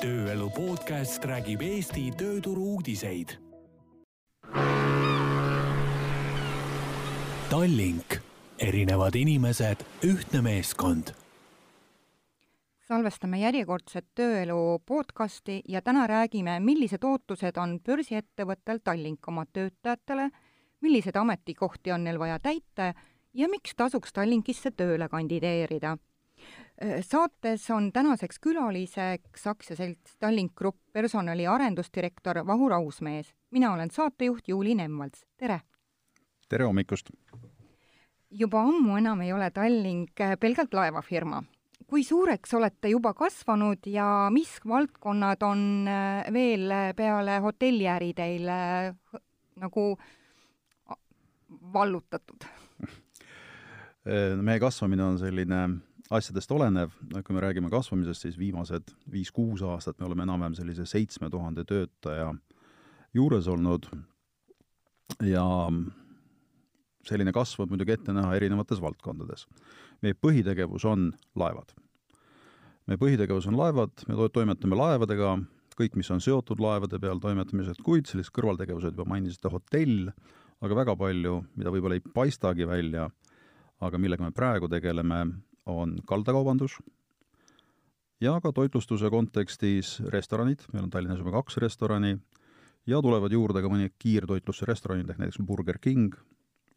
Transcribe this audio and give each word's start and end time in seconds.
tööelu 0.00 0.46
podcast 0.56 1.24
räägib 1.28 1.60
Eesti 1.60 2.06
tööturu 2.16 2.62
uudiseid. 2.76 3.34
Tallink, 7.50 8.16
erinevad 8.58 9.18
inimesed, 9.20 9.84
ühtne 10.06 10.40
meeskond. 10.46 11.12
Salvestame 12.88 13.42
järjekordset 13.42 14.08
Tööelu 14.16 14.80
podcasti 14.86 15.60
ja 15.68 15.82
täna 15.84 16.06
räägime, 16.08 16.56
millised 16.64 17.04
ootused 17.04 17.60
on 17.60 17.76
börsiettevõttel 17.84 18.80
Tallink 18.84 19.28
oma 19.28 19.44
töötajatele, 19.52 20.30
milliseid 20.80 21.16
ametikohti 21.20 21.92
on 21.92 22.08
neil 22.08 22.18
vaja 22.18 22.40
täita 22.40 22.94
ja 23.34 23.52
miks 23.52 23.76
tasuks 23.76 24.16
Tallinkisse 24.16 24.72
tööle 24.72 25.12
kandideerida 25.12 25.98
saates 27.04 27.70
on 27.70 27.92
tänaseks 27.92 28.38
külaliseks 28.40 29.46
aktsiaselts 29.46 30.16
Tallink 30.18 30.54
Grupp 30.56 30.78
personali 30.92 31.46
arendusdirektor 31.46 32.46
Vahur 32.46 32.72
Ausmees. 32.72 33.34
mina 33.50 33.72
olen 33.72 33.90
saatejuht 33.90 34.48
Juuli 34.48 34.74
Nemvalts, 34.74 35.26
tere! 35.36 35.60
tere 36.48 36.64
hommikust! 36.64 37.10
juba 38.30 38.62
ammu 38.62 38.96
enam 39.00 39.20
ei 39.24 39.32
ole 39.32 39.50
Tallink 39.50 40.22
pelgalt 40.40 40.74
laevafirma. 40.74 41.42
kui 41.90 42.04
suureks 42.06 42.54
olete 42.54 42.88
juba 42.92 43.14
kasvanud 43.18 43.86
ja 43.90 44.28
mis 44.30 44.60
valdkonnad 44.68 45.42
on 45.42 45.88
veel 46.32 46.70
peale 46.96 47.38
hotelliäri 47.42 48.12
teil 48.14 48.46
nagu 49.56 49.84
vallutatud? 51.72 52.46
meie 54.46 54.60
kasvamine 54.62 55.02
on 55.04 55.18
selline 55.18 55.64
asjadest 56.10 56.52
olenev, 56.52 56.94
kui 57.24 57.34
me 57.36 57.42
räägime 57.44 57.70
kasvamisest, 57.70 58.26
siis 58.26 58.38
viimased 58.38 58.90
viis-kuus 59.12 59.62
aastat 59.62 60.00
me 60.00 60.08
oleme 60.08 60.26
enam-vähem 60.26 60.56
sellise 60.58 60.86
seitsme 60.88 61.30
tuhande 61.30 61.64
töötaja 61.64 62.32
juures 63.14 63.46
olnud 63.50 63.86
ja 65.26 65.44
selline 67.06 67.32
kasv 67.34 67.64
on 67.64 67.70
muidugi 67.72 67.94
ette 67.94 68.14
näha 68.14 68.34
erinevates 68.36 68.80
valdkondades. 68.82 69.46
meie 70.02 70.14
põhitegevus 70.14 70.84
on 70.88 71.12
laevad. 71.36 71.72
meie 72.86 72.98
põhitegevus 72.98 73.46
on 73.46 73.58
laevad, 73.58 74.04
me 74.08 74.28
toimetame 74.32 74.76
laevadega, 74.76 75.38
kõik, 75.78 75.96
mis 75.96 76.10
on 76.10 76.20
seotud 76.20 76.60
laevade 76.60 76.98
peal 76.98 77.20
toimetamised, 77.22 77.82
kuid 77.84 78.06
sellised 78.06 78.34
kõrvaltegevused, 78.34 78.96
juba 78.96 79.06
mainisite, 79.08 79.48
hotell, 79.48 80.10
aga 80.60 80.76
väga 80.76 80.96
palju, 80.96 81.44
mida 81.56 81.70
võib-olla 81.70 81.96
ei 81.96 82.02
paistagi 82.14 82.66
välja, 82.68 83.08
aga 83.80 83.98
millega 83.98 84.26
me 84.26 84.32
praegu 84.36 84.68
tegeleme, 84.68 85.22
on 85.70 85.98
kaldakaubandus 86.06 86.78
ja 88.20 88.40
ka 88.40 88.52
toitlustuse 88.52 89.10
kontekstis 89.10 89.98
restoranid, 90.12 90.66
meil 90.72 90.84
on 90.84 90.90
Tallinnas 90.90 91.18
juba 91.22 91.32
kaks 91.38 91.56
restorani, 91.62 92.18
ja 92.86 93.00
tulevad 93.02 93.32
juurde 93.32 93.62
ka 93.62 93.72
mõni 93.72 93.90
kiirtoitlustusrestoranid, 93.98 95.08
ehk 95.10 95.20
näiteks 95.22 95.42
Burger 95.46 95.78
King, 95.80 96.14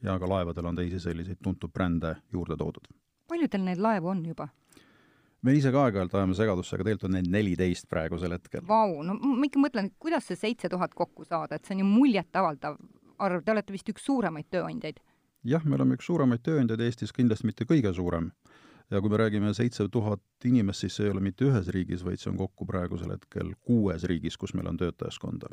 ja 0.03 0.17
ka 0.19 0.29
laevadel 0.29 0.71
on 0.71 0.79
teisi 0.79 0.99
selliseid 0.99 1.39
tuntud 1.43 1.71
brände 1.71 2.15
juurde 2.33 2.57
toodud. 2.59 2.91
palju 3.27 3.47
teil 3.47 3.63
neid 3.63 3.79
laevu 3.79 4.11
on 4.11 4.25
juba? 4.25 4.47
me 5.41 5.53
ise 5.57 5.71
ka 5.71 5.85
aeg-ajalt 5.85 6.13
ajame 6.15 6.35
segadusse, 6.35 6.75
aga 6.75 6.83
tegelikult 6.83 7.09
on 7.09 7.15
neid 7.17 7.27
neliteist 7.31 7.89
praegusel 7.91 8.31
hetkel. 8.31 8.63
Vau, 8.67 9.01
no 9.03 9.15
ma 9.19 9.47
ikka 9.47 9.59
mõtlen, 9.59 9.89
et 9.91 9.95
kuidas 9.99 10.27
see 10.27 10.39
seitse 10.39 10.69
tuhat 10.71 10.93
kokku 10.95 11.25
saada, 11.27 11.55
et 11.55 11.65
see 11.65 11.75
on 11.75 11.83
ju 11.83 11.87
muljetavaldav 11.89 12.77
arv, 13.19 13.43
te 13.43 13.51
olete 13.51 13.75
vist 13.75 13.89
üks 13.91 14.05
suuremaid 14.07 14.47
tööandjaid? 14.51 15.01
jah, 15.43 15.65
me 15.65 15.75
oleme 15.75 15.97
üks 15.99 16.07
suuremaid 16.07 16.43
tööandjaid 16.43 16.79
Eestis, 16.85 17.11
kindlasti 17.11 17.47
mitte 17.49 17.67
kõige 17.67 17.91
suurem 17.95 18.31
ja 18.91 19.01
kui 19.01 19.09
me 19.09 19.17
räägime 19.17 19.53
seitse 19.53 19.87
tuhat 19.91 20.21
inimest, 20.45 20.79
siis 20.79 20.95
see 20.95 21.05
ei 21.07 21.11
ole 21.11 21.21
mitte 21.23 21.45
ühes 21.45 21.69
riigis, 21.73 22.05
vaid 22.05 22.21
see 22.21 22.31
on 22.31 22.37
kokku 22.37 22.65
praegusel 22.65 23.15
hetkel 23.15 23.53
kuues 23.61 24.03
riigis, 24.09 24.37
kus 24.37 24.53
meil 24.53 24.67
on 24.71 24.77
töötajaskonda. 24.77 25.51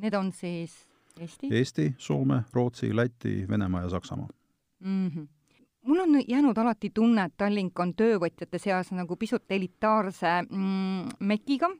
Need 0.00 0.14
on 0.14 0.32
siis 0.32 0.86
Eesti? 1.20 1.48
Eesti, 1.50 1.94
Soome, 1.98 2.42
Rootsi, 2.52 2.96
Läti, 2.96 3.44
Venemaa 3.48 3.82
ja 3.82 3.88
Saksamaa 3.88 4.28
mm. 4.80 5.08
-hmm 5.08 5.28
mul 5.86 5.98
on 5.98 6.22
jäänud 6.28 6.58
alati 6.58 6.90
tunne, 6.94 7.24
et 7.24 7.34
Tallink 7.36 7.78
on 7.78 7.94
töövõtjate 7.94 8.58
seas 8.58 8.92
nagu 8.92 9.16
pisut 9.16 9.44
elitaarse 9.50 10.42
mm, 10.42 11.08
mekiga 11.20 11.70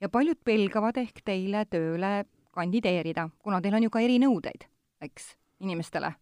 ja 0.00 0.08
paljud 0.08 0.38
pelgavad 0.44 0.96
ehk 0.96 1.22
teile 1.24 1.64
tööle 1.64 2.24
kandideerida, 2.50 3.28
kuna 3.38 3.60
teil 3.60 3.74
on 3.74 3.82
ju 3.82 3.90
ka 3.90 4.00
erinõudeid, 4.00 4.66
eks, 5.00 5.34
inimestele. 5.60 6.14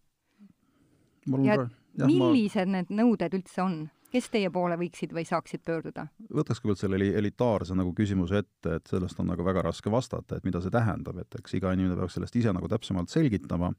ja 1.43 1.69
millised 1.97 2.67
ma... 2.67 2.79
need 2.79 2.93
nõuded 3.01 3.39
üldse 3.39 3.63
on? 3.63 3.79
kes 4.09 4.25
teie 4.33 4.49
poole 4.49 4.73
võiksid 4.79 5.11
või 5.13 5.25
saaksid 5.27 5.61
pöörduda? 5.65 6.07
võtaks 6.33 6.61
kõigepealt 6.61 6.83
selle 6.83 7.01
elitaarse 7.21 7.77
nagu 7.77 7.93
küsimuse 7.97 8.43
ette, 8.43 8.79
et 8.79 8.89
sellest 8.89 9.19
on 9.21 9.29
nagu 9.33 9.45
väga 9.45 9.67
raske 9.69 9.91
vastata, 9.93 10.37
et 10.37 10.47
mida 10.47 10.61
see 10.63 10.73
tähendab, 10.73 11.19
et 11.21 11.41
eks 11.41 11.59
iga 11.59 11.73
inimene 11.75 11.99
peaks 11.99 12.17
sellest 12.17 12.39
ise 12.39 12.53
nagu 12.55 12.69
täpsemalt 12.71 13.13
selgitama, 13.13 13.73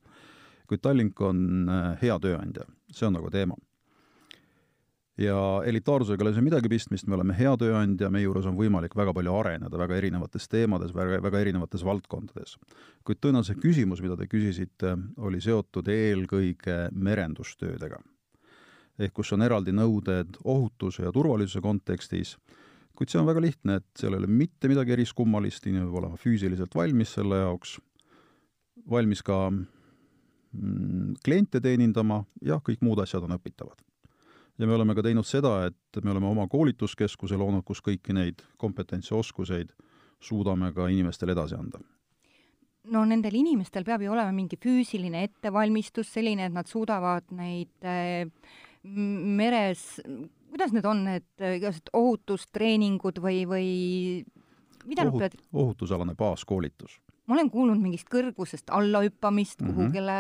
kuid 0.71 0.85
Tallink 0.85 1.21
on 1.27 1.67
äh, 1.67 1.91
hea 2.03 2.19
tööandja, 2.23 2.69
see 2.95 3.09
on 3.09 3.19
nagu 3.19 3.33
teema 3.35 3.59
ja 5.21 5.63
elitaarsusega 5.67 6.23
ei 6.23 6.29
ole 6.29 6.35
see 6.37 6.45
midagi 6.45 6.71
pistmist, 6.73 7.09
me 7.09 7.17
oleme 7.19 7.35
hea 7.37 7.53
tööandja, 7.61 8.09
meie 8.13 8.25
juures 8.25 8.47
on 8.49 8.57
võimalik 8.59 8.95
väga 8.97 9.13
palju 9.17 9.35
areneda 9.37 9.81
väga 9.81 9.99
erinevates 10.01 10.49
teemades, 10.49 10.95
väga, 10.97 11.19
väga 11.23 11.43
erinevates 11.45 11.85
valdkondades. 11.85 12.57
kuid 13.05 13.21
tõenäoliselt 13.21 13.61
küsimus, 13.61 14.01
mida 14.05 14.17
te 14.17 14.29
küsisite, 14.31 14.97
oli 15.19 15.41
seotud 15.41 15.89
eelkõige 15.89 16.89
merendustöödega. 16.93 18.01
ehk 18.99 19.13
kus 19.13 19.33
on 19.33 19.43
eraldi 19.43 19.73
nõuded 19.73 20.41
ohutuse 20.45 21.03
ja 21.03 21.13
turvalisuse 21.13 21.61
kontekstis, 21.61 22.37
kuid 22.97 23.09
see 23.09 23.21
on 23.21 23.27
väga 23.27 23.41
lihtne, 23.41 23.77
et 23.77 23.87
seal 23.97 24.15
ei 24.15 24.19
ole 24.19 24.27
mitte 24.27 24.69
midagi 24.69 24.93
eriskummalist, 24.93 25.67
inimene 25.67 25.89
peab 25.89 26.01
olema 26.03 26.17
füüsiliselt 26.17 26.75
valmis 26.75 27.13
selle 27.13 27.45
jaoks, 27.45 27.79
valmis 28.91 29.23
ka 29.23 29.51
mm, 29.51 31.15
kliente 31.25 31.61
teenindama 31.61 32.25
ja 32.43 32.61
kõik 32.61 32.81
muud 32.85 33.01
asjad 33.01 33.25
on 33.25 33.37
õpitavad 33.37 33.81
ja 34.61 34.67
me 34.67 34.75
oleme 34.77 34.95
ka 34.97 35.05
teinud 35.05 35.27
seda, 35.27 35.55
et 35.71 36.03
me 36.05 36.13
oleme 36.13 36.29
oma 36.29 36.47
koolituskeskuse 36.51 37.39
loonud, 37.41 37.65
kus 37.67 37.81
kõiki 37.85 38.15
neid 38.17 38.43
kompetentse, 38.61 39.15
oskuseid 39.17 39.73
suudame 40.21 40.73
ka 40.77 40.91
inimestele 40.93 41.33
edasi 41.33 41.57
anda. 41.57 41.81
No 42.91 43.05
nendel 43.09 43.37
inimestel 43.37 43.85
peab 43.85 44.05
ju 44.05 44.13
olema 44.13 44.33
mingi 44.33 44.57
füüsiline 44.61 45.25
ettevalmistus, 45.29 46.13
selline, 46.13 46.49
et 46.49 46.55
nad 46.55 46.69
suudavad 46.69 47.29
neid 47.37 47.89
äh, 47.89 48.29
meres, 48.85 50.01
kuidas 50.53 50.73
need 50.77 50.89
on, 50.89 51.05
need 51.09 51.29
äh, 51.41 51.59
igasugused 51.59 51.93
ohutustreeningud 51.97 53.21
või, 53.21 53.45
või 53.49 53.69
mida 54.89 55.05
Ohut, 55.05 55.13
nad 55.13 55.29
peavad 55.29 55.65
ohutusalane 55.65 56.17
baaskoolitus 56.19 56.97
ma 57.31 57.37
olen 57.39 57.51
kuulnud 57.53 57.79
mingist 57.79 58.09
kõrgusest 58.11 58.73
allahüppamist 58.75 59.61
mm 59.63 59.69
-hmm. 59.69 59.75
kuhugile, 59.77 60.17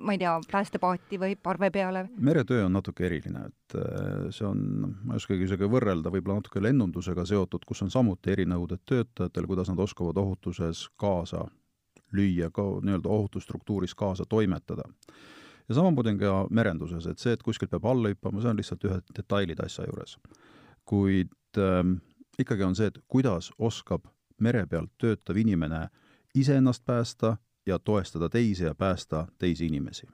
ma 0.00 0.14
ei 0.16 0.18
tea, 0.22 0.32
päästepaati 0.52 1.18
või 1.20 1.36
parve 1.36 1.70
peale. 1.70 2.08
meretöö 2.16 2.64
on 2.64 2.72
natuke 2.72 3.04
eriline, 3.06 3.44
et 3.50 3.76
äh, 3.76 4.30
see 4.30 4.46
on, 4.48 4.62
ma 5.04 5.14
ei 5.14 5.20
oskagi 5.20 5.44
isegi 5.44 5.68
võrrelda, 5.68 6.12
võib-olla 6.14 6.40
natuke 6.40 6.62
lennundusega 6.62 7.24
seotud, 7.28 7.66
kus 7.68 7.82
on 7.82 7.90
samuti 7.90 8.32
erinõuded 8.32 8.80
töötajatel, 8.86 9.46
kuidas 9.46 9.68
nad 9.68 9.78
oskavad 9.78 10.16
ohutuses 10.16 10.88
kaasa 10.96 11.44
lüüa, 12.16 12.50
ka 12.50 12.62
nii-öelda 12.62 13.08
ohutusstruktuuris 13.08 13.94
kaasa 13.94 14.24
toimetada. 14.28 14.82
ja 15.68 15.74
samamoodi 15.74 16.08
on 16.10 16.18
ka 16.18 16.46
merenduses, 16.50 17.06
et 17.06 17.18
see, 17.18 17.32
et 17.32 17.42
kuskilt 17.42 17.70
peab 17.70 17.84
alla 17.84 18.08
hüppama, 18.08 18.40
see 18.40 18.50
on 18.50 18.56
lihtsalt 18.56 18.84
ühed 18.84 19.12
detailid 19.16 19.60
asja 19.60 19.84
juures. 19.84 20.16
kuid 20.84 21.58
ähm, 21.58 22.00
ikkagi 22.38 22.62
on 22.62 22.74
see, 22.74 22.86
et 22.86 22.98
kuidas 23.08 23.52
oskab 23.58 24.08
mere 24.40 24.66
peal 24.66 24.86
töötav 24.98 25.36
inimene 25.36 25.88
iseennast 26.34 26.84
päästa 26.84 27.36
ja 27.66 27.78
toestada 27.78 28.28
teisi 28.28 28.64
ja 28.64 28.74
päästa 28.74 29.26
teisi 29.38 29.66
inimesi. 29.66 30.06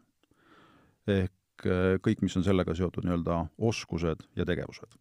ehk 1.07 1.67
äh, 1.67 1.99
kõik, 2.03 2.23
mis 2.23 2.37
on 2.37 2.45
sellega 2.45 2.75
seotud 2.75 3.05
nii-öelda 3.07 3.47
oskused 3.59 4.27
ja 4.37 4.45
tegevused. 4.45 4.97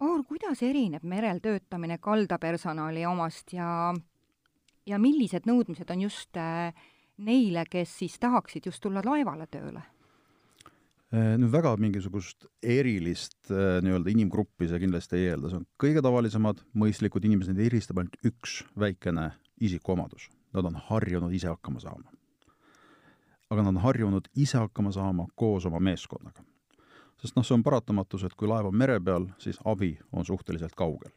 Aur, 0.00 0.24
kuidas 0.28 0.62
erineb 0.62 1.02
merel 1.02 1.38
töötamine 1.40 1.98
kaldapersonali 1.98 3.06
omast 3.06 3.52
ja, 3.52 3.94
ja 4.86 4.98
millised 4.98 5.48
nõudmised 5.48 5.90
on 5.90 6.04
just 6.04 6.36
äh, 6.36 6.74
neile, 7.16 7.64
kes 7.70 7.98
siis 7.98 8.18
tahaksid 8.18 8.66
just 8.66 8.82
tulla 8.82 9.02
laevale 9.04 9.46
tööle? 9.46 9.82
Äh, 11.14 11.34
nüüd 11.38 11.52
väga 11.52 11.76
mingisugust 11.78 12.48
erilist 12.64 13.50
äh, 13.52 13.78
nii-öelda 13.84 14.10
inimgruppi 14.10 14.66
see 14.66 14.80
kindlasti 14.82 15.20
ei 15.20 15.28
eelda, 15.30 15.50
see 15.52 15.60
on 15.60 15.66
kõige 15.78 16.02
tavalisemad 16.02 16.64
mõistlikud 16.80 17.22
inimesed, 17.28 17.54
neid 17.54 17.68
eristab 17.68 18.00
ainult 18.00 18.16
üks 18.26 18.56
väikene 18.80 19.28
isikuomadus. 19.62 20.26
Nad 20.56 20.66
on 20.66 20.80
harjunud 20.88 21.34
ise 21.36 21.52
hakkama 21.52 21.82
saama. 21.84 22.10
aga 23.50 23.62
nad 23.62 23.76
on 23.76 23.82
harjunud 23.84 24.26
ise 24.34 24.58
hakkama 24.58 24.90
saama 24.92 25.28
koos 25.36 25.66
oma 25.70 25.78
meeskonnaga. 25.78 26.42
sest 27.22 27.36
noh, 27.36 27.46
see 27.46 27.54
on 27.54 27.62
paratamatus, 27.62 28.24
et 28.24 28.34
kui 28.34 28.48
laev 28.50 28.72
on 28.72 28.76
mere 28.76 28.98
peal, 29.00 29.28
siis 29.38 29.60
abi 29.64 29.98
on 30.12 30.24
suhteliselt 30.24 30.74
kaugel. 30.74 31.12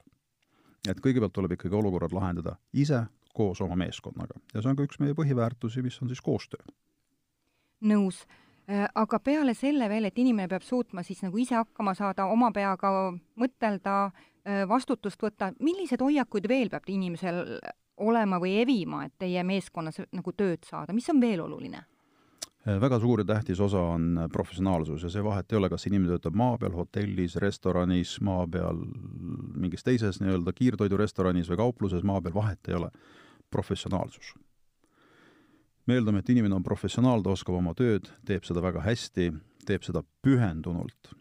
et 0.88 1.00
kõigepealt 1.02 1.34
tuleb 1.34 1.58
ikkagi 1.58 1.76
olukorrad 1.76 2.14
lahendada 2.14 2.60
ise 2.74 3.08
koos 3.34 3.62
oma 3.62 3.76
meeskonnaga 3.76 4.38
ja 4.54 4.62
see 4.62 4.70
on 4.70 4.76
ka 4.76 4.86
üks 4.86 5.00
meie 5.00 5.18
põhiväärtusi, 5.18 5.82
mis 5.82 6.02
on 6.02 6.12
siis 6.14 6.22
koostöö. 6.22 6.62
nõus 7.82 8.28
aga 8.68 9.20
peale 9.24 9.54
selle 9.56 9.90
veel, 9.90 10.10
et 10.10 10.18
inimene 10.20 10.50
peab 10.52 10.66
suutma 10.66 11.04
siis 11.04 11.22
nagu 11.24 11.38
ise 11.40 11.56
hakkama 11.56 11.94
saada, 11.96 12.26
oma 12.28 12.52
peaga 12.52 12.92
mõtelda, 13.40 13.98
vastutust 14.68 15.22
võtta, 15.24 15.54
milliseid 15.64 16.02
hoiakuid 16.04 16.48
veel 16.52 16.72
peab 16.72 16.88
inimesel 16.92 17.60
olema 17.98 18.40
või 18.40 18.58
evima, 18.62 19.06
et 19.08 19.16
teie 19.20 19.44
meeskonnas 19.44 20.02
nagu 20.12 20.34
tööd 20.36 20.68
saada, 20.68 20.94
mis 20.94 21.08
on 21.10 21.22
veel 21.22 21.46
oluline? 21.46 21.86
väga 22.68 23.00
suur 23.00 23.22
ja 23.22 23.26
tähtis 23.26 23.60
osa 23.64 23.80
on 23.80 24.28
professionaalsus 24.34 25.04
ja 25.04 25.10
see 25.10 25.24
vahet 25.24 25.52
ei 25.52 25.58
ole, 25.58 25.70
kas 25.72 25.88
inimene 25.88 26.12
töötab 26.12 26.36
maa 26.36 26.58
peal, 26.60 26.74
hotellis, 26.76 27.38
restoranis, 27.40 28.18
maa 28.20 28.44
peal, 28.52 28.82
mingis 29.56 29.88
teises 29.88 30.20
nii-öelda 30.20 30.52
kiirtoidurestoranis 30.52 31.48
või 31.48 31.62
kaupluses 31.62 32.04
maa 32.04 32.20
peal, 32.22 32.36
vahet 32.36 32.68
ei 32.68 32.76
ole. 32.82 32.92
professionaalsus. 33.50 34.34
Me 35.88 35.98
eeldame, 35.98 36.20
et 36.20 36.30
inimene 36.30 36.56
on 36.56 36.66
professionaal, 36.66 37.24
ta 37.24 37.32
oskab 37.32 37.56
oma 37.60 37.74
tööd, 37.78 38.10
teeb 38.28 38.46
seda 38.48 38.64
väga 38.64 38.84
hästi, 38.86 39.32
teeb 39.68 39.84
seda 39.88 40.04
pühendunult 40.24 41.14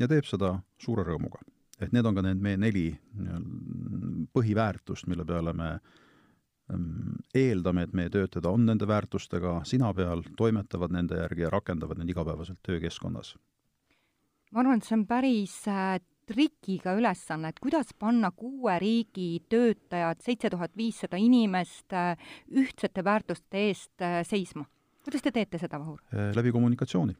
ja 0.00 0.08
teeb 0.08 0.28
seda 0.28 0.54
suure 0.80 1.04
rõõmuga. 1.08 1.40
et 1.82 1.92
need 1.92 2.06
on 2.06 2.14
ka 2.14 2.22
need 2.22 2.38
meie 2.40 2.56
neli 2.56 2.86
põhiväärtust, 4.32 5.08
mille 5.10 5.24
peale 5.26 5.52
me 5.52 5.72
Ehm, 6.70 7.18
eeldame, 7.34 7.86
et 7.86 7.94
meie 7.96 8.10
töötajad 8.12 8.46
on 8.48 8.66
nende 8.68 8.86
väärtustega 8.88 9.58
sina 9.68 9.90
peal, 9.96 10.22
toimetavad 10.38 10.94
nende 10.94 11.18
järgi 11.18 11.44
ja 11.44 11.50
rakendavad 11.50 11.98
neid 11.98 12.12
igapäevaselt 12.14 12.60
töökeskkonnas. 12.62 13.34
ma 14.52 14.60
arvan, 14.60 14.78
et 14.78 14.86
see 14.86 14.96
on 14.98 15.06
päris 15.08 15.56
äh, 15.68 15.96
trikiga 16.32 16.96
ülesanne, 16.98 17.52
et 17.52 17.60
kuidas 17.62 17.92
panna 17.98 18.32
kuue 18.34 18.76
riigi 18.82 19.42
töötajad, 19.52 20.20
seitse 20.24 20.50
tuhat 20.52 20.76
viissada 20.76 21.20
inimest 21.20 21.92
äh, 21.96 22.14
ühtsete 22.50 23.04
väärtuste 23.04 23.66
eest 23.68 24.04
äh, 24.04 24.20
seisma. 24.26 24.66
kuidas 25.04 25.22
te 25.22 25.32
teete 25.34 25.58
seda, 25.58 25.80
Vahur? 25.80 26.00
läbi 26.36 26.52
kommunikatsiooni, 26.52 27.16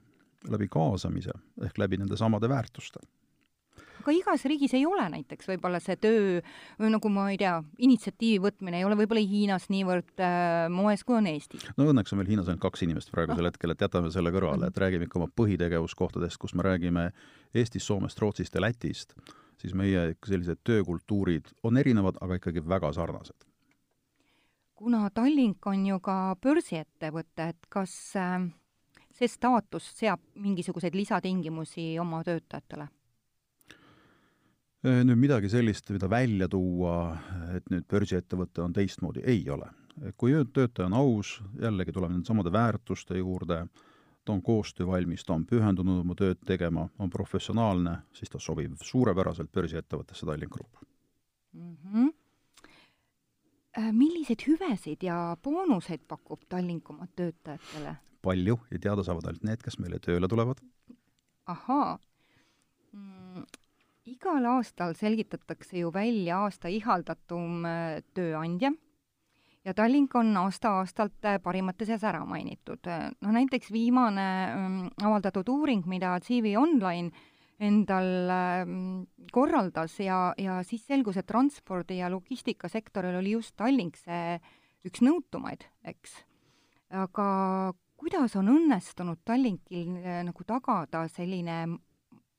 läbi 0.51 0.69
kaasamise 0.71 1.35
ehk 1.65 1.79
läbi 1.79 1.99
nende 2.03 2.17
samade 2.17 2.49
väärtuste 2.49 3.03
aga 4.01 4.15
igas 4.17 4.45
riigis 4.49 4.75
ei 4.77 4.87
ole 4.89 5.05
näiteks 5.13 5.49
võib-olla 5.51 5.81
see 5.83 5.97
töö, 6.01 6.41
nagu 6.83 7.11
ma 7.13 7.29
ei 7.33 7.39
tea, 7.41 7.55
initsiatiivi 7.83 8.41
võtmine 8.43 8.81
ei 8.81 8.87
ole 8.87 8.97
võib-olla 8.99 9.23
Hiinas 9.23 9.69
niivõrd 9.73 10.23
äh, 10.23 10.67
moes, 10.73 11.05
kui 11.07 11.19
on 11.19 11.29
Eestis. 11.31 11.65
no 11.79 11.87
õnneks 11.93 12.15
on 12.15 12.23
meil 12.23 12.33
Hiinas 12.33 12.51
ainult 12.51 12.65
kaks 12.65 12.87
inimest 12.87 13.13
praegusel 13.15 13.47
ah. 13.47 13.53
hetkel, 13.53 13.75
et 13.75 13.85
jätame 13.85 14.11
selle 14.15 14.33
kõrvale, 14.35 14.71
et 14.71 14.83
räägime 14.83 15.09
ikka 15.09 15.21
oma 15.21 15.31
põhitegevuskohtadest, 15.39 16.41
kus 16.43 16.57
me 16.59 16.67
räägime 16.67 17.11
Eestist, 17.55 17.87
Soomest, 17.87 18.21
Rootsist 18.23 18.57
ja 18.57 18.65
Lätist, 18.65 19.15
siis 19.61 19.77
meie 19.79 20.13
sellised 20.27 20.63
töökultuurid 20.67 21.53
on 21.63 21.79
erinevad, 21.79 22.19
aga 22.25 22.41
ikkagi 22.41 22.65
väga 22.69 22.93
sarnased. 22.97 23.47
kuna 24.83 25.11
Tallink 25.15 25.67
on 25.71 25.87
ju 25.87 26.01
ka 26.03 26.35
börsiettevõte, 26.43 27.53
et 27.55 27.71
kas 27.71 27.95
äh, 28.19 28.49
see 29.15 29.31
staatus 29.31 29.93
seab 29.95 30.21
mingisuguseid 30.35 30.97
lisatingimusi 30.99 31.93
oma 32.03 32.25
töötajatele? 32.27 32.89
Äh, 34.83 35.05
nüüd 35.07 35.21
midagi 35.23 35.47
sellist, 35.47 35.93
mida 35.95 36.09
välja 36.11 36.49
tuua, 36.51 37.15
et 37.55 37.69
nüüd 37.71 37.85
börsiettevõte 37.87 38.65
on 38.65 38.73
teistmoodi, 38.75 39.23
ei 39.23 39.45
ole. 39.51 39.71
kui 40.17 40.33
töötaja 40.33 40.89
on 40.89 40.95
aus, 40.97 41.37
jällegi 41.61 41.93
tuleme 41.93 42.17
nende 42.17 42.27
samade 42.27 42.51
väärtuste 42.53 43.19
juurde, 43.19 43.67
ta 44.25 44.33
on 44.33 44.43
koostöövalmis, 44.43 45.23
ta 45.25 45.35
on 45.37 45.45
pühendunud 45.47 46.01
oma 46.01 46.17
tööd 46.19 46.41
tegema, 46.49 46.89
on 46.99 47.11
professionaalne, 47.11 47.99
siis 48.17 48.33
ta 48.33 48.41
sobib 48.41 48.75
suurepäraselt 48.83 49.53
börsiettevõttesse 49.53 50.27
Tallink 50.27 50.53
Grupp 50.53 50.83
mm. 51.53 51.77
-hmm. 51.77 52.13
Milliseid 53.93 54.43
hüvesid 54.47 55.03
ja 55.03 55.37
boonuseid 55.43 56.01
pakub 56.09 56.41
Tallink 56.49 56.91
oma 56.91 57.07
töötajatele? 57.07 57.97
palju 58.23 58.59
ja 58.71 58.79
teada 58.79 59.03
saavad 59.03 59.27
ainult 59.27 59.43
need, 59.45 59.63
kes 59.63 59.79
meile 59.79 59.99
tööle 59.99 60.29
tulevad. 60.29 60.59
ahaa 61.47 61.99
igal 64.11 64.47
aastal 64.57 64.97
selgitatakse 64.99 65.79
ju 65.79 65.93
välja 65.95 66.41
aasta 66.43 66.71
ihaldatum 66.73 67.67
äh, 67.67 68.01
tööandja 68.15 68.73
ja 69.65 69.75
Tallink 69.75 70.15
on 70.19 70.35
aasta-aastalt 70.37 71.29
äh, 71.29 71.39
parimate 71.43 71.87
seas 71.87 72.03
ära 72.05 72.25
mainitud. 72.27 72.89
noh, 73.21 73.35
näiteks 73.35 73.71
viimane 73.73 74.27
ähm, 74.49 74.81
avaldatud 75.03 75.49
uuring, 75.49 75.87
mida 75.87 76.17
CV 76.21 76.57
Online 76.59 77.11
endal 77.63 78.31
ähm, 78.35 79.05
korraldas 79.31 80.01
ja, 80.01 80.33
ja 80.39 80.59
siis 80.67 80.83
selgus, 80.87 81.17
et 81.17 81.29
transpordi- 81.31 82.01
ja 82.01 82.11
logistikasektoril 82.11 83.21
oli 83.21 83.37
just 83.37 83.55
Tallink 83.57 83.97
see 84.01 84.41
üks 84.83 85.05
nõutumaid, 85.05 85.63
eks. 85.87 86.19
aga 86.91 87.29
kuidas 88.03 88.35
on 88.35 88.51
õnnestunud 88.51 89.23
Tallinkil 89.25 89.95
äh, 90.03 90.21
nagu 90.27 90.45
tagada 90.49 91.07
selline 91.13 91.79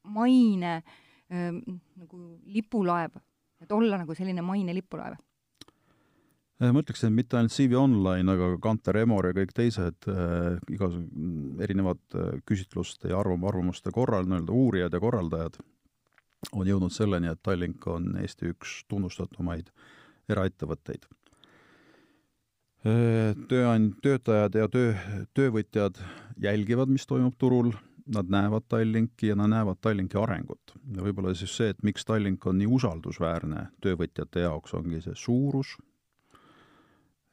maine 0.04 0.75
äh, 0.75 0.83
äh, 0.83 1.02
nagu 1.33 2.24
lipulaev, 2.45 3.15
et 3.63 3.71
olla 3.74 3.97
nagu 3.97 4.13
selline 4.13 4.44
maine 4.45 4.75
lipulaev? 4.77 5.18
Äh, 6.63 6.69
ma 6.71 6.83
ütleks, 6.83 7.01
et 7.03 7.13
mitte 7.13 7.38
ainult 7.39 7.53
CV 7.53 7.75
Online, 7.80 8.35
aga 8.35 8.51
ka 8.53 8.59
Kanter 8.68 9.00
Emor 9.01 9.25
ja 9.27 9.35
kõik 9.35 9.53
teised 9.57 10.07
äh, 10.12 10.59
igasugused 10.71 11.63
erinevad 11.65 12.01
äh, 12.15 12.35
küsitluste 12.47 13.09
ja 13.12 13.18
arvam-, 13.19 13.47
arvamuste 13.50 13.91
korral, 13.95 14.27
nii-öelda 14.30 14.53
uurijad 14.53 14.94
ja 14.94 15.01
korraldajad 15.01 15.57
on 16.53 16.68
jõudnud 16.68 16.94
selleni, 16.94 17.31
et 17.31 17.41
Tallink 17.44 17.88
on 17.89 18.13
Eesti 18.21 18.51
üks 18.51 18.83
tunnustatumaid 18.91 19.74
eraettevõtteid 20.29 21.07
äh,. 22.86 23.33
Tööand-, 23.50 23.97
töötajad 24.06 24.59
ja 24.59 24.69
töö, 24.71 24.94
töövõtjad 25.33 26.00
jälgivad, 26.44 26.91
mis 26.91 27.07
toimub 27.09 27.36
turul 27.39 27.74
nad 28.05 28.29
näevad 28.29 28.61
Tallinki 28.69 29.27
ja 29.27 29.35
nad 29.35 29.50
näevad 29.50 29.77
Tallinki 29.81 30.17
arengut. 30.17 30.73
ja 30.95 31.01
võib-olla 31.03 31.33
siis 31.35 31.55
see, 31.57 31.69
et 31.69 31.83
miks 31.83 32.05
Tallink 32.05 32.45
on 32.47 32.57
nii 32.57 32.67
usaldusväärne 32.67 33.67
töövõtjate 33.81 34.44
jaoks, 34.44 34.73
ongi 34.73 35.01
see 35.01 35.15
suurus, 35.15 35.77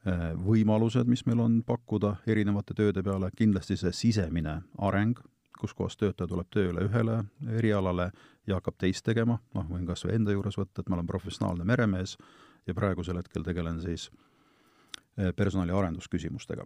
eh, 0.05 0.31
võimalused, 0.47 1.07
mis 1.07 1.25
meil 1.25 1.39
on 1.39 1.63
pakkuda 1.63 2.15
erinevate 2.27 2.73
tööde 2.73 3.03
peale, 3.03 3.31
kindlasti 3.35 3.77
see 3.77 3.91
sisemine 3.91 4.61
areng, 4.77 5.19
kus 5.59 5.73
kohas 5.73 5.97
töötaja 5.97 6.27
tuleb 6.27 6.49
tööle 6.49 6.87
ühele 6.87 7.23
erialale 7.57 8.11
ja 8.47 8.57
hakkab 8.57 8.77
teist 8.77 9.05
tegema, 9.05 9.39
noh, 9.53 9.67
võin 9.69 9.85
kas 9.85 10.05
või 10.05 10.15
enda 10.15 10.31
juures 10.31 10.57
võtta, 10.57 10.81
et 10.81 10.89
ma 10.89 10.97
olen 10.97 11.07
professionaalne 11.07 11.65
meremees 11.65 12.17
ja 12.67 12.73
praegusel 12.73 13.17
hetkel 13.17 13.43
tegelen 13.43 13.81
siis 13.81 14.09
eh, 15.17 15.33
personali 15.35 15.71
arendusküsimustega 15.71 16.65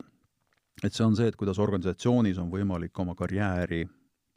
et 0.83 0.93
see 0.93 1.05
on 1.05 1.15
see, 1.15 1.27
et 1.27 1.37
kuidas 1.39 1.59
organisatsioonis 1.59 2.39
on 2.41 2.51
võimalik 2.51 2.99
oma 2.99 3.15
karjääri 3.15 3.85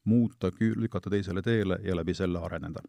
muuta, 0.08 0.50
lükata 0.60 1.10
teisele 1.10 1.42
teele 1.42 1.80
ja 1.84 1.96
läbi 1.96 2.14
selle 2.14 2.40
areneda. 2.40 2.82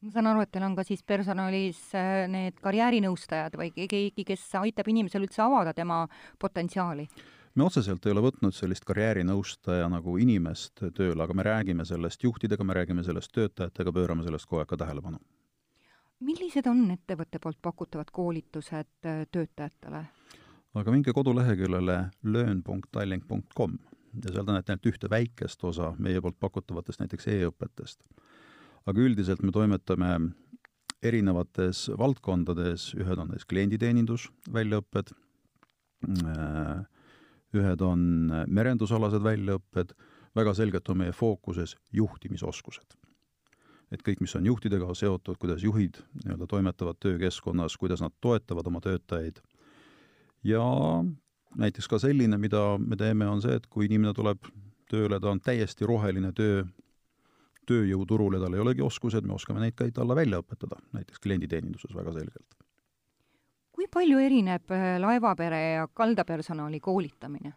ma 0.00 0.10
saan 0.12 0.26
aru, 0.26 0.42
et 0.44 0.50
teil 0.52 0.66
on 0.66 0.74
ka 0.76 0.84
siis 0.84 1.02
personalis 1.02 1.78
äh, 1.96 2.26
need 2.28 2.58
karjäärinõustajad 2.62 3.56
või 3.58 3.72
keegi, 3.74 4.24
kes 4.26 4.44
aitab 4.60 4.88
inimesel 4.92 5.24
üldse 5.24 5.42
avada 5.42 5.72
tema 5.74 6.04
potentsiaali? 6.38 7.08
me 7.54 7.64
otseselt 7.64 8.06
ei 8.06 8.12
ole 8.12 8.26
võtnud 8.26 8.54
sellist 8.54 8.84
karjäärinõustaja 8.84 9.88
nagu 9.88 10.18
inimest 10.20 10.84
tööle, 10.94 11.22
aga 11.22 11.34
me 11.34 11.46
räägime 11.46 11.88
sellest 11.88 12.22
juhtidega, 12.22 12.64
me 12.64 12.76
räägime 12.76 13.04
sellest 13.06 13.32
töötajatega, 13.32 13.92
pöörame 13.92 14.26
sellest 14.26 14.46
kogu 14.46 14.60
aeg 14.60 14.68
ka 14.68 14.76
tähelepanu. 14.84 15.22
millised 16.20 16.66
on 16.66 16.90
ettevõtte 16.90 17.38
poolt 17.38 17.62
pakutavad 17.62 18.12
koolitused 18.12 19.08
äh, 19.08 19.24
töötajatele? 19.32 20.04
Aga 20.76 20.92
minge 20.92 21.12
koduleheküljele 21.16 21.96
learn.tallink.com 22.28 23.76
ja 24.24 24.32
seal 24.32 24.44
te 24.46 24.54
näete 24.54 24.74
ainult 24.74 24.88
ühte 24.90 25.08
väikest 25.12 25.62
osa 25.64 25.92
meie 26.02 26.20
poolt 26.24 26.36
pakutavatest 26.40 27.00
näiteks 27.00 27.28
e-õpetest. 27.32 28.02
aga 28.86 29.02
üldiselt 29.02 29.42
me 29.42 29.52
toimetame 29.52 30.10
erinevates 31.02 31.86
valdkondades, 31.98 32.90
ühed 32.96 33.18
on 33.18 33.30
näiteks 33.30 33.48
klienditeenindus, 33.50 34.28
väljaõpped, 34.52 35.12
äh, 36.08 36.84
ühed 37.56 37.82
on 37.82 38.04
merendusalased 38.46 39.24
väljaõpped, 39.24 39.96
väga 40.36 40.54
selgelt 40.54 40.88
on 40.88 41.02
meie 41.04 41.12
fookuses 41.12 41.76
juhtimisoskused. 41.92 42.96
et 43.90 44.02
kõik, 44.02 44.20
mis 44.20 44.34
on 44.34 44.46
juhtidega 44.46 44.94
seotud, 44.94 45.36
kuidas 45.38 45.62
juhid 45.62 46.00
nii-öelda 46.24 46.46
toimetavad 46.46 46.96
töökeskkonnas, 46.98 47.76
kuidas 47.76 48.00
nad 48.02 48.12
toetavad 48.20 48.66
oma 48.66 48.80
töötajaid 48.80 49.38
ja 50.46 50.64
näiteks 51.56 51.88
ka 51.88 52.00
selline, 52.02 52.38
mida 52.38 52.62
me 52.78 52.96
teeme, 52.96 53.28
on 53.28 53.42
see, 53.44 53.56
et 53.58 53.66
kui 53.70 53.88
inimene 53.88 54.14
tuleb 54.16 54.46
tööle, 54.90 55.18
ta 55.20 55.32
on 55.32 55.42
täiesti 55.42 55.86
roheline 55.88 56.32
töö, 56.36 56.64
tööjõuturul 57.66 58.36
ja 58.36 58.44
tal 58.44 58.54
ei 58.54 58.62
olegi 58.62 58.84
oskused, 58.86 59.26
me 59.26 59.34
oskame 59.34 59.62
neid 59.62 59.76
ka 59.78 59.88
talle 59.94 60.16
välja 60.18 60.40
õpetada, 60.42 60.78
näiteks 60.94 61.22
klienditeeninduses 61.24 61.94
väga 61.96 62.14
selgelt. 62.14 62.58
kui 63.76 63.88
palju 63.92 64.18
erineb 64.18 64.72
äh, 64.72 64.96
laevapere 65.02 65.58
ja 65.74 65.88
kaldapersonali 65.92 66.78
koolitamine? 66.80 67.52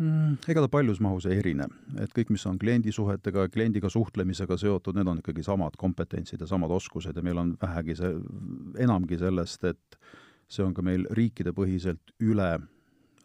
Mm, 0.00 0.38
ega 0.48 0.62
ta 0.64 0.68
paljus 0.72 1.00
mahus 1.00 1.26
ei 1.28 1.38
erine, 1.40 1.66
et 2.00 2.12
kõik, 2.16 2.30
mis 2.32 2.44
on 2.48 2.58
kliendisuhetega, 2.60 3.46
kliendiga 3.52 3.88
suhtlemisega 3.92 4.56
seotud, 4.60 4.96
need 4.96 5.08
on 5.12 5.20
ikkagi 5.20 5.44
samad 5.44 5.76
kompetentsid 5.80 6.40
ja 6.40 6.48
samad 6.48 6.72
oskused 6.72 7.16
ja 7.16 7.24
meil 7.24 7.40
on 7.40 7.54
vähegi 7.60 7.96
see, 7.98 8.14
enamgi 8.80 9.18
sellest, 9.20 9.64
et 9.68 9.98
see 10.50 10.66
on 10.66 10.74
ka 10.74 10.82
meil 10.82 11.06
riikidepõhiselt 11.14 12.14
üle 12.26 12.50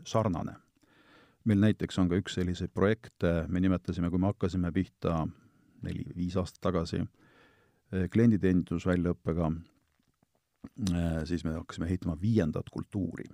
sarnane. 0.05 0.55
meil 1.45 1.59
näiteks 1.61 1.99
on 2.01 2.09
ka 2.09 2.17
üks 2.17 2.39
selliseid 2.39 2.71
projekte, 2.73 3.45
me 3.47 3.59
nimetasime, 3.61 4.09
kui 4.09 4.17
me 4.17 4.31
hakkasime 4.31 4.71
pihta 4.73 5.27
neli-viis 5.85 6.37
aastat 6.41 6.61
tagasi, 6.71 7.03
eh, 7.93 8.07
klienditeenindusväljaõppega, 8.09 9.51
siis 11.29 11.43
me 11.45 11.53
hakkasime 11.53 11.85
ehitama 11.85 12.17
viiendat 12.21 12.69
kultuuri. 12.69 13.25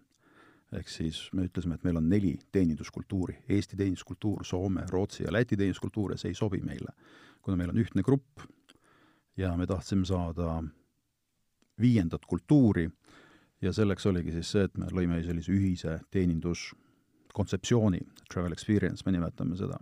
ehk 0.72 0.88
siis 0.88 1.30
me 1.34 1.44
ütlesime, 1.44 1.76
et 1.76 1.84
meil 1.84 1.98
on 1.98 2.10
neli 2.10 2.38
teeninduskultuuri, 2.52 3.44
Eesti 3.50 3.76
teeninduskultuur, 3.76 4.46
Soome, 4.46 4.86
Rootsi 4.90 5.24
ja 5.24 5.32
Läti 5.32 5.58
teeninduskultuur 5.58 6.12
ja 6.12 6.18
see 6.18 6.30
ei 6.32 6.36
sobi 6.36 6.62
meile. 6.62 6.94
kuna 7.42 7.58
meil 7.58 7.70
on 7.70 7.78
ühtne 7.78 8.04
grupp 8.04 8.40
ja 9.38 9.58
me 9.58 9.68
tahtsime 9.68 10.06
saada 10.06 10.64
viiendat 11.82 12.26
kultuuri 12.26 12.90
ja 13.62 13.74
selleks 13.74 14.06
oligi 14.06 14.32
siis 14.32 14.52
see, 14.52 14.64
et 14.68 14.78
me 14.78 14.90
lõime 14.92 15.22
sellise 15.26 15.52
ühise 15.54 16.00
teeninduskontseptsiooni, 16.12 18.00
travel 18.32 18.56
experience 18.56 19.06
me 19.06 19.16
nimetame 19.16 19.58
seda. 19.58 19.80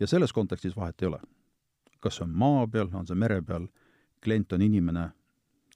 ja 0.00 0.06
selles 0.06 0.32
kontekstis 0.32 0.76
vahet 0.76 1.02
ei 1.02 1.08
ole. 1.08 1.20
kas 2.00 2.16
see 2.16 2.24
on 2.24 2.32
maa 2.36 2.66
peal, 2.66 2.88
on 2.92 3.06
see 3.06 3.16
mere 3.16 3.42
peal, 3.42 3.66
klient 4.24 4.52
on 4.52 4.62
inimene, 4.62 5.08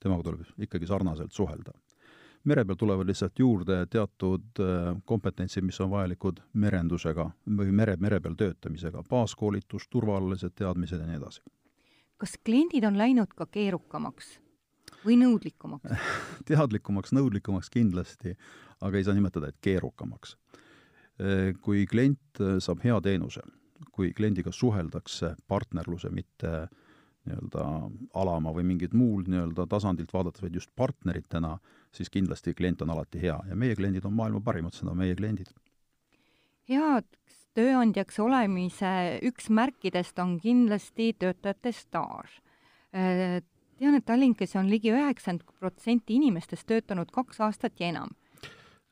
temaga 0.01 0.23
tuleb 0.23 0.65
ikkagi 0.65 0.85
sarnaselt 0.85 1.31
suhelda. 1.31 1.71
mere 2.43 2.65
peal 2.65 2.75
tulevad 2.75 3.07
lihtsalt 3.07 3.39
juurde 3.39 3.85
teatud 3.85 4.59
äh, 4.59 5.01
kompetentsid, 5.05 5.63
mis 5.63 5.79
on 5.81 5.89
vajalikud 5.89 6.41
merendusega 6.53 7.29
või 7.45 7.71
mere, 7.71 7.97
mere 7.97 8.19
peal 8.19 8.35
töötamisega, 8.35 9.03
baaskoolitus, 9.09 9.87
turvalised 9.89 10.55
teadmised 10.55 10.99
ja 10.99 11.05
nii 11.07 11.21
edasi. 11.21 11.41
kas 12.17 12.37
kliendid 12.45 12.83
on 12.83 12.97
läinud 12.97 13.33
ka 13.35 13.45
keerukamaks? 13.45 14.39
Või 15.05 15.19
nõudlikumaks 15.21 16.09
teadlikumaks, 16.49 17.13
nõudlikumaks 17.15 17.71
kindlasti, 17.73 18.35
aga 18.81 18.97
ei 18.97 19.07
saa 19.07 19.17
nimetada, 19.17 19.49
et 19.49 19.59
keerukamaks. 19.61 20.35
Kui 21.59 21.83
klient 21.83 22.39
saab 22.63 22.79
hea 22.85 22.95
teenuse, 23.03 23.41
kui 23.91 24.13
kliendiga 24.15 24.53
suheldakse 24.55 25.33
partnerluse, 25.51 26.07
mitte 26.15 26.69
nii-öelda 27.27 27.65
alama 28.21 28.53
või 28.55 28.65
mingit 28.71 28.93
muul 28.97 29.25
nii-öelda 29.27 29.65
tasandilt 29.69 30.13
vaadates, 30.13 30.41
vaid 30.43 30.55
just 30.55 30.71
partneritena, 30.75 31.57
siis 31.91 32.09
kindlasti 32.09 32.53
klient 32.55 32.81
on 32.81 32.93
alati 32.95 33.21
hea 33.21 33.37
ja 33.49 33.57
meie 33.59 33.75
kliendid 33.75 34.05
on 34.07 34.15
maailma 34.15 34.41
parimad, 34.41 34.73
seda 34.73 34.93
on 34.93 35.01
meie 35.01 35.15
kliendid. 35.19 35.51
heaks 36.69 37.45
tööandjaks 37.57 38.19
olemise 38.21 39.19
üks 39.25 39.49
märkidest 39.49 40.19
on 40.21 40.37
kindlasti 40.39 41.13
töötajate 41.19 41.73
staaž 41.75 42.39
tean, 43.79 43.97
et 43.97 44.05
Tallinkis 44.07 44.55
on 44.59 44.69
ligi 44.71 44.91
üheksakümmend 44.93 45.45
protsenti 45.59 46.17
inimestest 46.19 46.67
töötanud 46.69 47.11
kaks 47.15 47.39
aastat 47.45 47.79
ja 47.79 47.91
enam. 47.93 48.15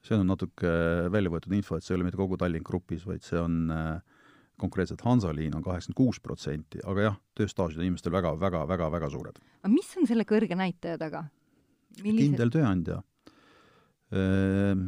see 0.02 0.16
on 0.16 0.28
natuke 0.30 0.70
välja 1.12 1.32
võetud 1.34 1.54
info, 1.58 1.76
et 1.76 1.84
see 1.84 1.94
ei 1.94 2.00
ole 2.00 2.08
mitte 2.08 2.20
kogu 2.20 2.38
Tallink 2.40 2.68
Grupis, 2.68 3.04
vaid 3.08 3.26
see 3.26 3.40
on 3.42 3.72
äh, 3.74 3.98
konkreetselt 4.58 5.02
Hansaliin 5.06 5.56
on 5.56 5.64
kaheksakümmend 5.66 5.98
kuus 5.98 6.20
protsenti, 6.24 6.80
aga 6.86 7.10
jah, 7.10 7.18
tööstaažid 7.38 7.82
on 7.82 7.88
inimestel 7.88 8.14
väga, 8.14 8.34
väga, 8.40 8.64
väga, 8.70 8.90
väga 8.94 9.10
suured. 9.14 9.42
aga 9.62 9.74
mis 9.74 9.90
on 10.00 10.08
selle 10.10 10.26
kõrge 10.28 10.58
näitaja 10.58 10.98
taga? 11.02 11.26
Millised... 12.02 12.24
kindel 12.24 12.54
tööandja 12.54 13.02
ehm,, 14.14 14.88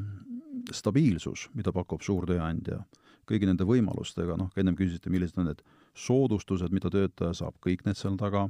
stabiilsus, 0.75 1.47
mida 1.57 1.73
pakub 1.73 2.03
suur 2.05 2.27
tööandja, 2.29 2.81
kõigi 3.29 3.49
nende 3.49 3.65
võimalustega, 3.69 4.37
noh, 4.37 4.49
ennem 4.57 4.77
küsisite, 4.77 5.11
millised 5.13 5.37
on 5.41 5.49
need 5.51 5.61
soodustused, 5.97 6.73
mida 6.73 6.89
töötaja 6.93 7.35
saab, 7.37 7.57
kõik 7.65 7.85
need 7.85 7.97
seal 7.97 8.17
taga 8.17 8.47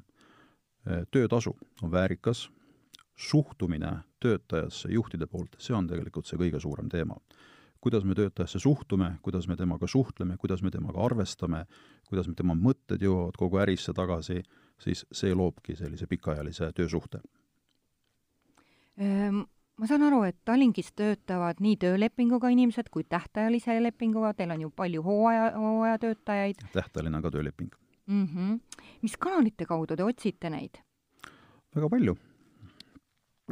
töötasu 1.12 1.56
on 1.84 1.92
väärikas, 1.92 2.50
suhtumine 3.20 3.92
töötajasse 4.20 4.92
juhtide 4.92 5.28
poolt, 5.28 5.56
see 5.60 5.76
on 5.76 5.88
tegelikult 5.88 6.28
see 6.28 6.40
kõige 6.40 6.60
suurem 6.60 6.90
teema. 6.90 7.20
kuidas 7.80 8.04
me 8.04 8.16
töötajasse 8.16 8.60
suhtume, 8.60 9.14
kuidas 9.24 9.48
me 9.48 9.56
temaga 9.56 9.88
suhtleme, 9.88 10.36
kuidas 10.38 10.62
me 10.64 10.72
temaga 10.72 11.00
arvestame, 11.00 11.66
kuidas 12.10 12.28
me 12.28 12.34
tema 12.36 12.52
mõtted 12.56 13.00
jõuavad 13.00 13.38
kogu 13.40 13.58
ärisse 13.64 13.94
tagasi, 13.96 14.42
siis 14.80 15.06
see 15.12 15.32
loobki 15.36 15.78
sellise 15.80 16.08
pikaajalise 16.08 16.74
töösuhte. 16.76 17.22
Ehm, 18.98 19.46
ma 19.78 19.88
saan 19.88 20.04
aru, 20.04 20.26
et 20.28 20.36
Tallinkis 20.46 20.92
töötavad 20.92 21.64
nii 21.64 21.78
töölepinguga 21.80 22.52
inimesed 22.52 22.92
kui 22.92 23.08
tähtajalise 23.08 23.80
lepinguga, 23.84 24.34
teil 24.34 24.52
on 24.52 24.68
ju 24.68 24.72
palju 24.76 25.04
hooaja, 25.04 25.52
hooajatöötajaid. 25.56 26.68
tähtajaline 26.74 27.18
on 27.18 27.24
ka 27.24 27.32
tööleping 27.32 27.72
mm. 28.10 28.26
-hmm. 28.26 28.60
mis 29.02 29.18
kanalite 29.18 29.66
kaudu 29.66 29.96
te 29.96 30.04
otsite 30.04 30.50
neid? 30.50 30.82
väga 31.76 31.90
palju. 31.90 32.18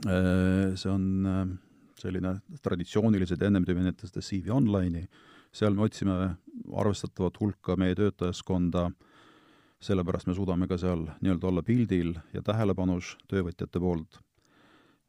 Äh, 0.06 0.76
see 0.78 0.92
on 0.92 1.26
äh, 1.26 1.46
selline 1.98 2.36
traditsioonilised, 2.62 3.42
ennem 3.42 3.66
te 3.66 3.74
nimetasite 3.74 4.22
CV 4.22 4.54
Online'i, 4.54 5.08
seal 5.54 5.74
me 5.74 5.88
otsime 5.88 6.18
arvestatavat 6.78 7.40
hulka 7.42 7.78
meie 7.80 7.96
töötajaskonda, 7.98 8.88
sellepärast 9.82 10.30
me 10.30 10.36
suudame 10.38 10.68
ka 10.70 10.78
seal 10.78 11.08
nii-öelda 11.22 11.50
olla 11.50 11.64
pildil 11.66 12.16
ja 12.34 12.44
tähelepanus 12.46 13.16
töövõtjate 13.30 13.82
poolt. 13.82 14.20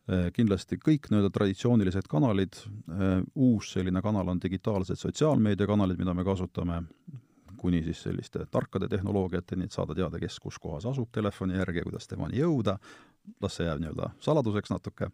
Äh, 0.09 0.31
kindlasti 0.33 0.81
kõik 0.81 1.11
nii-öelda 1.11 1.33
traditsioonilised 1.35 2.09
kanalid, 2.09 2.57
uus 3.37 3.75
selline 3.75 4.01
kanal 4.05 4.33
on 4.33 4.41
digitaalsed 4.41 4.97
sotsiaalmeediakanalid, 4.97 6.01
mida 6.01 6.17
me 6.17 6.25
kasutame, 6.25 6.83
kuni 7.59 7.83
siis 7.87 8.03
selliste 8.07 8.47
tarkade 8.51 8.89
tehnoloogiateni, 8.89 9.69
et 9.69 9.75
saada 9.75 9.95
teada, 9.95 10.21
kes 10.23 10.39
kus 10.43 10.59
kohas 10.63 10.87
asub 10.87 11.11
telefoni 11.13 11.59
järgi 11.59 11.83
ja 11.83 11.89
kuidas 11.89 12.09
temani 12.09 12.41
jõuda, 12.41 12.79
las 13.43 13.59
see 13.59 13.67
jääb 13.67 13.83
nii-öelda 13.83 14.13
saladuseks 14.25 14.73
natuke. 14.73 15.11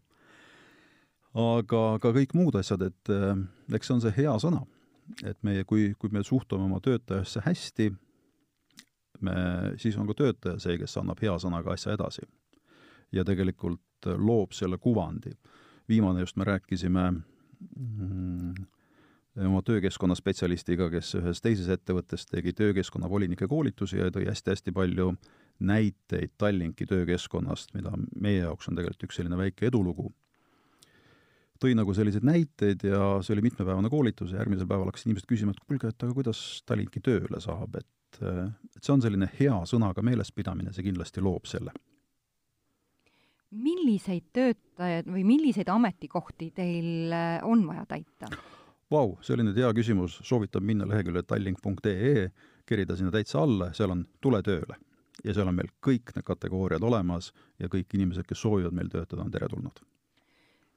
aga 1.34 1.82
ka 1.98 2.12
kõik 2.14 2.34
muud 2.38 2.54
asjad, 2.54 2.82
et 2.82 3.10
eh, 3.10 3.34
eks 3.74 3.90
see 3.90 3.94
on 3.94 4.02
see 4.04 4.14
hea 4.16 4.34
sõna, 4.38 4.62
et 5.24 5.38
meie, 5.42 5.64
kui, 5.64 5.92
kui 5.98 6.12
me 6.12 6.22
suhtume 6.22 6.68
oma 6.68 6.80
töötajasse 6.80 7.42
hästi, 7.44 7.90
me, 9.20 9.34
siis 9.80 9.96
on 9.98 10.06
ka 10.10 10.16
töötaja 10.18 10.60
see, 10.62 10.78
kes 10.78 10.96
annab 11.00 11.20
hea 11.22 11.34
sõnaga 11.42 11.74
asja 11.74 11.96
edasi. 11.98 12.26
ja 13.12 13.22
tegelikult 13.24 14.06
loob 14.18 14.52
selle 14.52 14.78
kuvandi. 14.78 15.30
viimane 15.88 16.20
just 16.20 16.36
me 16.36 16.44
rääkisime 16.44 17.10
mm, 17.10 18.54
oma 19.42 19.62
töökeskkonna 19.66 20.14
spetsialistiga, 20.18 20.88
kes 20.92 21.14
ühes 21.18 21.40
teises 21.42 21.70
ettevõttes 21.72 22.26
tegi 22.30 22.52
töökeskkonna 22.56 23.08
volinike 23.10 23.48
koolitusi 23.50 23.98
ja 23.98 24.10
tõi 24.14 24.28
hästi-hästi 24.28 24.74
palju 24.74 25.14
näiteid 25.64 26.34
Tallinki 26.38 26.86
töökeskkonnast, 26.90 27.74
mida 27.74 27.94
meie 28.20 28.44
jaoks 28.44 28.70
on 28.70 28.78
tegelikult 28.78 29.08
üks 29.08 29.18
selline 29.20 29.38
väike 29.38 29.66
edulugu. 29.70 30.12
tõi 31.62 31.72
nagu 31.74 31.94
selliseid 31.94 32.24
näiteid 32.26 32.82
ja 32.84 33.22
see 33.24 33.32
oli 33.32 33.46
mitmepäevane 33.46 33.88
koolitus 33.88 34.32
ja 34.32 34.42
järgmisel 34.42 34.66
päeval 34.68 34.90
hakkasid 34.90 35.08
inimesed 35.08 35.28
küsima, 35.30 35.54
et 35.54 35.62
kuulge, 35.64 35.88
et 35.88 36.02
aga 36.02 36.14
kuidas 36.14 36.62
Tallinki 36.66 37.00
tööle 37.00 37.40
saab, 37.40 37.76
et 37.80 37.90
et 38.14 38.78
see 38.78 38.92
on 38.94 39.00
selline 39.02 39.26
hea 39.40 39.54
sõnaga 39.66 40.02
meelespidamine, 40.06 40.70
see 40.70 40.84
kindlasti 40.86 41.22
loob 41.24 41.48
selle 41.50 41.72
milliseid 43.54 44.28
töötajaid 44.34 45.08
või 45.10 45.24
milliseid 45.26 45.70
ametikohti 45.70 46.50
teil 46.54 47.14
on 47.46 47.66
vaja 47.66 47.84
täita? 47.90 48.30
Vau, 48.94 49.16
see 49.26 49.34
oli 49.34 49.42
nüüd 49.48 49.56
hea 49.58 49.70
küsimus, 49.74 50.20
soovitan 50.22 50.62
minna 50.62 50.86
leheküljele 50.86 51.24
tallink.ee, 51.26 52.28
kerida 52.68 52.94
sinna 52.94 53.10
täitsa 53.14 53.40
alla, 53.42 53.72
seal 53.74 53.90
on 53.90 54.04
Tule 54.22 54.42
tööle. 54.46 54.76
ja 55.24 55.32
seal 55.34 55.48
on 55.48 55.54
meil 55.54 55.68
kõik 55.82 56.10
need 56.14 56.24
kategooriad 56.26 56.82
olemas 56.82 57.30
ja 57.62 57.68
kõik 57.70 57.94
inimesed, 57.94 58.26
kes 58.26 58.40
soovivad 58.42 58.74
meil 58.74 58.90
töötada, 58.92 59.22
on 59.22 59.30
teretulnud. 59.30 59.80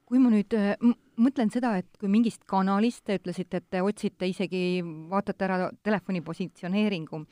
kui 0.08 0.18
ma 0.18 0.30
nüüd 0.32 0.54
äh, 0.56 0.74
mõtlen 1.20 1.50
seda, 1.52 1.76
et 1.78 1.98
kui 2.00 2.08
mingist 2.08 2.46
kanalist, 2.48 3.04
te 3.04 3.18
ütlesite, 3.18 3.60
et 3.60 3.70
te 3.70 3.82
otsite 3.84 4.26
isegi, 4.26 4.80
vaatate 5.10 5.44
ära 5.44 5.70
telefoni 5.82 6.22
positsioneeringu, 6.24 7.22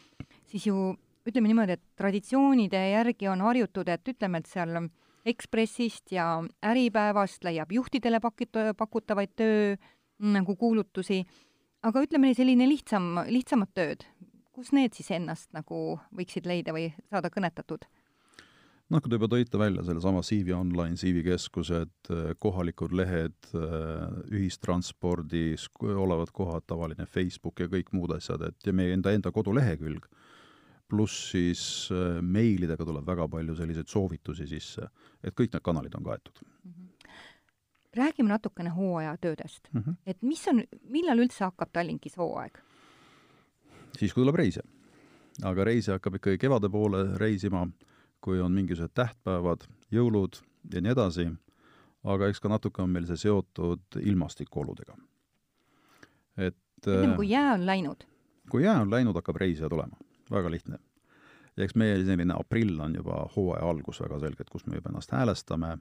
siis 0.50 0.66
ju 0.66 0.92
ütleme 1.26 1.50
niimoodi, 1.50 1.78
et 1.78 1.82
traditsioonide 1.98 2.82
järgi 2.90 3.30
on 3.32 3.42
harjutud, 3.42 3.88
et 3.88 4.14
ütleme, 4.14 4.38
et 4.38 4.50
seal 4.50 4.76
Ekspressist 5.26 6.12
ja 6.14 6.44
Äripäevast 6.62 7.42
leiab 7.42 7.72
juhtidele 7.74 8.20
pakit-, 8.22 8.60
pakutavaid 8.78 9.32
töö, 9.34 9.74
nagu 10.22 10.56
kuulutusi, 10.56 11.22
aga 11.86 12.02
ütleme, 12.06 12.32
selline 12.36 12.68
lihtsam, 12.68 13.14
lihtsamad 13.28 13.72
tööd, 13.76 14.06
kus 14.56 14.72
need 14.76 14.96
siis 14.96 15.10
ennast 15.16 15.52
nagu 15.56 15.98
võiksid 16.16 16.48
leida 16.48 16.74
või 16.76 16.90
saada 17.10 17.32
kõnetatud? 17.32 17.86
noh, 18.86 19.02
kui 19.02 19.10
te 19.10 19.18
juba 19.18 19.26
tõite 19.26 19.58
välja 19.58 19.82
sellesama 19.82 20.20
CV 20.22 20.52
Online, 20.54 20.94
CV 20.94 21.24
keskused, 21.26 22.10
kohalikud 22.38 22.94
lehed, 22.94 23.48
ühistranspordis 24.30 25.66
olevad 25.82 26.30
kohad, 26.30 26.68
tavaline 26.70 27.08
Facebook 27.10 27.64
ja 27.64 27.66
kõik 27.72 27.90
muud 27.96 28.14
asjad, 28.14 28.46
et 28.46 28.68
ja 28.68 28.74
meie 28.76 28.94
enda, 28.94 29.10
enda 29.10 29.34
kodulehekülg, 29.34 30.06
pluss 30.86 31.32
siis 31.32 31.90
meilidega 32.22 32.86
tuleb 32.86 33.08
väga 33.10 33.26
palju 33.26 33.56
selliseid 33.58 33.90
soovitusi 33.90 34.46
sisse, 34.54 34.86
et 35.18 35.34
kõik 35.34 35.50
need 35.56 35.66
kanalid 35.66 35.98
on 35.98 36.06
kaetud 36.06 36.44
mm. 36.46 36.70
-hmm 36.70 36.95
räägime 37.96 38.28
natukene 38.28 38.70
hooajatöödest 38.70 39.68
mm. 39.72 39.82
-hmm. 39.82 39.94
et 40.06 40.22
mis 40.22 40.48
on, 40.48 40.62
millal 40.88 41.18
üldse 41.18 41.44
hakkab 41.44 41.72
Tallinkis 41.72 42.16
hooaeg? 42.16 42.58
siis, 43.98 44.14
kui 44.14 44.22
tuleb 44.22 44.34
reise. 44.34 44.62
aga 45.44 45.64
reise 45.64 45.92
hakkab 45.92 46.14
ikkagi 46.14 46.38
kevade 46.38 46.68
poole 46.68 47.18
reisima, 47.18 47.66
kui 48.20 48.40
on 48.40 48.52
mingisugused 48.52 48.94
tähtpäevad, 48.94 49.66
jõulud 49.92 50.40
ja 50.74 50.80
nii 50.80 50.92
edasi, 50.92 51.26
aga 52.04 52.28
eks 52.28 52.40
ka 52.40 52.48
natuke 52.48 52.82
on 52.82 52.90
meil 52.90 53.06
see 53.06 53.16
seotud 53.16 54.00
ilmastikuoludega. 54.00 54.96
et 56.36 56.86
ütleme, 56.86 57.16
kui 57.16 57.30
jää 57.30 57.54
on 57.54 57.66
läinud? 57.66 58.04
kui 58.50 58.64
jää 58.64 58.80
on 58.80 58.90
läinud, 58.90 59.14
hakkab 59.14 59.36
reisija 59.36 59.68
tulema, 59.68 59.96
väga 60.30 60.50
lihtne. 60.50 60.78
ja 61.56 61.64
eks 61.64 61.74
meie 61.74 62.04
selline 62.04 62.34
aprill 62.38 62.80
on 62.80 62.94
juba 62.94 63.28
hooaja 63.36 63.70
algus 63.70 64.00
väga 64.00 64.18
selgelt, 64.20 64.50
kus 64.50 64.66
me 64.66 64.76
juba 64.76 64.90
ennast 64.90 65.12
häälestame 65.12 65.78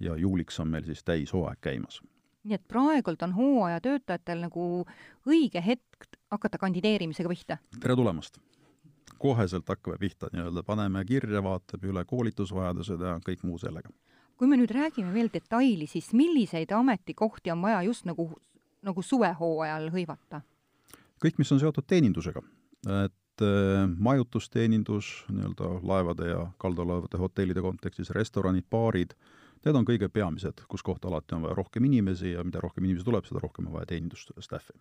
ja 0.00 0.16
juuliks 0.16 0.60
on 0.60 0.68
meil 0.68 0.84
siis 0.84 1.04
täishooaeg 1.04 1.58
käimas. 1.60 2.02
nii 2.44 2.54
et 2.54 2.68
praegult 2.68 3.22
on 3.22 3.32
hooajatöötajatel 3.34 4.44
nagu 4.46 4.86
õige 5.26 5.62
hetk 5.66 6.18
hakata 6.30 6.58
kandideerimisega 6.58 7.28
pihta? 7.28 7.58
tere 7.80 7.96
tulemast! 7.96 8.38
koheselt 9.18 9.68
hakkame 9.68 9.98
pihta 9.98 10.28
nii-öelda, 10.32 10.62
paneme 10.62 11.04
kirja, 11.04 11.42
vaatame 11.42 11.88
üle 11.90 12.04
koolitusvajadused 12.04 13.00
ja 13.00 13.16
kõik 13.24 13.44
muu 13.48 13.58
sellega. 13.58 13.90
kui 14.36 14.48
me 14.48 14.58
nüüd 14.60 14.72
räägime 14.74 15.14
veel 15.14 15.30
detaili, 15.32 15.86
siis 15.86 16.12
milliseid 16.12 16.72
ametikohti 16.72 17.50
on 17.50 17.62
vaja 17.62 17.82
just 17.82 18.04
nagu, 18.04 18.28
nagu 18.82 19.02
suvehooajal 19.02 19.90
hõivata? 19.94 20.42
kõik, 21.24 21.38
mis 21.38 21.52
on 21.52 21.60
seotud 21.60 21.86
teenindusega, 21.88 22.42
et 23.06 23.42
äh, 23.44 23.88
majutusteenindus 23.98 25.24
nii-öelda 25.32 25.72
laevade 25.82 26.28
ja 26.28 26.46
kaldalaevade 26.58 27.18
hotellide 27.18 27.64
kontekstis, 27.64 28.10
restoranid, 28.10 28.68
baarid, 28.70 29.16
need 29.66 29.76
on 29.78 29.86
kõige 29.88 30.08
peamised, 30.12 30.62
kus 30.70 30.84
kohta 30.86 31.10
alati 31.10 31.34
on 31.36 31.46
vaja 31.46 31.56
rohkem 31.58 31.84
inimesi 31.88 32.36
ja 32.36 32.44
mida 32.46 32.62
rohkem 32.62 32.86
inimesi 32.86 33.06
tuleb, 33.06 33.26
seda 33.26 33.42
rohkem 33.42 33.68
on 33.68 33.78
vaja 33.78 33.90
teenindusstaff'i 33.92 34.78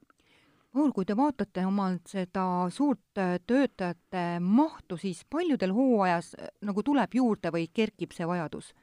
Paul, 0.75 0.91
kui 0.91 1.05
te 1.07 1.15
vaatate 1.15 1.63
omalt 1.63 2.09
seda 2.11 2.43
suurt 2.73 3.19
äh, 3.21 3.37
töötajate 3.47 4.23
mahtu, 4.43 4.97
siis 4.99 5.21
paljudel 5.31 5.71
hooajas 5.71 6.33
äh, 6.35 6.49
nagu 6.67 6.83
tuleb 6.83 7.15
juurde 7.15 7.51
või 7.55 7.69
kerkib 7.71 8.11
see 8.11 8.27
vajadus 8.27 8.73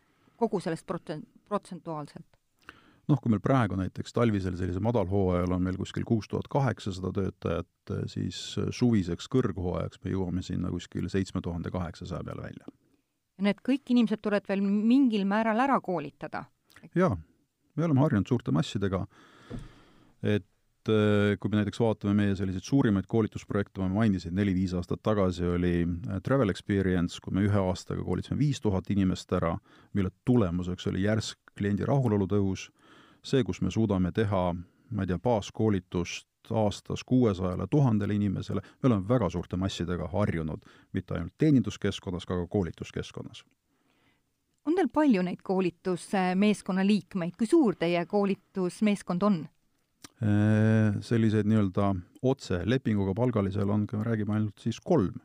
kogu 0.40 0.60
sellest 0.60 0.86
protsent, 0.88 1.28
protsentuaalselt? 1.48 2.26
noh, 3.10 3.20
kui 3.20 3.34
meil 3.34 3.42
praegu 3.44 3.76
näiteks 3.76 4.14
talvisel 4.16 4.56
sellisel 4.56 4.80
madalhooajal 4.86 5.52
on 5.52 5.66
meil 5.66 5.76
kuskil 5.76 6.06
kuus 6.08 6.30
tuhat 6.32 6.48
kaheksasada 6.48 7.10
töötajat, 7.12 7.92
siis 8.08 8.38
suviseks 8.72 9.28
kõrghooajaks 9.28 10.00
me 10.04 10.14
jõuame 10.14 10.44
sinna 10.46 10.70
kuskil 10.72 11.10
seitsme 11.12 11.42
tuhande 11.44 11.70
kaheksasaja 11.74 12.24
peale 12.24 12.46
välja. 12.46 12.72
Need 13.42 13.60
kõik 13.64 13.92
inimesed 13.94 14.20
tuleb 14.22 14.46
veel 14.48 14.62
mingil 14.62 15.24
määral 15.28 15.60
ära 15.64 15.80
koolitada? 15.80 16.44
jaa, 16.98 17.14
me 17.76 17.84
oleme 17.86 18.02
harjunud 18.02 18.28
suurte 18.28 18.52
massidega, 18.54 19.04
et 20.22 20.90
äh, 20.90 21.36
kui 21.38 21.52
me 21.52 21.60
näiteks 21.60 21.80
vaatame 21.80 22.14
meie 22.18 22.34
selliseid 22.38 22.66
suurimaid 22.66 23.06
koolitusprojekte, 23.10 23.80
ma 23.80 23.88
mainisin, 24.00 24.34
neli-viis 24.34 24.74
aastat 24.74 25.02
tagasi 25.06 25.46
oli 25.46 25.74
äh, 25.86 26.18
Travel 26.26 26.50
Experience, 26.50 27.20
kui 27.22 27.36
me 27.36 27.46
ühe 27.46 27.62
aastaga 27.62 28.02
koolitasime 28.02 28.40
viis 28.40 28.60
tuhat 28.60 28.90
inimest 28.90 29.32
ära, 29.38 29.54
mille 29.94 30.10
tulemuseks 30.26 30.90
oli 30.90 31.06
järsk 31.06 31.54
kliendi 31.58 31.86
rahulolu 31.86 32.26
tõus, 32.34 32.68
see, 33.22 33.44
kus 33.46 33.62
me 33.62 33.70
suudame 33.70 34.12
teha, 34.12 34.44
ma 34.90 35.06
ei 35.06 35.12
tea, 35.12 35.22
baaskoolitust 35.22 36.26
aastas 36.52 37.04
kuuesajale 37.04 37.66
tuhandele 37.70 38.14
inimesele, 38.14 38.60
me 38.82 38.90
oleme 38.90 39.08
väga 39.08 39.30
suurte 39.30 39.56
massidega 39.56 40.08
harjunud, 40.12 40.64
mitte 40.92 41.14
ainult 41.14 41.34
teeninduskeskkonnas, 41.38 42.28
aga 42.28 42.44
ka 42.44 42.52
koolituskeskkonnas 42.56 43.44
on 44.66 44.76
teil 44.78 44.90
palju 44.94 45.22
neid 45.26 45.40
koolitusmeeskonna 45.42 46.84
liikmeid, 46.86 47.34
kui 47.38 47.48
suur 47.50 47.76
teie 47.78 48.04
koolitusmeeskond 48.06 49.26
on? 49.26 49.42
Äh, 50.22 51.00
selliseid 51.02 51.48
nii-öelda 51.50 51.88
otse 52.30 52.60
lepinguga 52.68 53.14
palgalisel 53.18 53.70
on, 53.74 53.88
kui 53.90 53.98
me 53.98 54.06
räägime 54.06 54.36
ainult 54.36 54.62
siis 54.62 54.80
kolm. 54.80 55.18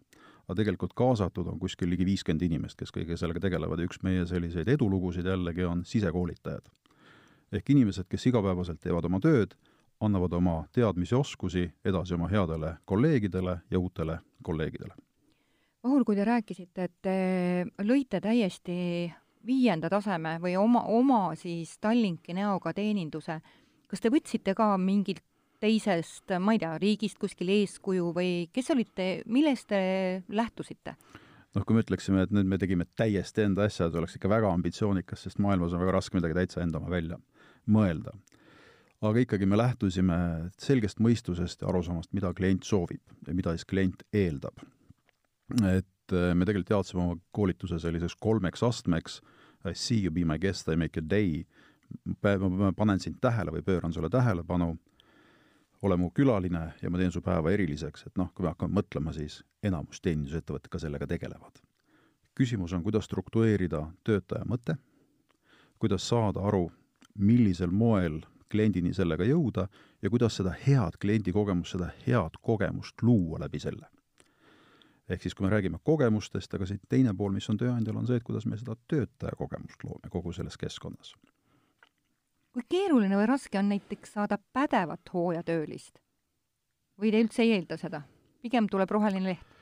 aga 0.47 0.61
tegelikult 0.61 0.93
kaasatud 0.95 1.47
on 1.51 1.57
kuskil 1.59 1.89
ligi 1.91 2.05
viiskümmend 2.07 2.45
inimest, 2.47 2.77
kes 2.79 2.93
kõige 2.95 3.17
sellega 3.19 3.41
tegelevad 3.43 3.81
ja 3.81 3.87
üks 3.89 3.99
meie 4.07 4.23
selliseid 4.25 4.69
edulugusid 4.71 5.27
jällegi 5.27 5.65
on 5.67 5.83
sisekoolitajad. 5.85 6.69
ehk 7.51 7.69
inimesed, 7.69 8.07
kes 8.09 8.25
igapäevaselt 8.31 8.79
teevad 8.79 9.05
oma 9.05 9.19
tööd, 9.19 9.53
annavad 9.99 10.33
oma 10.33 10.57
teadmisi 10.71 11.15
oskusi 11.15 11.65
edasi 11.85 12.13
oma 12.13 12.27
headele 12.27 12.75
kolleegidele 12.85 13.59
ja 13.71 13.79
uutele 13.79 14.19
kolleegidele. 14.43 14.93
Vahur, 15.83 16.03
kui 16.03 16.15
te 16.15 16.25
rääkisite, 16.25 16.83
et 16.83 16.93
te 17.01 17.15
lõite 17.85 18.19
täiesti 18.21 19.13
viienda 19.45 19.89
taseme 19.89 20.35
või 20.43 20.57
oma, 20.59 20.83
oma 20.83 21.21
siis 21.35 21.77
Tallinki 21.79 22.33
näoga 22.35 22.73
teeninduse 22.73 23.39
kas 23.87 24.03
te 24.03 24.11
võtsite 24.11 24.55
ka 24.57 24.73
mingilt 24.81 25.23
teisest, 25.63 26.35
ma 26.43 26.53
ei 26.53 26.61
tea, 26.61 26.75
riigist 26.81 27.17
kuskil 27.21 27.49
eeskuju 27.49 28.11
või 28.13 28.31
kes 28.53 28.69
olite, 28.75 29.07
millest 29.25 29.71
te 29.71 29.79
lähtusite? 30.29 30.97
noh, 31.57 31.63
kui 31.65 31.73
me 31.73 31.81
ütleksime, 31.81 32.27
et 32.27 32.33
nüüd 32.35 32.45
me 32.45 32.59
tegime 32.61 32.85
täiesti 32.99 33.41
enda 33.41 33.63
asja, 33.65 33.87
see 33.89 33.97
oleks 33.97 34.19
ikka 34.19 34.29
väga 34.29 34.51
ambitsioonikas, 34.53 35.23
sest 35.25 35.39
maailmas 35.41 35.73
on 35.73 35.81
väga 35.81 35.95
raske 35.95 36.19
midagi 36.19 36.35
täitsa 36.37 36.61
enda 36.61 36.77
oma 36.77 36.91
välja 36.91 37.17
mõelda. 37.65 38.13
Aga 39.01 39.21
ikkagi 39.21 39.45
me 39.45 39.57
lähtusime 39.59 40.17
selgest 40.61 41.01
mõistusest 41.03 41.61
ja 41.61 41.69
arusaamast, 41.69 42.13
mida 42.17 42.33
klient 42.37 42.65
soovib 42.65 43.03
ja 43.27 43.35
mida 43.37 43.53
siis 43.53 43.67
klient 43.69 44.03
eeldab. 44.13 44.57
et 45.63 46.13
äh, 46.13 46.33
me 46.35 46.45
tegelikult 46.45 46.69
jaotasime 46.69 47.03
oma 47.03 47.17
koolituse 47.31 47.79
selliseks 47.79 48.15
kolmeks 48.19 48.63
astmeks, 48.63 49.21
I 49.65 49.73
see 49.73 50.03
you 50.03 50.11
be 50.11 50.25
my 50.25 50.37
guest, 50.39 50.67
I 50.67 50.75
make 50.75 50.99
your 50.99 51.09
day. 51.09 51.45
Ma 52.21 52.71
panen 52.75 52.99
sind 52.99 53.17
tähele 53.21 53.51
või 53.51 53.63
pööran 53.63 53.93
sulle 53.93 54.09
tähelepanu, 54.09 54.75
ole 55.81 55.97
mu 55.97 56.09
külaline 56.11 56.73
ja 56.81 56.89
ma 56.89 56.99
teen 56.99 57.11
su 57.11 57.21
päeva 57.21 57.51
eriliseks, 57.51 58.07
et 58.07 58.17
noh, 58.19 58.31
kui 58.35 58.43
me 58.43 58.51
hakkame 58.51 58.75
mõtlema, 58.79 59.13
siis 59.15 59.39
enamus 59.63 60.01
teenindusettevõtted 60.01 60.71
ka 60.71 60.79
sellega 60.79 61.07
tegelevad. 61.07 61.61
küsimus 62.37 62.73
on, 62.73 62.83
kuidas 62.83 63.05
struktureerida 63.05 63.79
töötaja 64.03 64.45
mõte, 64.45 64.75
kuidas 65.79 66.07
saada 66.07 66.43
aru, 66.45 66.67
millisel 67.17 67.71
moel 67.71 68.21
kliendini 68.51 68.93
sellega 68.93 69.27
jõuda 69.27 69.67
ja 70.01 70.09
kuidas 70.09 70.39
seda 70.39 70.55
head 70.65 70.97
kliendikogemust, 71.01 71.75
seda 71.75 71.91
head 72.05 72.39
kogemust 72.41 73.01
luua 73.01 73.39
läbi 73.39 73.59
selle. 73.59 73.87
ehk 75.09 75.21
siis, 75.21 75.35
kui 75.35 75.45
me 75.45 75.51
räägime 75.51 75.79
kogemustest, 75.83 76.53
aga 76.53 76.65
siit 76.65 76.81
teine 76.89 77.13
pool, 77.13 77.31
mis 77.31 77.49
on 77.49 77.57
tööandjal, 77.57 77.95
on 77.97 78.07
see, 78.07 78.17
et 78.19 78.23
kuidas 78.27 78.45
me 78.45 78.57
seda 78.57 78.75
töötaja 78.87 79.35
kogemust 79.39 79.83
loome 79.83 80.09
kogu 80.11 80.33
selles 80.33 80.57
keskkonnas 80.57 81.15
kui 82.57 82.65
keeruline 82.73 83.13
või 83.13 83.27
raske 83.29 83.59
on 83.59 83.67
näiteks 83.69 84.15
saada 84.17 84.39
pädevat 84.53 85.13
hooajatöölist? 85.13 85.99
või 86.97 87.11
te 87.13 87.19
üldse 87.21 87.43
ei 87.43 87.51
eelda 87.53 87.77
seda? 87.77 88.01
pigem 88.41 88.65
tuleb 88.71 88.89
roheline 88.89 89.29
leht? 89.29 89.56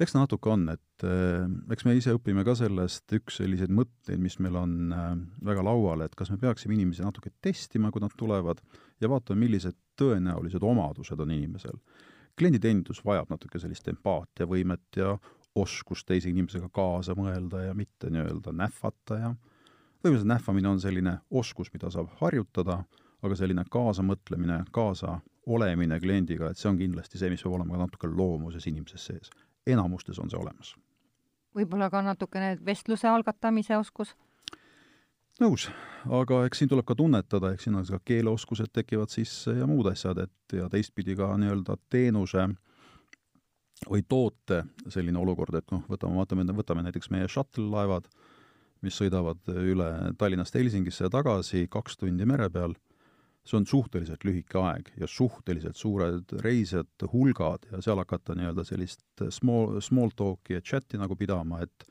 Eks 0.00 0.14
natuke 0.16 0.50
on, 0.50 0.64
et 0.72 1.04
äh, 1.06 1.44
eks 1.74 1.84
me 1.86 1.94
ise 1.98 2.14
õpime 2.16 2.44
ka 2.46 2.54
sellest, 2.58 3.04
üks 3.18 3.40
selliseid 3.40 3.72
mõtteid, 3.74 4.20
mis 4.22 4.38
meil 4.42 4.56
on 4.60 4.94
äh, 4.96 5.12
väga 5.44 5.64
laual, 5.66 6.04
et 6.06 6.16
kas 6.18 6.32
me 6.32 6.38
peaksime 6.40 6.76
inimesi 6.76 7.04
natuke 7.04 7.34
testima, 7.44 7.92
kui 7.92 8.02
nad 8.02 8.14
tulevad, 8.18 8.62
ja 9.02 9.10
vaatame, 9.12 9.44
millised 9.44 9.76
tõenäolised 10.00 10.64
omadused 10.64 11.20
on 11.20 11.30
inimesel. 11.34 11.78
klienditeenindus 12.38 13.02
vajab 13.04 13.28
natuke 13.30 13.58
sellist 13.60 13.88
empaatiavõimet 13.92 14.96
ja 14.96 15.16
oskust 15.54 16.06
teise 16.08 16.30
inimesega 16.30 16.70
kaasa 16.72 17.14
mõelda 17.14 17.66
ja 17.66 17.74
mitte 17.76 18.08
nii-öelda 18.10 18.54
nähvata 18.56 19.18
ja 19.20 19.34
põhimõtteliselt 20.02 20.30
nähvamine 20.30 20.68
on 20.68 20.80
selline 20.80 21.18
oskus, 21.30 21.68
mida 21.74 21.90
saab 21.92 22.08
harjutada, 22.22 22.80
aga 23.22 23.36
selline 23.38 23.64
kaasamõtlemine, 23.70 24.62
kaasa 24.74 25.20
olemine 25.46 25.98
kliendiga, 26.00 26.50
et 26.50 26.58
see 26.58 26.70
on 26.70 26.78
kindlasti 26.78 27.18
see, 27.18 27.30
mis 27.30 27.42
peab 27.42 27.58
olema 27.58 27.76
ka 27.76 27.86
natuke 27.86 28.10
loomuses 28.10 28.66
inimeses 28.70 29.06
sees. 29.10 29.30
Enamustes 29.66 30.18
on 30.18 30.30
see 30.30 30.40
olemas. 30.40 30.74
võib-olla 31.56 31.90
ka 31.90 32.02
natukene 32.02 32.56
vestluse 32.64 33.08
algatamise 33.08 33.76
oskus? 33.76 34.14
nõus, 35.40 35.68
aga 36.10 36.44
eks 36.46 36.62
siin 36.62 36.70
tuleb 36.70 36.86
ka 36.86 36.94
tunnetada, 36.94 37.52
eks 37.52 37.68
siin 37.68 37.78
on 37.78 37.86
ka 37.88 38.00
keeleoskused 38.04 38.72
tekivad 38.72 39.10
sisse 39.10 39.56
ja 39.58 39.66
muud 39.66 39.88
asjad, 39.90 40.18
et 40.18 40.58
ja 40.58 40.68
teistpidi 40.68 41.16
ka 41.16 41.32
nii-öelda 41.40 41.78
teenuse 41.90 42.48
või 43.88 44.04
toote 44.06 44.62
selline 44.88 45.18
olukord, 45.18 45.54
et 45.58 45.72
noh, 45.74 45.82
võtame, 45.90 46.20
vaatame, 46.20 46.46
võtame 46.54 46.84
näiteks 46.86 47.10
meie 47.10 47.28
shuttle 47.28 47.66
laevad 47.72 48.06
mis 48.82 48.98
sõidavad 48.98 49.52
üle 49.54 49.88
Tallinnast 50.18 50.56
Helsingisse 50.58 51.06
ja 51.06 51.12
tagasi 51.12 51.66
kaks 51.70 51.98
tundi 52.00 52.26
mere 52.28 52.48
peal, 52.52 52.74
see 53.42 53.58
on 53.58 53.66
suhteliselt 53.66 54.24
lühike 54.24 54.58
aeg 54.60 54.92
ja 55.00 55.08
suhteliselt 55.10 55.76
suured 55.76 56.34
reisijate 56.44 57.08
hulgad 57.12 57.66
ja 57.72 57.80
seal 57.82 57.98
hakata 57.98 58.36
nii-öelda 58.38 58.64
sellist 58.66 59.24
small, 59.34 59.80
small 59.82 60.12
talk'i 60.16 60.58
ja 60.58 60.62
chati 60.62 61.00
nagu 61.00 61.16
pidama, 61.18 61.62
et 61.66 61.86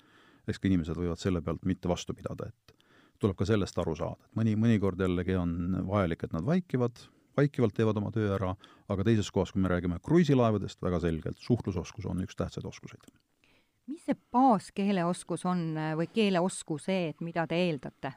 eks 0.48 0.62
ka 0.62 0.70
inimesed 0.70 0.98
võivad 0.98 1.20
selle 1.20 1.42
pealt 1.44 1.66
mitte 1.68 1.92
vastu 1.92 2.16
pidada, 2.16 2.48
et 2.48 2.76
tuleb 3.22 3.36
ka 3.38 3.48
sellest 3.48 3.78
aru 3.84 3.98
saada, 4.00 4.24
et 4.24 4.40
mõni, 4.40 4.56
mõnikord 4.60 5.04
jällegi 5.04 5.36
on 5.38 5.82
vajalik, 5.90 6.24
et 6.24 6.38
nad 6.38 6.48
vaikivad, 6.48 7.04
vaikivalt 7.38 7.76
teevad 7.76 8.00
oma 8.00 8.14
töö 8.16 8.32
ära, 8.38 8.56
aga 8.92 9.08
teises 9.08 9.30
kohas, 9.32 9.52
kui 9.52 9.62
me 9.62 9.70
räägime 9.72 10.00
kruiisilaevadest, 10.08 10.82
väga 10.82 11.04
selgelt 11.04 11.44
suhtlusoskus 11.44 12.08
on 12.10 12.24
üks 12.24 12.40
tähtsaid 12.40 12.66
oskuseid 12.72 13.12
mis 13.92 14.06
see 14.08 14.16
baaskeeleoskus 14.32 15.44
on 15.50 15.64
äh, 15.76 15.94
või 16.00 16.08
keeleoskused, 16.14 17.20
mida 17.26 17.44
te 17.50 17.58
eeldate? 17.60 18.14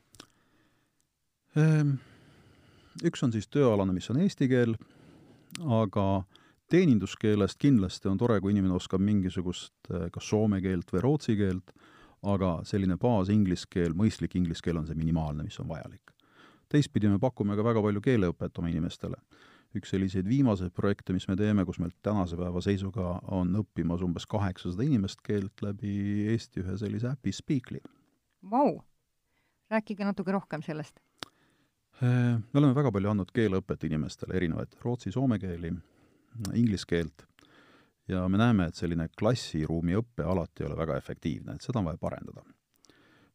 Ehm, 1.59 1.97
üks 3.03 3.23
on 3.27 3.33
siis 3.35 3.49
tööalane, 3.51 3.95
mis 3.97 4.11
on 4.13 4.21
eesti 4.23 4.49
keel, 4.51 4.77
aga 5.65 6.25
teeninduskeelest 6.71 7.59
kindlasti 7.61 8.09
on 8.11 8.19
tore, 8.19 8.41
kui 8.41 8.55
inimene 8.55 8.77
oskab 8.77 9.03
mingisugust 9.05 9.91
äh, 9.91 10.09
kas 10.13 10.29
soome 10.31 10.61
keelt 10.65 10.91
või 10.95 11.03
rootsi 11.05 11.37
keelt, 11.39 11.75
aga 12.25 12.57
selline 12.65 12.97
baas 13.01 13.31
inglise 13.33 13.69
keel, 13.71 13.97
mõistlik 13.97 14.37
inglise 14.39 14.65
keel 14.65 14.81
on 14.81 14.87
see 14.89 14.97
minimaalne, 14.99 15.45
mis 15.45 15.59
on 15.61 15.69
vajalik. 15.69 16.15
teistpidi 16.73 17.09
me 17.09 17.19
pakume 17.21 17.55
ka 17.57 17.65
väga 17.65 17.83
palju 17.83 18.01
keeleõpet 18.01 18.59
oma 18.59 18.71
inimestele. 18.73 19.17
üks 19.75 19.91
selliseid 19.91 20.29
viimaseid 20.29 20.71
projekte, 20.71 21.13
mis 21.13 21.27
me 21.29 21.37
teeme, 21.37 21.65
kus 21.65 21.81
meil 21.83 21.91
tänase 22.03 22.37
päeva 22.39 22.61
seisuga 22.63 23.19
on 23.35 23.57
õppimas 23.59 24.03
umbes 24.07 24.27
kaheksasada 24.27 24.87
inimest 24.87 25.21
keelt 25.21 25.63
läbi 25.63 26.31
Eesti 26.31 26.63
ühe 26.63 26.77
sellise 26.79 27.11
äpi 27.11 27.33
Speakly. 27.33 27.81
Vau! 28.51 28.81
rääkige 29.71 30.05
natuke 30.05 30.33
rohkem 30.33 30.63
sellest. 30.63 31.01
Me 32.01 32.59
oleme 32.59 32.75
väga 32.75 32.91
palju 32.93 33.11
andnud 33.11 33.31
keeleõpet 33.35 33.85
inimestele, 33.87 34.35
erinevaid 34.37 34.75
rootsi-soome 34.83 35.39
keeli, 35.39 35.71
inglise 36.59 36.89
keelt, 36.91 37.23
ja 38.09 38.29
me 38.29 38.39
näeme, 38.39 38.69
et 38.69 38.79
selline 38.79 39.09
klassiruumi 39.19 39.97
õpe 40.01 40.27
alati 40.27 40.65
ei 40.65 40.69
ole 40.69 40.79
väga 40.79 40.97
efektiivne, 41.01 41.55
et 41.55 41.65
seda 41.65 41.81
on 41.81 41.89
vaja 41.89 42.01
parendada. 42.01 42.45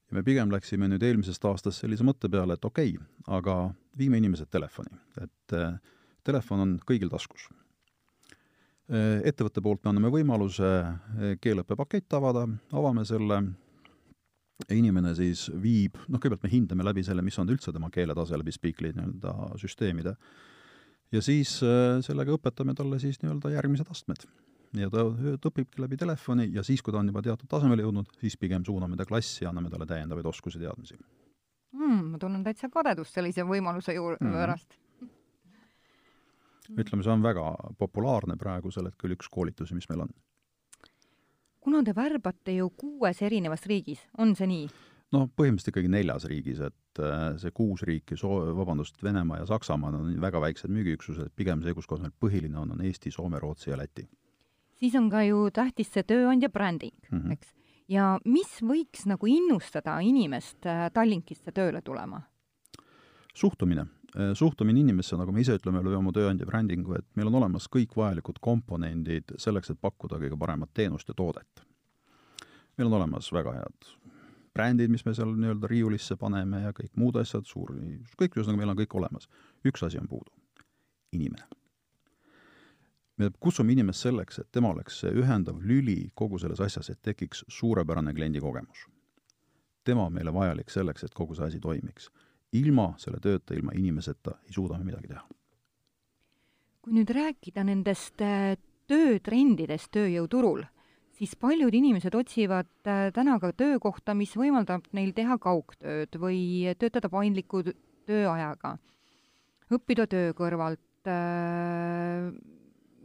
ja 0.09 0.17
me 0.17 0.23
pigem 0.25 0.51
läksime 0.51 0.87
nüüd 0.89 1.03
eelmisest 1.05 1.45
aastast 1.45 1.83
sellise 1.83 2.03
mõtte 2.03 2.29
peale, 2.29 2.57
et 2.57 2.65
okei 2.65 2.95
okay,, 2.95 3.07
aga 3.27 3.55
viime 3.97 4.17
inimesed 4.17 4.49
telefoni, 4.49 4.91
et 5.21 5.53
äh, 5.53 5.79
telefon 6.23 6.65
on 6.65 6.75
kõigil 6.85 7.09
taskus. 7.09 7.47
Äh, 8.89 9.21
ettevõtte 9.23 9.61
poolt 9.61 9.83
me 9.83 9.93
anname 9.93 10.09
võimaluse 10.13 10.69
keeleõppepakett 11.41 12.13
avada, 12.17 12.47
avame 12.73 13.05
selle, 13.05 13.43
inimene 14.67 15.13
siis 15.17 15.47
viib, 15.61 15.95
noh, 16.07 16.19
kõigepealt 16.19 16.43
me 16.43 16.51
hindame 16.51 16.85
läbi 16.87 17.03
selle, 17.07 17.23
mis 17.25 17.37
on 17.39 17.49
üldse 17.51 17.71
tema 17.75 17.89
keeletase 17.93 18.37
läbi 18.39 18.53
Speakly 18.53 18.91
nii-öelda 18.95 19.33
süsteemide, 19.61 20.15
ja 21.15 21.21
siis 21.25 21.55
äh, 21.65 22.01
sellega 22.05 22.35
õpetame 22.35 22.75
talle 22.77 22.99
siis 23.01 23.21
nii-öelda 23.23 23.53
järgmised 23.55 23.89
astmed. 23.89 24.27
ja 24.77 24.89
ta, 24.93 25.05
ta 25.41 25.49
õpibki 25.49 25.81
läbi 25.81 25.97
telefoni 25.97 26.49
ja 26.53 26.63
siis, 26.63 26.83
kui 26.85 26.93
ta 26.93 26.99
on 26.99 27.07
juba 27.09 27.23
teatud 27.25 27.49
tasemele 27.49 27.85
jõudnud, 27.85 28.11
siis 28.21 28.37
pigem 28.37 28.65
suuname 28.65 28.99
ta 28.99 29.07
klassi 29.09 29.45
ja 29.45 29.49
anname 29.49 29.71
talle 29.71 29.87
täiendavaid 29.89 30.27
oskusi, 30.29 30.59
teadmisi 30.61 30.99
mm,. 31.73 32.03
ma 32.11 32.21
tunnen 32.21 32.43
täitsa 32.45 32.69
kadedust 32.69 33.15
sellise 33.15 33.47
võimaluse 33.47 33.95
juurde 33.95 34.21
mm 34.21 34.29
-hmm. 34.29 34.43
pärast 34.43 34.77
ütleme, 36.77 37.03
see 37.03 37.13
on 37.13 37.23
väga 37.25 37.45
populaarne 37.79 38.35
praegusel 38.37 38.91
hetkel 38.91 39.15
üks 39.15 39.29
koolitusi, 39.31 39.73
mis 39.73 39.89
meil 39.89 40.05
on 40.05 40.11
kuna 41.59 41.83
te 41.83 41.95
värbate 41.95 42.55
ju 42.55 42.69
kuues 42.69 43.21
erinevas 43.21 43.65
riigis, 43.69 44.05
on 44.17 44.35
see 44.35 44.47
nii? 44.49 44.69
no 45.15 45.25
põhimõtteliselt 45.27 45.73
ikkagi 45.73 45.91
neljas 45.91 46.25
riigis, 46.29 46.61
et 46.69 47.01
äh, 47.01 47.35
see 47.41 47.53
kuus 47.55 47.83
riiki, 47.87 48.17
vabandust, 48.57 49.01
Venemaa 49.03 49.41
ja 49.41 49.47
Saksamaa 49.49 49.93
on 49.97 50.15
väga 50.21 50.41
väiksed 50.43 50.71
müügiüksused, 50.73 51.31
pigem 51.35 51.63
see, 51.63 51.73
kus 51.77 51.89
kohas 51.89 52.03
meil 52.05 52.15
põhiline 52.21 52.59
on, 52.61 52.75
on 52.75 52.83
Eesti, 52.85 53.11
Soome, 53.11 53.39
Rootsi 53.41 53.71
ja 53.71 53.77
Läti. 53.77 54.07
siis 54.79 54.95
on 54.95 55.09
ka 55.09 55.23
ju 55.23 55.49
tähtis 55.51 55.89
see 55.93 56.03
tööandja 56.03 56.49
bränding 56.49 56.95
mm, 57.11 57.19
-hmm. 57.19 57.31
eks? 57.33 57.53
ja 57.89 58.19
mis 58.25 58.59
võiks 58.61 59.05
nagu 59.05 59.27
innustada 59.27 59.99
inimest 59.99 60.65
äh, 60.65 60.91
Tallinkisse 60.93 61.51
tööle 61.51 61.81
tulema? 61.81 62.21
Suhtumine 63.39 63.85
äh, 64.15 64.33
suhtumine 64.33 64.83
inimesse, 64.83 65.17
nagu 65.17 65.31
me 65.31 65.41
ise 65.45 65.55
ütleme 65.59 65.83
läbi 65.83 65.97
oma 65.99 66.13
tööandja 66.15 66.47
brändingu, 66.49 66.97
et 66.99 67.07
meil 67.15 67.31
on 67.31 67.39
olemas 67.41 67.69
kõik 67.71 67.95
vajalikud 67.97 68.41
komponendid 68.43 69.35
selleks, 69.37 69.71
et 69.73 69.81
pakkuda 69.81 70.21
kõige 70.21 70.39
paremat 70.39 70.73
teenust 70.73 71.07
ja 71.07 71.17
toodet. 71.17 71.65
meil 72.77 72.87
on 72.87 73.01
olemas 73.01 73.31
väga 73.33 73.53
head 73.59 73.93
brändid, 74.59 74.91
mis 74.91 75.05
me 75.05 75.13
seal 75.15 75.31
nii-öelda 75.37 75.69
riiulisse 75.71 76.17
paneme 76.19 76.63
ja 76.65 76.73
kõik 76.75 76.91
muud 76.99 77.19
asjad, 77.21 77.47
suur, 77.47 77.71
kõik, 78.19 78.35
ühesõnaga 78.35 78.59
meil 78.59 78.73
on 78.73 78.79
kõik 78.81 78.95
olemas. 78.99 79.29
üks 79.65 79.83
asi 79.85 79.99
on 80.01 80.07
puudu, 80.07 80.31
inimene. 81.15 81.45
me 83.17 83.29
kutsume 83.39 83.73
inimest 83.73 84.05
selleks, 84.07 84.39
et 84.39 84.47
tema 84.51 84.71
oleks 84.71 85.01
see 85.01 85.11
ühendav 85.11 85.59
lüli 85.59 86.11
kogu 86.15 86.39
selles 86.39 86.61
asjas, 86.63 86.89
et 86.89 87.01
tekiks 87.01 87.43
suurepärane 87.47 88.13
kliendikogemus. 88.13 88.87
tema 89.83 90.05
on 90.05 90.13
meile 90.13 90.33
vajalik 90.33 90.69
selleks, 90.69 91.03
et 91.03 91.13
kogu 91.13 91.35
see 91.35 91.45
asi 91.45 91.59
toimiks. 91.59 92.09
Ilma 92.57 92.93
selle 92.97 93.19
tööta, 93.21 93.53
ilma 93.57 93.75
inimeseta 93.77 94.39
ei 94.47 94.55
suuda 94.55 94.79
me 94.79 94.89
midagi 94.89 95.11
teha. 95.11 95.23
kui 96.79 96.95
nüüd 96.95 97.09
rääkida 97.13 97.63
nendest 97.67 98.21
äh, 98.23 98.55
töötrendidest 98.89 99.91
tööjõuturul 99.93 100.63
siis 101.19 101.35
paljud 101.35 101.75
inimesed 101.75 102.15
otsivad 102.15 102.69
äh, 102.87 103.09
täna 103.13 103.37
ka 103.41 103.51
töökohta, 103.53 104.15
mis 104.15 104.33
võimaldab 104.39 104.87
neil 104.95 105.11
teha 105.13 105.37
kaugtööd 105.41 106.15
või 106.21 106.71
töötada 106.79 107.11
paindliku 107.11 107.65
tööajaga, 108.07 108.77
õppida 109.69 110.07
töö 110.09 110.31
kõrvalt, 110.37 111.11
äh, 111.11 112.31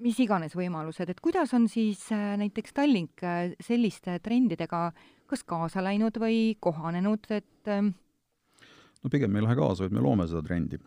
mis 0.05 0.23
iganes 0.23 0.55
võimalused, 0.57 1.11
et 1.11 1.21
kuidas 1.23 1.53
on 1.55 1.67
siis 1.71 2.07
näiteks 2.11 2.73
Tallink 2.75 3.23
selliste 3.63 4.17
trendidega 4.23 4.89
kas 5.31 5.45
kaasa 5.47 5.83
läinud 5.85 6.19
või 6.21 6.57
kohanenud, 6.61 7.27
et 7.33 7.71
no 9.05 9.13
pigem 9.13 9.31
me 9.31 9.43
ei 9.43 9.47
lähe 9.47 9.59
kaasa, 9.59 9.85
vaid 9.85 9.95
me 9.95 10.03
loome 10.05 10.27
seda 10.31 10.43
trendi. 10.43 10.81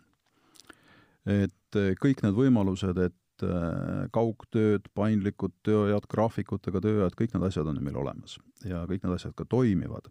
et 1.28 1.78
kõik 2.02 2.22
need 2.24 2.34
võimalused, 2.34 2.98
et 3.04 3.16
Äh, 3.38 4.08
kaugtööd, 4.10 4.88
paindlikud 4.98 5.52
tööajad, 5.66 6.08
graafikutega 6.10 6.80
tööajad, 6.82 7.14
kõik 7.18 7.36
need 7.36 7.44
asjad 7.46 7.68
on 7.70 7.76
ju 7.78 7.84
meil 7.86 7.98
olemas 8.00 8.34
ja 8.66 8.80
kõik 8.90 9.04
need 9.04 9.14
asjad 9.14 9.36
ka 9.38 9.46
toimivad. 9.46 10.10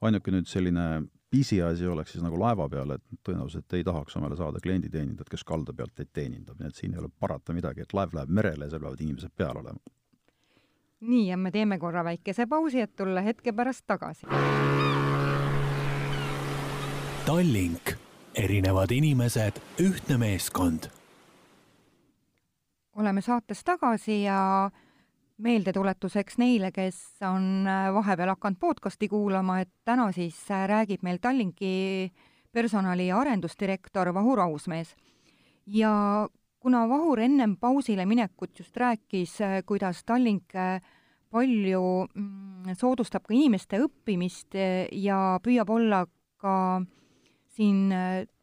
ainuke 0.00 0.32
nüüd 0.32 0.48
selline 0.48 1.04
pisiasi 1.30 1.86
oleks 1.86 2.12
siis 2.12 2.24
nagu 2.24 2.38
laeva 2.40 2.68
peal, 2.68 2.90
et 2.96 3.02
tõenäoliselt 3.24 3.72
ei 3.76 3.84
tahaks 3.84 4.16
omale 4.16 4.36
saada 4.36 4.60
klienditeenindajat, 4.64 5.28
kes 5.28 5.44
kalda 5.44 5.72
pealt 5.72 5.94
teid 5.94 6.12
teenindab, 6.12 6.58
nii 6.60 6.68
et 6.68 6.80
siin 6.80 6.94
ei 6.94 7.00
ole 7.00 7.08
parata 7.20 7.52
midagi, 7.52 7.84
et 7.84 7.92
laev 7.92 8.16
läheb 8.16 8.32
merele 8.32 8.64
ja 8.64 8.70
seal 8.70 8.84
peavad 8.84 9.00
inimesed 9.00 9.36
peal 9.36 9.60
olema. 9.60 9.80
nii, 11.00 11.28
ja 11.28 11.36
me 11.36 11.50
teeme 11.50 11.78
korra 11.78 12.04
väikese 12.04 12.46
pausi, 12.46 12.80
et 12.80 12.96
tulla 12.96 13.20
hetke 13.20 13.52
pärast 13.52 13.84
tagasi. 13.86 14.26
Tallink, 17.24 17.94
erinevad 18.36 18.90
inimesed, 18.92 19.56
ühtne 19.80 20.18
meeskond 20.20 20.90
oleme 23.00 23.22
saates 23.24 23.64
tagasi 23.64 24.18
ja 24.22 24.70
meeldetuletuseks 25.40 26.36
neile, 26.38 26.68
kes 26.72 26.98
on 27.24 27.64
äh, 27.64 27.88
vahepeal 27.94 28.34
hakanud 28.34 28.58
podcasti 28.60 29.08
kuulama, 29.08 29.62
et 29.64 29.70
täna 29.88 30.10
siis 30.12 30.36
äh, 30.50 30.66
räägib 30.68 31.02
meil 31.02 31.16
Tallinki 31.16 32.12
personali 32.52 33.08
arendusdirektor 33.12 34.12
Vahur 34.14 34.40
Ausmees. 34.40 34.94
ja 35.66 36.28
kuna 36.60 36.88
Vahur 36.88 37.20
ennem 37.20 37.56
pausile 37.56 38.06
minekut 38.06 38.58
just 38.58 38.76
rääkis, 38.76 39.40
äh, 39.40 39.62
kuidas 39.66 40.04
Tallink 40.04 40.52
palju 41.30 42.06
mm, 42.14 42.76
soodustab 42.76 43.24
ka 43.24 43.34
inimeste 43.34 43.80
õppimist 43.80 44.60
ja 44.92 45.40
püüab 45.42 45.70
olla 45.70 46.06
ka 46.36 46.84
siin 47.54 47.88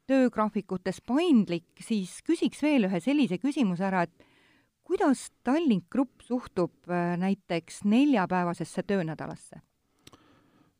töögraafikutes 0.09 1.01
paindlik, 1.07 1.69
siis 1.83 2.19
küsiks 2.25 2.61
veel 2.63 2.87
ühe 2.89 2.99
sellise 3.03 3.37
küsimuse 3.41 3.85
ära, 3.87 4.05
et 4.07 4.27
kuidas 4.91 5.29
Tallink 5.45 5.87
Grupp 5.91 6.23
suhtub 6.25 6.73
äh, 6.89 7.15
näiteks 7.19 7.83
neljapäevasesse 7.87 8.83
töönädalasse? 8.87 9.61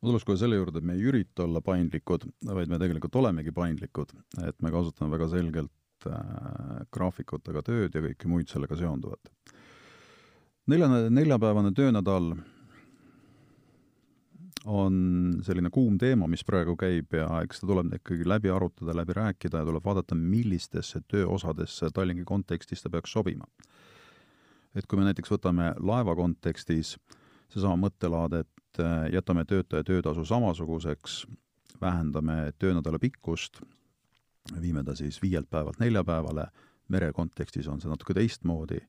ma 0.02 0.10
tuleks 0.10 0.24
kohe 0.26 0.34
selle 0.34 0.56
juurde, 0.58 0.80
et 0.80 0.86
me 0.86 0.96
ei 0.98 1.04
ürita 1.06 1.44
olla 1.44 1.60
paindlikud, 1.62 2.24
vaid 2.42 2.70
me 2.72 2.78
tegelikult 2.82 3.14
olemegi 3.20 3.52
paindlikud, 3.54 4.10
et 4.48 4.56
me 4.58 4.72
kasutame 4.74 5.14
väga 5.14 5.28
selgelt 5.30 6.06
äh, 6.10 6.80
graafikutega 6.90 7.62
tööd 7.68 7.94
ja 7.94 8.02
kõike 8.08 8.30
muid 8.32 8.50
sellega 8.50 8.76
seonduvat. 8.80 9.30
neljane, 10.66 11.04
neljapäevane 11.14 11.70
töönädal 11.78 12.32
on 14.64 14.94
selline 15.42 15.70
kuum 15.74 15.96
teema, 15.98 16.28
mis 16.30 16.44
praegu 16.46 16.76
käib 16.78 17.14
ja 17.16 17.26
eks 17.42 17.62
ta 17.62 17.66
tuleb 17.66 17.96
ikkagi 17.98 18.26
läbi 18.28 18.50
arutada, 18.52 18.94
läbi 18.96 19.16
rääkida 19.16 19.62
ja 19.62 19.66
tuleb 19.68 19.84
vaadata, 19.84 20.14
millistesse 20.14 21.02
tööosadesse 21.10 21.90
Tallinki 21.94 22.24
kontekstis 22.28 22.82
ta 22.82 22.90
peaks 22.90 23.12
sobima. 23.12 23.48
Et 24.74 24.86
kui 24.86 24.98
me 24.98 25.08
näiteks 25.08 25.32
võtame 25.34 25.72
laeva 25.80 26.14
kontekstis 26.16 26.96
seesama 27.52 27.76
mõttelaad, 27.88 28.38
et 28.44 28.80
äh, 28.80 29.08
jätame 29.12 29.44
töötaja 29.44 29.84
töötasu 29.84 30.24
samasuguseks, 30.24 31.26
vähendame 31.80 32.52
töönädala 32.58 32.98
pikkust, 33.02 33.60
viime 34.60 34.84
ta 34.84 34.94
siis 34.96 35.20
viielt 35.22 35.50
päevalt 35.50 35.80
nelja 35.82 36.04
päevale, 36.04 36.46
mere 36.88 37.12
kontekstis 37.12 37.68
on 37.68 37.80
see 37.80 37.90
natuke 37.90 38.14
teistmoodi, 38.16 38.80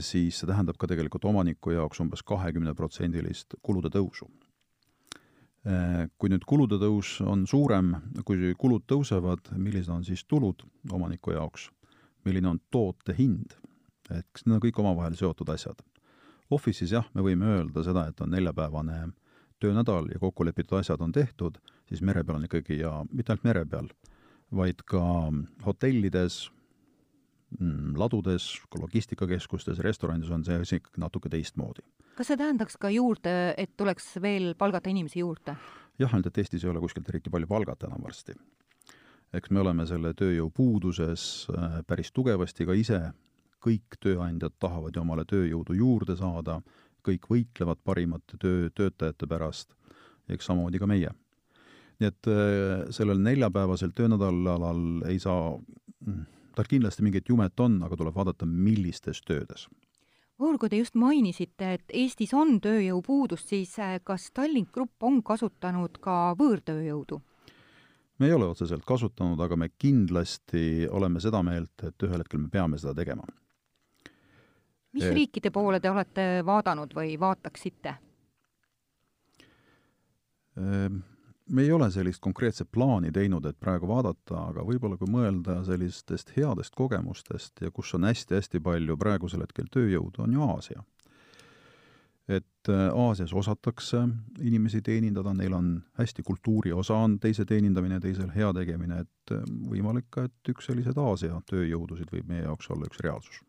siis 0.00 0.38
see 0.40 0.48
tähendab 0.48 0.78
ka 0.80 0.88
tegelikult 0.88 1.26
omaniku 1.28 1.74
jaoks 1.74 2.00
umbes 2.00 2.22
kahekümneprotsendilist 2.24 3.58
kulude 3.62 3.90
tõusu. 3.92 4.28
Äh, 5.68 6.06
kui 6.16 6.32
nüüd 6.32 6.46
kulude 6.48 6.78
tõus 6.80 7.18
on 7.20 7.44
suurem, 7.46 7.92
kui 8.24 8.54
kulud 8.56 8.86
tõusevad, 8.88 9.52
millised 9.56 9.92
on 9.92 10.06
siis 10.06 10.24
tulud 10.24 10.64
omaniku 10.90 11.34
jaoks, 11.36 11.68
milline 12.24 12.54
on 12.54 12.62
toote 12.72 13.12
hind 13.18 13.58
et 14.10 14.42
need 14.44 14.56
on 14.56 14.62
kõik 14.62 14.78
omavahel 14.82 15.16
seotud 15.18 15.50
asjad. 15.54 15.80
Office'is 16.50 16.94
jah, 16.94 17.06
me 17.14 17.24
võime 17.24 17.48
öelda 17.54 17.84
seda, 17.86 18.08
et 18.10 18.20
on 18.24 18.32
neljapäevane 18.34 19.00
töönädal 19.62 20.08
ja 20.10 20.18
kokkulepitud 20.22 20.80
asjad 20.80 21.02
on 21.04 21.12
tehtud, 21.14 21.60
siis 21.88 22.02
mere 22.02 22.24
peal 22.24 22.40
on 22.40 22.48
ikkagi 22.48 22.80
ja 22.80 22.94
mitte 23.10 23.34
ainult 23.34 23.46
mere 23.46 23.64
peal, 23.68 23.90
vaid 24.56 24.82
ka 24.88 25.02
hotellides, 25.66 26.48
ladudes, 27.98 28.52
logistikakeskustes, 28.78 29.80
restoranides 29.82 30.30
on 30.30 30.44
see 30.46 30.60
asi 30.60 30.78
ikkagi 30.78 31.02
natuke 31.02 31.28
teistmoodi. 31.32 31.82
kas 32.16 32.30
see 32.30 32.38
tähendaks 32.38 32.78
ka 32.78 32.92
juurde, 32.94 33.54
et 33.58 33.76
tuleks 33.76 34.14
veel 34.22 34.54
palgata 34.58 34.90
inimesi 34.90 35.24
juurde? 35.24 35.56
jah, 35.98 36.14
ainult 36.14 36.30
et 36.30 36.38
Eestis 36.38 36.64
ei 36.64 36.70
ole 36.70 36.80
kuskilt 36.80 37.08
eriti 37.10 37.30
palju 37.30 37.50
palgata 37.50 37.90
enam 37.90 38.06
varsti 38.06 38.38
eks 39.36 39.50
me 39.54 39.62
oleme 39.62 39.86
selle 39.86 40.12
tööjõupuuduses 40.18 41.24
äh, 41.54 41.80
päris 41.86 42.10
tugevasti 42.14 42.66
ka 42.66 42.76
ise, 42.78 43.00
kõik 43.62 43.98
tööandjad 44.02 44.56
tahavad 44.62 44.96
ju 44.96 45.02
omale 45.04 45.26
tööjõudu 45.28 45.76
juurde 45.78 46.16
saada, 46.18 46.60
kõik 47.06 47.28
võitlevad 47.30 47.80
parimate 47.84 48.38
töö, 48.40 48.68
töötajate 48.74 49.28
pärast, 49.30 49.74
eks 50.28 50.50
samamoodi 50.50 50.80
ka 50.80 50.88
meie. 50.90 51.12
nii 52.00 52.08
et 52.08 52.30
äh, 52.32 52.90
sellel 52.96 53.20
neljapäevasel 53.22 53.94
töönädalal 53.94 55.06
ei 55.08 55.18
saa, 55.22 55.54
mm, 56.06 56.26
tal 56.56 56.68
kindlasti 56.68 57.04
mingit 57.06 57.28
jumet 57.28 57.60
on, 57.60 57.82
aga 57.86 57.96
tuleb 57.96 58.14
vaadata, 58.14 58.46
millistes 58.46 59.22
töödes 59.22 59.68
Voor, 60.40 60.56
kui 60.56 60.70
te 60.72 60.78
just 60.78 60.94
mainisite, 60.96 61.74
et 61.76 61.92
Eestis 61.92 62.30
on 62.32 62.54
tööjõupuudust, 62.64 63.50
siis 63.52 63.74
äh, 63.76 63.98
kas 64.00 64.30
Tallink 64.32 64.70
Grupp 64.72 65.04
on 65.04 65.18
kasutanud 65.22 66.00
ka 66.00 66.32
võõrtööjõudu? 66.38 67.20
me 68.20 68.28
ei 68.28 68.32
ole 68.36 68.46
otseselt 68.52 68.84
kasutanud, 68.84 69.40
aga 69.40 69.56
me 69.56 69.70
kindlasti 69.80 70.88
oleme 70.92 71.20
seda 71.24 71.40
meelt, 71.44 71.72
et 71.88 72.04
ühel 72.04 72.20
hetkel 72.20 72.40
me 72.42 72.50
peame 72.52 72.80
seda 72.80 72.94
tegema. 72.96 73.24
mis 74.92 75.04
et... 75.04 75.14
riikide 75.14 75.52
poole 75.52 75.80
te 75.80 75.90
olete 75.90 76.26
vaadanud 76.46 76.96
või 76.96 77.14
vaataksite? 77.20 77.94
Me 81.50 81.62
ei 81.66 81.72
ole 81.72 81.90
sellist 81.90 82.20
konkreetset 82.22 82.68
plaani 82.72 83.10
teinud, 83.12 83.44
et 83.46 83.58
praegu 83.58 83.88
vaadata, 83.90 84.46
aga 84.52 84.62
võib-olla 84.62 84.98
kui 85.00 85.10
mõelda 85.10 85.60
sellistest 85.66 86.30
headest 86.36 86.76
kogemustest 86.78 87.64
ja 87.64 87.72
kus 87.74 87.94
on 87.98 88.06
hästi-hästi 88.06 88.60
palju 88.62 88.96
praegusel 89.00 89.42
hetkel 89.42 89.66
tööjõudu, 89.74 90.22
on 90.22 90.36
ju 90.36 90.46
Aasia 90.46 90.84
et 92.30 92.68
äh, 92.68 92.88
Aasias 92.94 93.32
osatakse 93.34 94.02
inimesi 94.40 94.82
teenindada, 94.82 95.32
neil 95.34 95.54
on 95.56 95.70
hästi 95.98 96.22
kultuuri 96.26 96.72
osa 96.72 96.98
on 97.04 97.18
teise 97.20 97.44
teenindamine, 97.44 98.00
teisel 98.00 98.30
heategemine, 98.34 99.00
et 99.04 99.34
äh, 99.34 99.42
võimalik 99.70 100.06
ka, 100.14 100.28
et 100.28 100.52
üks 100.52 100.70
selliseid 100.70 100.98
Aasia 101.00 101.40
tööjõudusid 101.50 102.12
võib 102.14 102.28
meie 102.30 102.44
jaoks 102.44 102.70
olla 102.70 102.86
üks 102.90 103.02
reaalsus. 103.04 103.42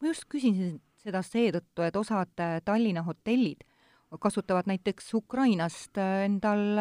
ma 0.00 0.08
just 0.08 0.28
küsisin 0.32 0.78
seda 1.04 1.22
seetõttu, 1.22 1.84
et 1.84 1.96
osad 1.96 2.32
äh, 2.40 2.60
Tallinna 2.64 3.04
hotellid 3.04 3.66
kasutavad 4.20 4.68
näiteks 4.70 5.08
Ukrainast 5.18 5.98
endal 5.98 6.78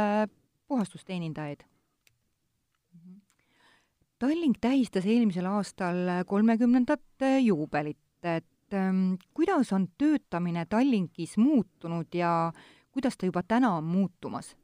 puhastusteenindajaid. 0.74 1.64
Tallink 4.24 4.58
tähistas 4.62 5.06
eelmisel 5.06 5.46
aastal 5.52 6.08
kolmekümnendat 6.26 7.26
juubelit, 7.44 8.00
et 8.24 8.78
ähm, 8.78 9.16
kuidas 9.34 9.74
on 9.76 9.88
töötamine 9.98 10.66
Tallinkis 10.66 11.38
muutunud 11.38 12.16
ja 12.16 12.54
kuidas 12.92 13.18
ta 13.18 13.28
juba 13.30 13.44
täna 13.44 13.76
on 13.78 13.84
muutumas? 13.84 14.56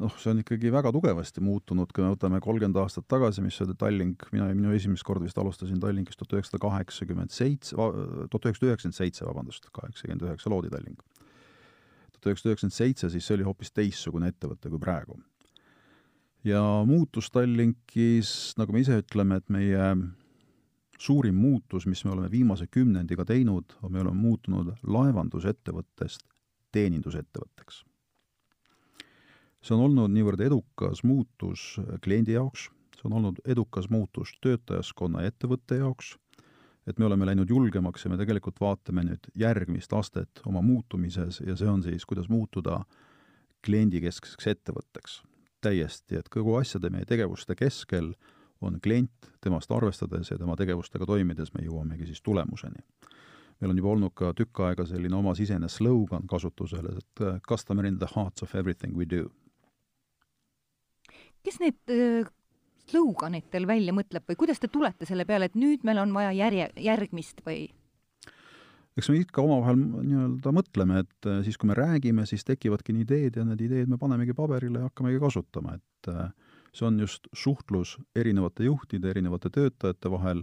noh, 0.00 0.14
see 0.16 0.30
on 0.32 0.38
ikkagi 0.40 0.70
väga 0.72 0.92
tugevasti 0.96 1.42
muutunud, 1.44 1.90
kui 1.92 2.04
me 2.04 2.14
võtame 2.14 2.38
kolmkümmend 2.40 2.78
aastat 2.80 3.04
tagasi, 3.10 3.42
mis 3.44 3.58
oli 3.60 3.74
Tallink, 3.76 4.24
mina, 4.32 4.46
minu 4.56 4.72
esimest 4.72 5.04
korda 5.04 5.26
vist 5.26 5.36
alustasin 5.40 5.80
Tallinkis 5.82 6.16
tuhat 6.16 6.38
üheksasada 6.38 6.62
kaheksakümmend 6.64 7.34
seitse, 7.34 7.76
tuhat 7.76 8.48
üheksasada 8.48 8.70
üheksakümmend 8.70 8.96
seitse, 8.96 9.26
vabandust, 9.28 9.68
kaheksakümmend 9.76 10.24
üheksa 10.24 10.52
loodi 10.52 10.72
Tallink. 10.72 11.04
Tuhat 12.20 12.34
üheksasada 12.34 12.54
üheksakümmend 12.54 12.76
seitse, 12.76 13.10
siis 13.10 13.26
see 13.26 13.36
oli 13.38 13.46
hoopis 13.48 13.72
teistsugune 13.72 14.30
ettevõte 14.30 14.70
kui 14.70 14.80
praegu. 14.80 15.18
ja 16.44 16.62
muutus 16.86 17.30
Tallinkis, 17.30 18.54
nagu 18.56 18.72
me 18.72 18.80
ise 18.80 19.00
ütleme, 19.02 19.36
et 19.40 19.48
meie 19.52 19.92
suurim 21.00 21.34
muutus, 21.34 21.86
mis 21.86 22.04
me 22.04 22.12
oleme 22.14 22.30
viimase 22.30 22.66
kümnendiga 22.66 23.24
teinud, 23.24 23.76
on, 23.82 23.92
me 23.92 24.00
oleme 24.00 24.16
muutunud 24.16 24.74
laevandusettevõttest 24.86 26.26
teenindusettevõtteks. 26.72 27.84
see 29.60 29.74
on 29.76 29.84
olnud 29.84 30.12
niivõrd 30.12 30.40
edukas 30.40 31.02
muutus 31.04 31.76
kliendi 32.04 32.32
jaoks, 32.32 32.70
see 32.96 33.08
on 33.08 33.18
olnud 33.18 33.40
edukas 33.44 33.90
muutus 33.90 34.32
töötajaskonna 34.40 35.24
ja 35.24 35.32
ettevõtte 35.32 35.76
jaoks, 35.76 36.14
et 36.90 36.98
me 36.98 37.06
oleme 37.06 37.26
läinud 37.28 37.50
julgemaks 37.50 38.04
ja 38.04 38.10
me 38.10 38.18
tegelikult 38.18 38.58
vaatame 38.60 39.04
nüüd 39.06 39.30
järgmist 39.38 39.92
astet 39.94 40.42
oma 40.46 40.62
muutumises 40.64 41.40
ja 41.46 41.56
see 41.56 41.70
on 41.70 41.82
siis, 41.86 42.06
kuidas 42.08 42.28
muutuda 42.28 42.82
kliendikeskseks 43.66 44.46
ettevõtteks. 44.54 45.22
täiesti, 45.60 46.16
et 46.16 46.28
kogu 46.32 46.54
asjade 46.56 46.88
meie 46.90 47.04
tegevuste 47.04 47.52
keskel 47.54 48.14
on 48.64 48.78
klient, 48.80 49.28
temast 49.44 49.72
arvestades 49.72 50.30
ja 50.30 50.38
tema 50.40 50.56
tegevustega 50.56 51.06
toimides 51.06 51.52
me 51.54 51.64
jõuamegi 51.66 52.06
siis 52.06 52.22
tulemuseni. 52.22 52.82
meil 53.60 53.70
on 53.70 53.78
juba 53.78 53.88
olnud 53.88 54.14
ka 54.14 54.32
tükk 54.32 54.60
aega 54.64 54.86
selline 54.86 55.16
oma 55.16 55.34
sisene 55.34 55.68
slogan 55.68 56.26
kasutusel, 56.26 56.86
et 56.96 57.24
customer 57.48 57.86
in 57.86 57.98
the 57.98 58.08
hearts 58.14 58.42
of 58.42 58.54
everything 58.54 58.96
we 58.96 59.04
do. 59.04 59.30
kes 61.42 61.60
need 61.60 62.30
sloganid 62.90 63.50
teil 63.50 63.66
välja 63.70 63.94
mõtleb 63.96 64.26
või 64.28 64.38
kuidas 64.42 64.60
te 64.60 64.68
tulete 64.68 65.08
selle 65.08 65.26
peale, 65.28 65.50
et 65.50 65.58
nüüd 65.58 65.84
meil 65.86 66.02
on 66.02 66.14
vaja 66.16 66.32
järje, 66.36 66.70
järgmist 66.80 67.44
või? 67.46 67.68
eks 68.98 69.08
me 69.08 69.20
ikka 69.20 69.42
omavahel 69.42 69.78
nii-öelda 69.80 70.52
mõtleme, 70.52 71.02
et 71.04 71.28
äh, 71.28 71.40
siis, 71.46 71.56
kui 71.60 71.70
me 71.70 71.76
räägime, 71.78 72.26
siis 72.28 72.44
tekivadki 72.44 72.94
ideed 73.00 73.38
ja 73.38 73.46
need 73.48 73.62
ideed 73.64 73.88
me 73.88 73.98
panemegi 74.00 74.34
paberile 74.36 74.82
ja 74.82 74.90
hakkamegi 74.90 75.20
kasutama, 75.22 75.76
et 75.78 76.10
äh, 76.12 76.32
see 76.76 76.86
on 76.88 76.98
just 77.00 77.30
suhtlus 77.32 77.96
erinevate 78.18 78.66
juhtide, 78.66 79.10
erinevate 79.14 79.50
töötajate 79.54 80.12
vahel 80.12 80.42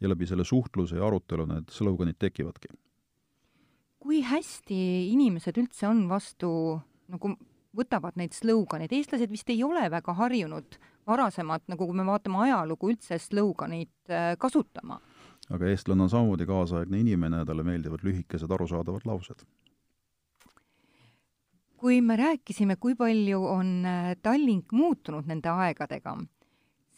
ja 0.00 0.10
läbi 0.10 0.28
selle 0.30 0.46
suhtluse 0.46 0.96
ja 0.96 1.06
arutelu 1.06 1.46
need 1.50 1.74
sloganid 1.74 2.18
tekivadki. 2.18 2.70
kui 3.98 4.22
hästi 4.22 4.78
inimesed 5.10 5.58
üldse 5.58 5.88
on 5.88 6.04
vastu, 6.08 6.48
nagu 7.10 7.34
võtavad 7.78 8.18
neid 8.18 8.34
sloganeid, 8.36 8.92
eestlased 8.92 9.30
vist 9.32 9.50
ei 9.52 9.62
ole 9.64 9.86
väga 9.92 10.14
harjunud 10.18 10.78
varasemalt, 11.08 11.64
nagu 11.70 11.86
kui 11.88 11.96
me 11.96 12.06
vaatame 12.06 12.42
ajalugu, 12.46 12.92
üldse 12.92 13.18
sloganeid 13.22 13.92
äh, 14.12 14.34
kasutama. 14.40 15.00
aga 15.48 15.70
eestlane 15.70 16.04
on 16.04 16.10
samamoodi 16.12 16.46
kaasaegne 16.46 17.00
inimene 17.00 17.42
ja 17.42 17.48
talle 17.48 17.64
meeldivad 17.64 18.04
lühikesed 18.04 18.50
arusaadavad 18.52 19.06
laused 19.08 19.46
kui 21.78 22.00
me 22.02 22.16
rääkisime, 22.18 22.76
kui 22.76 22.96
palju 22.98 23.44
on 23.46 23.70
äh, 23.86 24.16
Tallink 24.22 24.72
muutunud 24.72 25.30
nende 25.30 25.48
aegadega, 25.48 26.16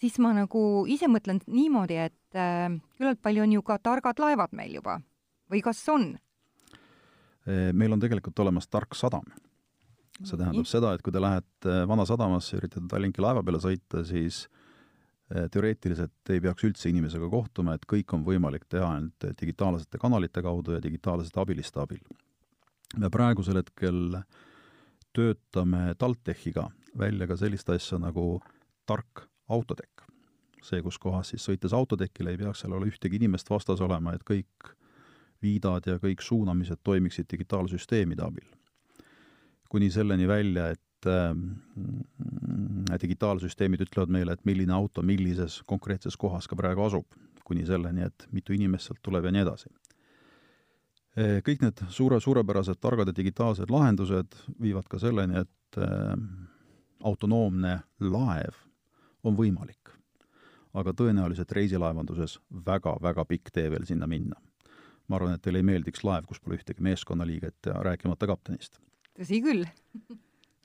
siis 0.00 0.16
ma 0.18 0.32
nagu 0.34 0.86
ise 0.88 1.10
mõtlen 1.12 1.42
niimoodi, 1.46 2.00
et 2.08 2.38
äh, 2.38 2.66
küllalt 2.96 3.20
palju 3.22 3.44
on 3.44 3.54
ju 3.58 3.62
ka 3.62 3.78
targad 3.78 4.22
laevad 4.22 4.56
meil 4.56 4.80
juba 4.80 5.00
või 5.50 5.62
kas 5.62 5.86
on? 5.88 6.12
meil 7.50 7.92
on 7.96 7.98
tegelikult 7.98 8.38
olemas 8.44 8.68
tark 8.68 8.94
sadam. 8.94 9.24
See 10.24 10.40
tähendab 10.40 10.68
seda, 10.68 10.94
et 10.94 11.02
kui 11.04 11.12
te 11.14 11.22
lähete 11.22 11.76
Vanasadamasse 11.88 12.56
ja 12.56 12.62
üritate 12.62 12.88
Tallinki 12.90 13.22
laeva 13.24 13.44
peale 13.46 13.60
sõita, 13.62 14.02
siis 14.04 14.42
äh, 15.32 15.46
teoreetiliselt 15.52 16.34
ei 16.34 16.42
peaks 16.44 16.66
üldse 16.68 16.90
inimesega 16.92 17.30
kohtuma, 17.32 17.74
et 17.74 17.88
kõik 17.88 18.12
on 18.16 18.26
võimalik 18.26 18.68
teha 18.68 18.92
ainult 18.96 19.30
digitaalsete 19.40 19.98
kanalite 20.02 20.42
kaudu 20.44 20.76
ja 20.76 20.82
digitaalsete 20.84 21.40
abiliste 21.40 21.80
abil. 21.80 22.04
ja 23.00 23.10
praegusel 23.10 23.62
hetkel 23.62 24.20
äh, 24.20 24.24
töötame 25.12 25.94
TalTechiga 25.98 26.70
välja 26.98 27.26
ka 27.26 27.36
sellist 27.36 27.70
asja 27.70 27.98
nagu 27.98 28.40
tark 28.86 29.26
autotekk. 29.48 30.06
see, 30.62 30.82
kus 30.84 30.98
kohas 31.00 31.30
siis 31.32 31.44
sõites 31.46 31.72
autotekile 31.72 32.34
ei 32.34 32.38
peaks 32.38 32.60
seal 32.60 32.74
olla 32.76 32.84
ühtegi 32.84 33.16
inimest 33.16 33.48
vastas 33.48 33.80
olema, 33.80 34.12
et 34.12 34.24
kõik 34.28 34.74
viidad 35.40 35.86
ja 35.88 35.96
kõik 35.98 36.20
suunamised 36.20 36.82
toimiksid 36.84 37.30
digitaalsüsteemide 37.32 38.22
abil. 38.22 38.44
Kuni 39.70 39.90
selleni 39.94 40.26
välja, 40.28 40.70
et 40.74 41.08
äh, 41.08 41.34
digitaalsüsteemid 43.00 43.86
ütlevad 43.86 44.10
meile, 44.12 44.34
et 44.34 44.44
milline 44.48 44.74
auto 44.74 45.02
millises 45.06 45.60
konkreetses 45.66 46.18
kohas 46.20 46.50
ka 46.50 46.58
praegu 46.58 46.84
asub, 46.88 47.06
kuni 47.44 47.64
selleni, 47.66 48.04
et 48.06 48.26
mitu 48.34 48.54
inimest 48.54 48.90
sealt 48.90 49.02
tuleb 49.02 49.26
ja 49.26 49.34
nii 49.34 49.46
edasi 49.46 49.70
kõik 51.44 51.64
need 51.64 51.80
suure, 51.90 52.20
suurepärased 52.22 52.78
targad 52.80 53.10
ja 53.10 53.14
digitaalsed 53.16 53.70
lahendused 53.70 54.36
viivad 54.62 54.86
ka 54.88 55.00
selleni, 55.02 55.42
et 55.42 55.78
äh, 55.82 56.14
autonoomne 57.04 57.80
laev 58.00 58.54
on 59.24 59.36
võimalik. 59.36 59.78
aga 60.70 60.92
tõenäoliselt 60.94 61.50
reisilaevanduses 61.50 62.36
väga-väga 62.66 63.24
pikk 63.26 63.50
tee 63.50 63.70
veel 63.70 63.86
sinna 63.86 64.06
minna. 64.06 64.36
ma 65.08 65.16
arvan, 65.16 65.34
et 65.34 65.42
teile 65.42 65.58
ei 65.58 65.66
meeldiks 65.66 66.04
laev, 66.04 66.26
kus 66.26 66.40
pole 66.40 66.54
ühtegi 66.54 66.80
meeskonnaliiget 66.80 67.66
ja 67.66 67.82
rääkimata 67.82 68.26
kaptenist. 68.26 68.78
Tõsi 69.18 69.40
küll 69.44 69.66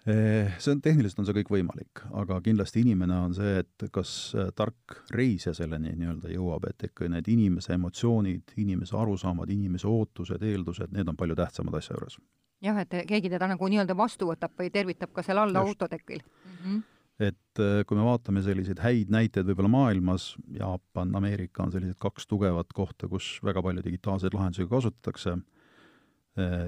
Eh, 0.06 0.52
see 0.62 0.76
on, 0.76 0.82
tehniliselt 0.86 1.18
on 1.24 1.26
see 1.26 1.34
kõik 1.40 1.50
võimalik, 1.50 2.04
aga 2.14 2.38
kindlasti 2.46 2.84
inimene 2.86 3.16
on 3.26 3.32
see, 3.34 3.56
et 3.64 3.86
kas 3.94 4.10
eh, 4.38 4.52
tark 4.54 5.00
reisija 5.16 5.56
selleni 5.58 5.96
nii-öelda 5.98 6.30
jõuab, 6.30 6.68
et 6.70 6.86
ikka 6.86 7.10
need 7.10 7.26
inimese 7.34 7.74
emotsioonid, 7.74 8.54
inimese 8.62 8.94
arusaamad, 9.02 9.50
inimese 9.50 9.90
ootused, 9.90 10.46
eeldused, 10.46 10.94
need 10.94 11.10
on 11.10 11.18
palju 11.18 11.38
tähtsamad 11.40 11.80
asja 11.80 11.98
juures. 11.98 12.20
jah, 12.62 12.78
et 12.84 12.94
keegi 13.10 13.32
teda 13.34 13.50
nagu 13.50 13.70
nii-öelda 13.72 13.98
vastu 13.98 14.30
võtab 14.30 14.54
või 14.62 14.70
tervitab 14.74 15.10
ka 15.14 15.26
seal 15.26 15.42
all 15.42 15.64
autotekil 15.64 16.22
mm. 16.22 16.60
-hmm 16.60 16.84
et 17.16 17.60
eh, 17.64 17.82
kui 17.88 17.98
me 17.98 18.04
vaatame 18.04 18.42
selliseid 18.44 18.82
häid 18.84 19.10
näiteid 19.10 19.48
võib-olla 19.48 19.72
maailmas, 19.72 20.36
Jaapan, 20.52 21.16
Ameerika 21.16 21.64
on 21.64 21.72
sellised 21.72 21.96
kaks 21.98 22.28
tugevat 22.28 22.74
kohta, 22.76 23.08
kus 23.08 23.40
väga 23.42 23.64
palju 23.64 23.82
digitaalseid 23.86 24.36
lahendusi 24.36 24.68
kasutatakse 24.68 25.38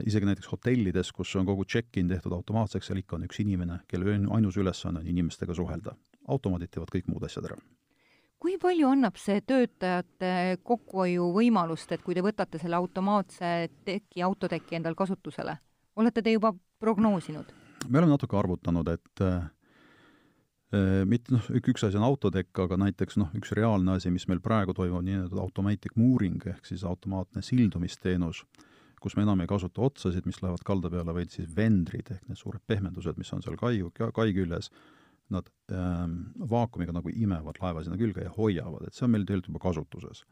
isegi 0.05 0.27
näiteks 0.27 0.47
hotellides, 0.51 1.11
kus 1.11 1.35
on 1.35 1.45
kogu 1.45 1.65
check-in 1.67 2.07
tehtud 2.07 2.31
automaatseks, 2.31 2.87
seal 2.87 3.01
ikka 3.01 3.17
on 3.17 3.25
üks 3.27 3.41
inimene, 3.43 3.81
kelle 3.87 4.15
ainus 4.35 4.57
ülesanne 4.57 5.01
on 5.01 5.07
inimestega 5.07 5.55
suhelda. 5.55 5.95
automaadid 6.27 6.71
teevad 6.71 6.91
kõik 6.91 7.07
muud 7.07 7.23
asjad 7.23 7.45
ära. 7.49 7.57
kui 8.39 8.57
palju 8.61 8.87
annab 8.87 9.17
see 9.17 9.41
töötajate 9.41 10.57
kokkuhoiuvõimalust, 10.63 11.91
et 11.91 12.03
kui 12.03 12.15
te 12.15 12.21
võtate 12.21 12.59
selle 12.61 12.75
automaatse 12.75 13.69
teki, 13.85 14.21
autoteki 14.21 14.75
endal 14.75 14.95
kasutusele, 14.95 15.57
olete 15.95 16.21
te 16.21 16.31
juba 16.31 16.53
prognoosinud? 16.79 17.51
me 17.89 17.99
oleme 17.99 18.11
natuke 18.11 18.37
arvutanud, 18.37 18.87
et 18.87 19.21
äh, 19.21 19.49
mitte 21.05 21.33
noh, 21.33 21.43
üks 21.59 21.83
asi 21.83 21.97
on 21.97 22.07
autotekk, 22.07 22.59
aga 22.59 22.77
näiteks 22.77 23.19
noh, 23.19 23.35
üks 23.35 23.51
reaalne 23.51 23.99
asi, 23.99 24.11
mis 24.11 24.27
meil 24.27 24.39
praegu 24.39 24.73
toimub, 24.73 25.03
nii-öelda 25.03 25.43
automatic 25.43 25.95
mooring 25.95 26.47
ehk 26.47 26.65
siis 26.65 26.87
automaatne 26.87 27.41
sildumisteenus 27.41 28.45
äh,, 28.45 28.63
kus 29.01 29.15
me 29.17 29.25
enam 29.25 29.41
ei 29.43 29.49
kasuta 29.49 29.81
otsasid, 29.85 30.25
mis 30.25 30.39
lähevad 30.41 30.63
kalda 30.65 30.89
peale, 30.93 31.13
vaid 31.13 31.33
siis 31.33 31.49
vendrid 31.55 32.09
ehk 32.13 32.29
need 32.29 32.39
suured 32.39 32.63
pehmendused, 32.67 33.17
mis 33.19 33.33
on 33.35 33.43
seal 33.45 33.57
kai, 33.59 33.79
kai 33.93 34.31
küljes, 34.35 34.71
nad 35.33 35.49
ähm, 35.75 36.19
vaakumiga 36.49 36.95
nagu 36.95 37.11
imevad 37.11 37.59
laeva 37.61 37.83
sinna 37.83 37.99
külge 37.99 38.23
ja 38.23 38.31
hoiavad, 38.37 38.87
et 38.87 38.95
see 38.95 39.05
on 39.07 39.11
meil 39.13 39.25
tegelikult 39.27 39.51
juba 39.51 39.63
kasutuses. 39.67 40.23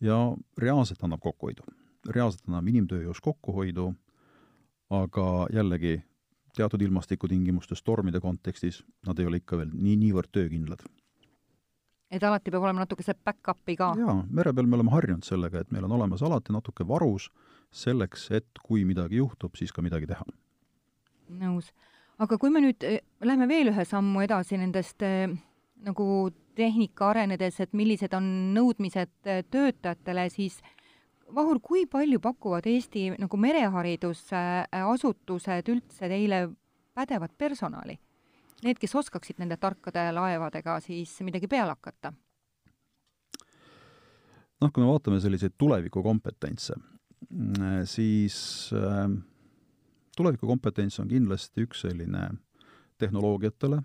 ja 0.00 0.16
reaalselt 0.58 1.04
annab 1.04 1.20
kokkuhoidu. 1.20 1.62
reaalselt 2.08 2.48
annab 2.48 2.68
inimtööjõus 2.68 3.20
kokkuhoidu, 3.20 3.92
aga 4.90 5.46
jällegi, 5.52 6.02
teatud 6.56 6.82
ilmastikutingimustes, 6.82 7.82
tormide 7.82 8.20
kontekstis, 8.20 8.84
nad 9.06 9.18
ei 9.18 9.26
ole 9.26 9.40
ikka 9.42 9.58
veel 9.58 9.70
nii, 9.72 9.96
niivõrd 9.96 10.32
töökindlad 10.32 10.84
et 12.14 12.22
alati 12.22 12.52
peab 12.52 12.62
olema 12.62 12.84
natuke 12.84 13.02
see 13.02 13.16
back-up'i 13.26 13.76
ka? 13.78 13.92
jaa, 13.98 14.16
mere 14.30 14.52
peal 14.54 14.68
me 14.68 14.78
oleme 14.78 14.92
harjunud 14.94 15.26
sellega, 15.26 15.64
et 15.64 15.72
meil 15.74 15.86
on 15.88 15.96
olemas 15.98 16.22
alati 16.22 16.54
natuke 16.54 16.86
varus 16.88 17.30
selleks, 17.74 18.30
et 18.30 18.46
kui 18.62 18.84
midagi 18.86 19.16
juhtub, 19.18 19.56
siis 19.58 19.72
ka 19.74 19.82
midagi 19.82 20.06
teha. 20.10 20.24
nõus. 21.40 21.72
aga 22.18 22.38
kui 22.38 22.50
me 22.50 22.60
nüüd 22.62 22.84
eh, 22.86 23.00
lähme 23.24 23.48
veel 23.48 23.68
ühe 23.72 23.84
sammu 23.84 24.20
edasi 24.22 24.56
nendest 24.60 25.02
eh, 25.02 25.28
nagu 25.84 26.30
tehnika 26.54 27.10
arenedes, 27.10 27.60
et 27.60 27.72
millised 27.72 28.14
on 28.14 28.54
nõudmised 28.54 29.10
eh, 29.26 29.44
töötajatele, 29.50 30.30
siis 30.30 30.62
Vahur, 31.34 31.58
kui 31.58 31.86
palju 31.88 32.20
pakuvad 32.20 32.66
Eesti 32.68 33.10
nagu 33.16 33.36
mereharidusasutused 33.40 35.68
üldse 35.72 36.08
teile 36.10 36.48
pädevat 36.94 37.32
personali? 37.38 37.98
Need, 38.62 38.78
kes 38.78 38.94
oskaksid 39.00 39.38
nende 39.40 39.56
tarkade 39.56 40.12
laevadega 40.12 40.80
siis 40.84 41.20
midagi 41.24 41.48
peale 41.48 41.70
hakata? 41.72 42.12
noh, 44.60 44.72
kui 44.72 44.84
me 44.84 44.88
vaatame 44.88 45.20
selliseid 45.20 45.52
tulevikukompetentse, 45.58 46.74
siis 47.84 48.70
äh, 48.74 49.10
tulevikukompetents 50.16 51.00
on 51.00 51.08
kindlasti 51.08 51.66
üks 51.66 51.84
selline 51.84 52.28
tehnoloogiatele 52.98 53.82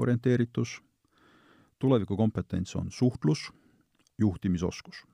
orienteeritus, 0.00 0.80
tulevikukompetents 1.78 2.76
on 2.76 2.90
suhtlus, 2.90 3.50
juhtimisoskus. 4.18 5.04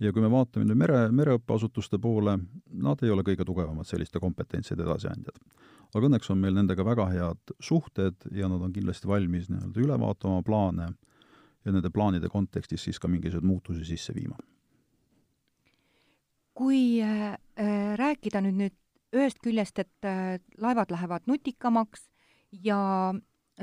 ja 0.00 0.12
kui 0.16 0.22
me 0.24 0.30
vaatame 0.32 0.64
nüüd 0.64 0.78
mere, 0.80 1.00
mereõppeasutuste 1.12 1.98
poole, 2.00 2.38
nad 2.72 3.02
ei 3.04 3.10
ole 3.12 3.24
kõige 3.26 3.44
tugevamad 3.44 3.84
selliste 3.88 4.20
kompetentside 4.20 4.82
edasiandjad. 4.86 5.36
aga 5.94 6.06
õnneks 6.06 6.30
on 6.32 6.38
meil 6.38 6.54
nendega 6.54 6.84
väga 6.84 7.08
head 7.10 7.54
suhted 7.60 8.30
ja 8.32 8.48
nad 8.48 8.62
on 8.62 8.72
kindlasti 8.72 9.08
valmis 9.08 9.50
nii-öelda 9.50 9.80
üle 9.80 9.98
vaatama 10.00 10.42
plaane 10.42 10.88
ja 11.64 11.72
nende 11.72 11.90
plaanide 11.90 12.28
kontekstis 12.28 12.84
siis 12.84 12.98
ka 12.98 13.08
mingisuguseid 13.08 13.44
muutusi 13.44 13.84
sisse 13.84 14.14
viima 14.14 14.36
kui 16.60 17.00
äh, 17.00 17.38
äh, 17.56 17.96
rääkida 17.96 18.42
nüüd, 18.44 18.58
nüüd 18.60 19.16
ühest 19.16 19.40
küljest, 19.40 19.78
et 19.80 20.04
äh, 20.04 20.36
laevad 20.60 20.92
lähevad 20.92 21.24
nutikamaks 21.30 22.10
ja 22.52 23.14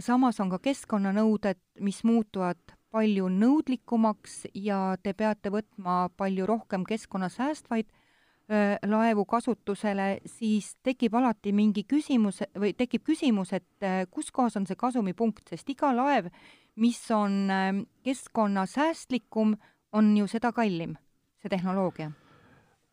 samas 0.02 0.42
on 0.42 0.50
ka 0.50 0.58
keskkonnanõuded, 0.66 1.62
mis 1.86 2.02
muutuvad 2.08 2.58
palju 2.94 3.30
nõudlikumaks 3.30 4.48
ja 4.58 4.98
te 5.04 5.14
peate 5.14 5.54
võtma 5.54 6.08
palju 6.18 6.50
rohkem 6.50 6.90
keskkonnasäästvaid 6.90 7.86
äh, 7.86 8.76
laevu 8.82 9.28
kasutusele, 9.30 10.10
siis 10.26 10.74
tekib 10.82 11.22
alati 11.22 11.54
mingi 11.54 11.86
küsimus 11.86 12.42
või 12.58 12.74
tekib 12.74 13.06
küsimus, 13.06 13.54
et 13.54 13.86
äh, 13.86 14.06
kus 14.10 14.34
kohas 14.34 14.58
on 14.58 14.66
see 14.66 14.80
kasumipunkt, 14.80 15.46
sest 15.54 15.70
iga 15.70 15.94
laev, 15.94 16.34
mis 16.82 17.04
on 17.14 17.44
äh, 17.54 17.74
keskkonnasäästlikum, 18.10 19.60
on 19.94 20.16
ju 20.18 20.26
seda 20.34 20.50
kallim, 20.50 20.98
see 21.38 21.54
tehnoloogia 21.54 22.16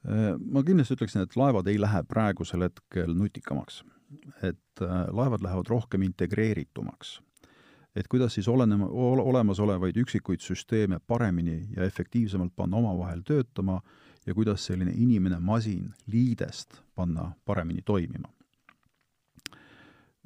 ma 0.05 0.62
kindlasti 0.64 0.99
ütleksin, 0.99 1.25
et 1.25 1.37
laevad 1.37 1.69
ei 1.71 1.79
lähe 1.81 2.03
praegusel 2.09 2.67
hetkel 2.67 3.14
nutikamaks. 3.17 3.85
et 4.43 4.83
äh, 4.83 5.09
laevad 5.11 5.43
lähevad 5.43 5.67
rohkem 5.69 6.03
integreeritumaks. 6.03 7.21
et 7.97 8.09
kuidas 8.09 8.35
siis 8.35 8.49
olenema, 8.49 8.87
olemasolevaid 9.23 9.97
üksikuid 9.97 10.40
süsteeme 10.40 10.99
paremini 11.07 11.69
ja 11.77 11.85
efektiivsemalt 11.85 12.53
panna 12.57 12.77
omavahel 12.77 13.23
töötama 13.23 13.81
ja 14.27 14.35
kuidas 14.35 14.67
selline 14.67 14.93
inimene-masin 14.97 15.95
liidest 16.07 16.83
panna 16.95 17.33
paremini 17.45 17.83
toimima. 17.83 18.29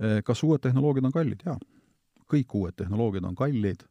Äh, 0.03 0.23
kas 0.25 0.43
uued 0.43 0.61
tehnoloogiad 0.61 1.05
on 1.05 1.13
kallid? 1.13 1.41
jaa. 1.45 1.59
kõik 2.33 2.55
uued 2.55 2.75
tehnoloogiad 2.77 3.25
on 3.25 3.35
kallid 3.35 3.87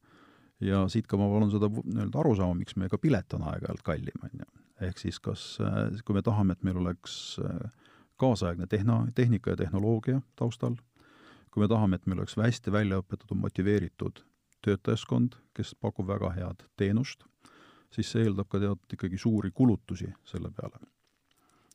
ja 0.62 0.88
siit 0.88 1.08
ka 1.08 1.18
ma 1.18 1.30
palun 1.30 1.52
seda 1.52 1.70
nii-öelda 1.70 2.20
arusaama, 2.20 2.54
miks 2.54 2.76
meie 2.76 2.90
ka 2.90 2.98
pilet 2.98 3.34
on 3.34 3.44
aeg-ajalt 3.44 3.82
kallim, 3.86 4.24
on 4.24 4.30
ju 4.34 4.57
ehk 4.82 5.00
siis 5.02 5.20
kas, 5.20 5.58
äh, 5.62 6.02
kui 6.06 6.16
me 6.18 6.24
tahame, 6.26 6.54
et 6.54 6.64
meil 6.64 6.78
oleks 6.82 7.38
äh, 7.44 7.70
kaasaegne 8.22 8.68
tehna, 8.68 9.06
tehnika 9.16 9.54
ja 9.54 9.62
tehnoloogia 9.64 10.22
taustal, 10.36 10.78
kui 11.52 11.64
me 11.64 11.70
tahame, 11.72 11.96
et 11.98 12.06
meil 12.06 12.22
oleks 12.22 12.38
hästi 12.38 12.72
välja 12.72 13.00
õpetatud, 13.02 13.38
motiveeritud 13.38 14.24
töötajaskond, 14.66 15.38
kes 15.54 15.76
pakub 15.82 16.08
väga 16.10 16.32
head 16.36 16.66
teenust, 16.78 17.26
siis 17.94 18.10
see 18.12 18.26
eeldab 18.26 18.50
ka 18.52 18.60
teatud 18.62 18.98
ikkagi 18.98 19.18
suuri 19.22 19.52
kulutusi 19.52 20.10
selle 20.26 20.52
peale. 20.52 20.82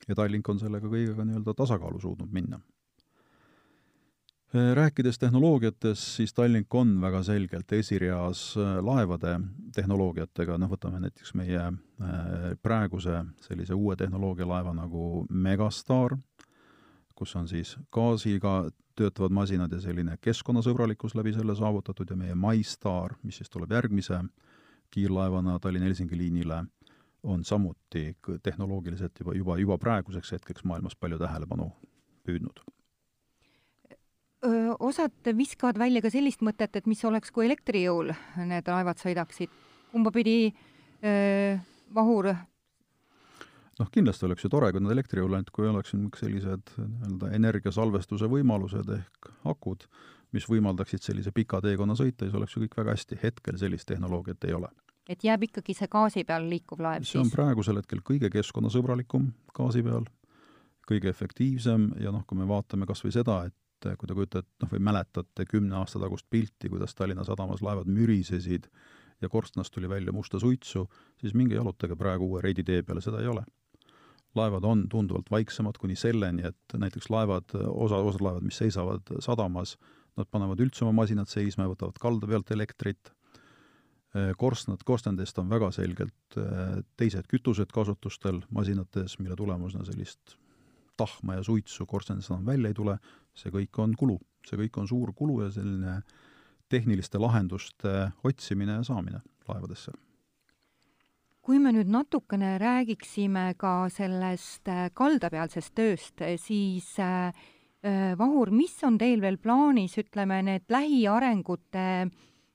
ja 0.08 0.14
Tallink 0.18 0.48
on 0.48 0.58
sellega 0.58 0.88
kõigega 0.90 1.24
nii-öelda 1.24 1.54
tasakaalu 1.54 2.00
suutnud 2.02 2.32
minna 2.34 2.58
rääkides 4.52 5.18
tehnoloogiatest, 5.18 6.02
siis 6.02 6.34
Tallink 6.34 6.74
on 6.74 7.00
väga 7.00 7.22
selgelt 7.22 7.72
esireas 7.72 8.54
äh, 8.56 8.84
laevade 8.84 9.38
tehnoloogiatega, 9.74 10.58
noh, 10.60 10.68
võtame 10.68 11.00
näiteks 11.00 11.32
meie 11.38 11.60
äh, 11.60 12.50
praeguse 12.62 13.24
sellise 13.40 13.74
uue 13.74 13.96
tehnoloogia 13.96 14.48
laeva 14.48 14.74
nagu 14.76 15.24
Megastar, 15.30 16.18
kus 17.16 17.36
on 17.36 17.48
siis 17.48 17.76
gaasiga 17.92 18.70
töötavad 18.96 19.32
masinad 19.32 19.72
ja 19.72 19.80
selline 19.80 20.18
keskkonnasõbralikkus 20.20 21.16
läbi 21.16 21.32
selle 21.32 21.56
saavutatud 21.56 22.12
ja 22.12 22.16
meie 22.16 22.36
MyStar, 22.36 23.16
mis 23.22 23.40
siis 23.40 23.50
tuleb 23.50 23.72
järgmise 23.72 24.20
kiirlaevana 24.92 25.56
Tallinna-Helsingi 25.58 26.18
liinile, 26.18 26.64
on 27.22 27.44
samuti 27.44 28.16
tehnoloogiliselt 28.42 29.16
juba, 29.20 29.34
juba, 29.38 29.58
juba 29.58 29.78
praeguseks 29.78 30.36
hetkeks 30.36 30.68
maailmas 30.68 30.96
palju 30.98 31.22
tähelepanu 31.22 31.70
püüdnud 32.26 32.60
osad 34.42 35.34
viskavad 35.38 35.78
välja 35.78 36.02
ka 36.02 36.10
sellist 36.10 36.42
mõtet, 36.42 36.74
et 36.76 36.86
mis 36.90 37.04
oleks, 37.04 37.30
kui 37.30 37.46
elektri 37.46 37.84
jõul 37.84 38.10
need 38.42 38.66
laevad 38.66 38.98
sõidaksid. 38.98 39.50
kumba 39.92 40.10
pidi 40.10 40.54
öö, 41.04 41.58
Vahur 41.94 42.32
noh, 43.78 43.90
kindlasti 43.92 44.26
oleks 44.26 44.44
ju 44.44 44.50
tore, 44.52 44.70
kui 44.72 44.82
nad 44.82 44.94
elektri 44.94 45.22
jõul 45.22 45.36
ainult, 45.36 45.52
kui 45.54 45.68
oleks 45.68 45.94
sellised 46.18 46.74
nii-öelda 46.76 47.32
energiasalvestuse 47.38 48.28
võimalused 48.30 48.90
ehk 48.96 49.30
akud, 49.52 49.86
mis 50.32 50.46
võimaldaksid 50.48 51.04
sellise 51.04 51.32
pika 51.34 51.60
teekonna 51.64 51.96
sõita, 51.98 52.26
siis 52.26 52.36
oleks 52.38 52.56
ju 52.56 52.64
kõik 52.64 52.78
väga 52.80 52.96
hästi. 52.96 53.18
hetkel 53.22 53.58
sellist 53.60 53.88
tehnoloogiat 53.88 54.44
ei 54.44 54.54
ole. 54.58 54.68
et 55.08 55.24
jääb 55.24 55.42
ikkagi 55.42 55.74
see 55.74 55.88
gaasi 55.90 56.24
peal 56.24 56.44
liikuv 56.48 56.80
laev 56.80 57.02
see 57.02 57.18
siis? 57.18 57.24
on 57.24 57.30
praegusel 57.30 57.76
hetkel 57.76 58.02
kõige 58.06 58.30
keskkonnasõbralikum 58.30 59.32
gaasi 59.54 59.82
peal, 59.82 60.06
kõige 60.88 61.08
efektiivsem 61.10 61.92
ja 62.00 62.12
noh, 62.12 62.24
kui 62.26 62.38
me 62.38 62.46
vaatame 62.48 62.86
kas 62.86 63.02
või 63.04 63.12
seda, 63.12 63.44
et 63.46 63.54
et 63.90 63.98
kui 63.98 64.08
te 64.08 64.16
kujutate, 64.16 64.48
noh, 64.62 64.70
või 64.72 64.82
mäletate 64.90 65.46
kümne 65.48 65.76
aasta 65.80 66.00
tagust 66.02 66.28
pilti, 66.30 66.70
kuidas 66.72 66.94
Tallinna 66.94 67.24
sadamas 67.26 67.62
laevad 67.64 67.90
mürisesid 67.90 68.68
ja 69.22 69.30
korstnast 69.32 69.74
tuli 69.74 69.88
välja 69.90 70.12
musta 70.12 70.38
suitsu, 70.42 70.86
siis 71.20 71.34
minge 71.34 71.54
jalutage 71.58 71.96
praegu 71.98 72.28
uue 72.30 72.42
Reidi 72.42 72.64
tee 72.66 72.82
peale, 72.82 73.02
seda 73.04 73.20
ei 73.22 73.30
ole. 73.30 73.44
laevad 74.34 74.64
on 74.64 74.86
tunduvalt 74.88 75.26
vaiksemad 75.30 75.76
kuni 75.78 75.96
selleni, 75.96 76.46
et 76.48 76.74
näiteks 76.80 77.10
laevad, 77.12 77.52
osa, 77.68 77.96
osad 77.96 78.22
laevad, 78.24 78.42
mis 78.42 78.56
seisavad 78.56 79.10
sadamas, 79.20 79.76
nad 80.16 80.28
panevad 80.30 80.60
üldse 80.60 80.84
oma 80.86 81.02
masinad 81.02 81.28
seisma 81.28 81.66
ja 81.66 81.72
võtavad 81.74 81.98
kalda 82.00 82.30
pealt 82.30 82.50
elektrit, 82.50 83.12
korstnad, 84.36 84.82
korstendest 84.84 85.38
on 85.40 85.48
väga 85.48 85.70
selgelt 85.72 86.36
eh, 86.36 86.80
teised 87.00 87.28
kütused 87.30 87.72
kasutustel 87.72 88.42
masinates, 88.52 89.18
mille 89.20 89.36
tulemusena 89.36 89.86
sellist 89.88 90.36
tahma 90.96 91.38
ja 91.38 91.44
suitsu 91.46 91.86
korstendest 91.86 92.30
enam 92.30 92.46
välja 92.46 92.72
ei 92.72 92.76
tule, 92.76 92.98
see 93.34 93.52
kõik 93.54 93.78
on 93.82 93.96
kulu. 93.98 94.18
see 94.46 94.58
kõik 94.58 94.78
on 94.80 94.88
suur 94.90 95.12
kulu 95.14 95.42
ja 95.44 95.50
selline 95.54 96.00
tehniliste 96.68 97.18
lahenduste 97.18 98.10
otsimine 98.24 98.80
ja 98.80 98.82
saamine 98.82 99.20
laevadesse. 99.48 99.92
kui 101.42 101.58
me 101.58 101.72
nüüd 101.74 101.90
natukene 101.90 102.58
räägiksime 102.58 103.54
ka 103.58 103.88
sellest 103.90 104.68
äh, 104.70 104.90
kaldapealsest 104.94 105.74
tööst, 105.74 106.22
siis 106.38 106.92
äh, 107.02 107.32
äh, 107.82 108.18
Vahur, 108.18 108.50
mis 108.54 108.76
on 108.86 108.98
teil 108.98 109.20
veel 109.20 109.38
plaanis, 109.42 109.96
ütleme, 109.98 110.38
need 110.46 110.70
lähiarengute 110.70 111.86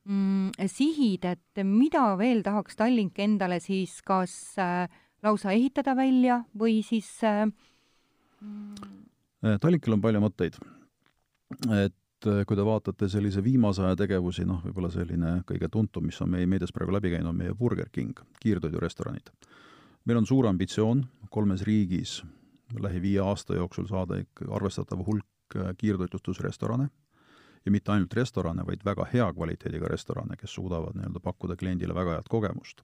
mm, 0.08 0.70
sihid, 0.72 1.28
et 1.28 1.64
mida 1.68 2.14
veel 2.20 2.44
tahaks 2.46 2.80
Tallink 2.80 3.20
endale 3.20 3.60
siis 3.64 4.00
kas 4.08 4.34
äh, 4.62 4.88
lausa 5.24 5.52
ehitada 5.52 5.96
välja 5.98 6.42
või 6.58 6.80
siis 6.86 7.10
äh, 7.28 7.46
mm... 8.42 9.58
Tallinkil 9.62 9.94
on 9.94 10.02
palju 10.02 10.20
mõtteid. 10.24 10.56
et 11.78 12.28
äh, 12.28 12.44
kui 12.48 12.58
te 12.58 12.66
vaatate 12.66 13.10
sellise 13.10 13.44
viimase 13.44 13.84
aja 13.86 13.96
tegevusi, 13.96 14.46
noh, 14.50 14.64
võib-olla 14.66 14.90
selline 14.92 15.38
kõige 15.48 15.70
tuntum, 15.72 16.08
mis 16.10 16.20
on 16.22 16.32
meie 16.34 16.48
meedias 16.50 16.74
praegu 16.74 16.96
läbi 16.96 17.14
käinud, 17.14 17.30
on 17.30 17.38
meie 17.38 17.54
Burger 17.54 17.90
King, 17.92 18.18
kiirtoidurestoranid. 18.42 19.30
meil 20.06 20.18
on 20.18 20.26
suur 20.26 20.48
ambitsioon 20.48 21.06
kolmes 21.30 21.62
riigis 21.68 22.22
lähi 22.80 23.02
viie 23.02 23.20
aasta 23.24 23.56
jooksul 23.56 23.88
saada 23.88 24.18
ikka 24.20 24.50
arvestatav 24.56 25.06
hulk 25.06 25.56
äh, 25.56 25.74
kiirtoitlustusrestorane 25.78 26.90
ja 27.66 27.72
mitte 27.72 27.92
ainult 27.92 28.14
restorane, 28.14 28.64
vaid 28.68 28.84
väga 28.86 29.06
hea 29.14 29.34
kvaliteediga 29.34 29.88
restorane, 29.92 30.38
kes 30.40 30.54
suudavad 30.56 30.96
nii-öelda 30.96 31.20
pakkuda 31.24 31.56
kliendile 31.56 31.96
väga 31.96 32.18
head 32.18 32.30
kogemust 32.30 32.82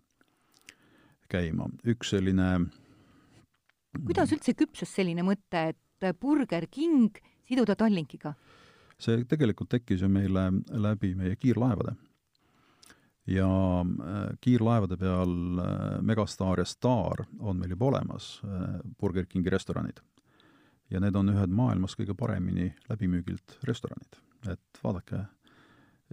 käima. 1.33 1.69
üks 1.87 2.13
selline 2.13 2.49
kuidas 4.01 4.33
üldse 4.33 4.55
küpses 4.57 4.89
selline 4.89 5.25
mõte, 5.25 5.69
et 5.73 6.17
Burger 6.19 6.67
King 6.71 7.19
siduda 7.47 7.75
Tallinkiga? 7.79 8.33
see 9.03 9.23
tegelikult 9.27 9.71
tekkis 9.73 10.03
ju 10.03 10.09
meile 10.11 10.49
läbi 10.69 11.13
meie 11.17 11.35
kiirlaevade. 11.35 11.95
ja 13.27 13.47
äh, 13.81 14.23
kiirlaevade 14.41 14.97
peal 14.99 15.59
äh, 15.59 16.01
Megastar 16.01 16.59
ja 16.59 16.65
Star 16.65 17.23
on 17.39 17.59
meil 17.59 17.71
juba 17.71 17.85
olemas, 17.85 18.41
äh, 18.43 18.79
Burger 18.99 19.25
Kingi 19.25 19.49
restoranid. 19.49 20.01
ja 20.89 20.99
need 20.99 21.15
on 21.15 21.29
ühed 21.29 21.49
maailmas 21.49 21.95
kõige 21.95 22.13
paremini 22.13 22.73
läbimüügilt 22.89 23.57
restoranid. 23.63 24.19
et 24.51 24.83
vaadake, 24.83 25.25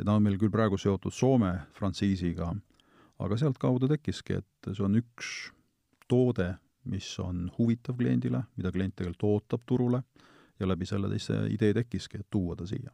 ta 0.04 0.12
on 0.14 0.22
meil 0.22 0.38
küll 0.38 0.50
praegu 0.50 0.78
seotud 0.78 1.12
Soome 1.12 1.52
frantsiisiga, 1.74 2.54
aga 3.18 3.36
sealtkaudu 3.36 3.88
tekkiski, 3.88 4.38
et 4.38 4.72
see 4.72 4.84
on 4.84 4.96
üks 5.02 5.50
toode, 6.08 6.54
mis 6.84 7.08
on 7.20 7.50
huvitav 7.58 7.96
kliendile, 7.98 8.42
mida 8.56 8.72
klient 8.72 8.96
tegelikult 8.96 9.26
ootab 9.28 9.66
turule 9.66 10.02
ja 10.60 10.68
läbi 10.68 10.86
selle 10.88 11.10
teist 11.10 11.30
see 11.30 11.48
idee 11.54 11.74
tekkiski, 11.76 12.20
et 12.20 12.30
tuua 12.30 12.56
ta 12.56 12.66
siia. 12.66 12.90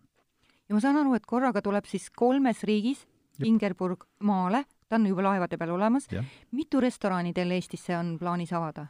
ja 0.68 0.74
ma 0.74 0.80
saan 0.80 0.98
aru, 1.00 1.14
et 1.14 1.26
korraga 1.26 1.62
tuleb 1.62 1.86
siis 1.86 2.10
kolmes 2.10 2.64
riigis, 2.64 3.06
Ingerburg 3.44 4.06
maale, 4.24 4.62
ta 4.88 4.96
on 4.96 5.06
juba 5.06 5.26
laevade 5.26 5.58
peal 5.60 5.74
olemas, 5.74 6.06
mitu 6.56 6.80
restorani 6.80 7.34
teil 7.36 7.50
Eestisse 7.52 7.96
on 7.98 8.14
plaanis 8.18 8.52
avada? 8.56 8.86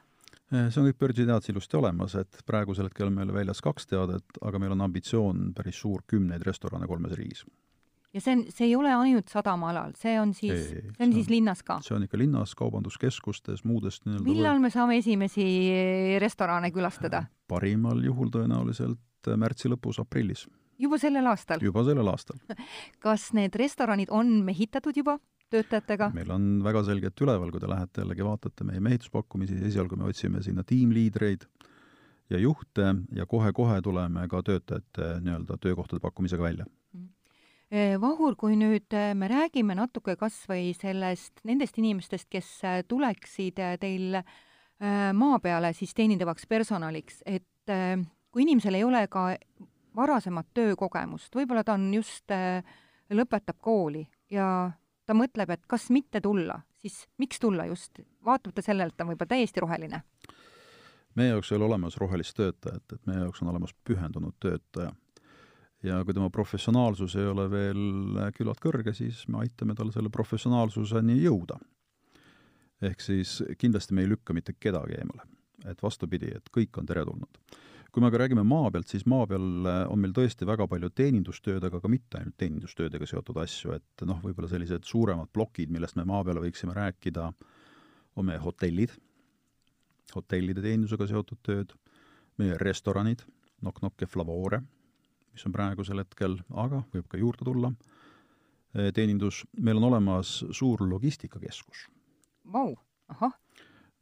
Eh, 0.53 0.69
see 0.71 0.79
on 0.79 0.87
kõik 0.87 1.01
börsiteates 1.03 1.51
ilusti 1.51 1.77
olemas, 1.77 2.15
et 2.15 2.43
praegusel 2.47 2.87
hetkel 2.87 3.11
on 3.11 3.17
meil 3.17 3.33
väljas 3.35 3.61
kaks 3.65 3.91
teadet, 3.91 4.39
aga 4.47 4.61
meil 4.63 4.77
on 4.77 4.85
ambitsioon 4.87 5.49
päris 5.57 5.81
suur, 5.83 6.05
kümneid 6.07 6.47
restorane 6.47 6.87
kolmes 6.87 7.17
riigis 7.19 7.43
ja 8.17 8.23
see 8.25 8.37
on, 8.37 8.45
see 8.53 8.69
ei 8.71 8.75
ole 8.79 8.93
ainult 8.97 9.31
sadamaalal, 9.33 9.95
see 10.01 10.17
on 10.21 10.33
siis, 10.37 10.71
see 10.71 10.81
on, 10.81 10.93
see 10.97 11.07
on 11.07 11.15
siis 11.19 11.31
linnas 11.33 11.63
ka? 11.67 11.79
see 11.85 11.97
on 11.97 12.07
ikka 12.07 12.21
linnas, 12.21 12.55
kaubanduskeskustes, 12.59 13.65
muudest 13.69 14.07
nii-öelda 14.07 14.27
millal 14.27 14.63
me 14.63 14.71
saame 14.73 14.99
esimesi 15.03 15.47
restorane 16.23 16.73
külastada? 16.75 17.27
parimal 17.51 18.01
juhul 18.05 18.33
tõenäoliselt 18.35 19.33
märtsi 19.37 19.71
lõpus, 19.73 20.01
aprillis. 20.03 20.47
juba 20.81 21.01
sellel 21.03 21.29
aastal? 21.33 21.63
juba 21.65 21.85
sellel 21.87 22.13
aastal. 22.13 22.41
kas 23.05 23.31
need 23.37 23.57
restoranid 23.59 24.13
on 24.15 24.39
mehitatud 24.47 24.97
juba 24.97 25.19
töötajatega? 25.53 26.11
meil 26.17 26.33
on 26.33 26.49
väga 26.65 26.87
selgelt 26.89 27.27
üleval, 27.27 27.53
kui 27.53 27.63
te 27.63 27.71
lähete 27.71 28.05
jällegi 28.05 28.27
vaatate 28.27 28.69
meie 28.69 28.83
mehituspakkumisi, 28.89 29.61
esialgu 29.69 30.01
me 30.01 30.09
otsime 30.09 30.43
sinna 30.47 30.65
tiimliidreid 30.65 31.45
ja 32.33 32.41
juhte 32.41 32.95
ja 33.15 33.29
kohe-kohe 33.29 33.79
tuleme 33.85 34.25
ka 34.31 34.41
töötajate 34.43 35.19
nii-öelda 35.21 35.61
töökohtade 35.61 36.03
pakkumisega 36.03 36.49
välja 36.49 36.67
Eh, 36.67 36.86
Vahur, 38.01 38.37
kui 38.39 38.55
nüüd 38.55 38.95
eh, 38.95 39.11
me 39.19 39.27
räägime 39.27 39.75
natuke 39.75 40.15
kas 40.17 40.37
või 40.47 40.71
sellest, 40.77 41.41
nendest 41.49 41.79
inimestest, 41.83 42.29
kes 42.31 42.51
eh, 42.63 42.83
tuleksid 42.87 43.59
teil 43.83 44.21
maa 45.17 45.39
peale 45.41 45.71
siis 45.73 45.95
teenindavaks 45.97 46.45
personaliks, 46.47 47.23
et 47.25 47.71
kui 48.29 48.43
inimesel 48.45 48.77
ei 48.77 48.85
ole 48.85 49.01
ka 49.09 49.31
varasemat 49.97 50.51
töökogemust, 50.53 51.31
võib-olla 51.33 51.63
ta 51.65 51.79
on 51.79 51.87
just, 51.97 52.29
lõpetab 53.09 53.57
kooli 53.65 54.03
ja 54.29 54.69
ta 55.09 55.17
mõtleb, 55.17 55.55
et 55.55 55.65
kas 55.65 55.89
mitte 55.95 56.21
tulla, 56.21 56.59
siis 56.77 57.07
miks 57.17 57.41
tulla 57.41 57.65
just, 57.71 58.03
vaatamata 58.21 58.67
sellele, 58.69 58.93
et 58.93 58.99
ta 58.99 59.07
on 59.07 59.15
võib-olla 59.15 59.33
täiesti 59.33 59.65
roheline? 59.65 60.03
meie 61.17 61.33
jaoks 61.33 61.49
ei 61.49 61.57
ole 61.57 61.71
olemas 61.71 61.97
rohelist 61.97 62.37
töötajat, 62.37 62.85
et 62.93 63.09
meie 63.09 63.25
jaoks 63.25 63.41
on 63.41 63.49
olemas 63.55 63.73
pühendunud 63.89 64.37
töötaja 64.45 64.93
ja 65.87 66.03
kui 66.05 66.15
tema 66.17 66.29
professionaalsus 66.33 67.17
ei 67.19 67.29
ole 67.31 67.47
veel 67.51 68.19
küllalt 68.37 68.61
kõrge, 68.63 68.95
siis 68.97 69.25
me 69.31 69.43
aitame 69.45 69.77
tal 69.79 69.93
selle 69.95 70.11
professionaalsuseni 70.13 71.19
jõuda. 71.23 71.59
ehk 72.83 73.01
siis 73.01 73.39
kindlasti 73.59 73.95
me 73.95 74.03
ei 74.05 74.11
lükka 74.11 74.35
mitte 74.37 74.53
kedagi 74.61 74.99
eemale. 74.99 75.23
et 75.67 75.83
vastupidi, 75.83 76.27
et 76.37 76.51
kõik 76.51 76.79
on 76.79 76.87
teretulnud. 76.87 77.39
kui 77.93 78.03
me 78.03 78.09
aga 78.09 78.19
räägime 78.19 78.45
maa 78.45 78.71
pealt, 78.71 78.89
siis 78.89 79.07
maa 79.07 79.27
peal 79.27 79.67
on 79.89 79.99
meil 79.99 80.13
tõesti 80.13 80.47
väga 80.47 80.67
palju 80.69 80.91
teenindustööd, 80.91 81.65
aga 81.65 81.81
ka 81.81 81.89
mitte 81.89 82.19
ainult 82.19 82.37
teenindustöödega 82.37 83.07
seotud 83.07 83.37
asju, 83.37 83.73
et 83.73 84.05
noh, 84.05 84.21
võib-olla 84.23 84.49
sellised 84.49 84.85
suuremad 84.85 85.29
plokid, 85.33 85.71
millest 85.71 85.97
me 85.97 86.05
maa 86.05 86.25
peale 86.25 86.41
võiksime 86.41 86.75
rääkida, 86.75 87.33
on 88.17 88.27
meie 88.27 88.39
hotellid, 88.39 88.93
hotellide 90.15 90.61
teenindusega 90.61 91.07
seotud 91.07 91.39
tööd, 91.43 91.73
meie 92.39 92.59
restoranid, 92.59 93.25
Knock 93.61 93.81
Knock 93.81 94.01
ja 94.01 94.07
Flavore 94.07 94.61
mis 95.37 95.45
on 95.45 95.53
praegusel 95.53 96.01
hetkel, 96.01 96.39
aga 96.57 96.81
võib 96.95 97.09
ka 97.13 97.21
juurde 97.21 97.45
tulla, 97.45 97.73
eh, 98.75 98.89
teenindus, 98.97 99.43
meil 99.61 99.77
on 99.77 99.91
olemas 99.91 100.39
suur 100.57 100.81
logistikakeskus. 100.89 101.89
Vau, 102.53 102.73
ahah. 103.13 103.35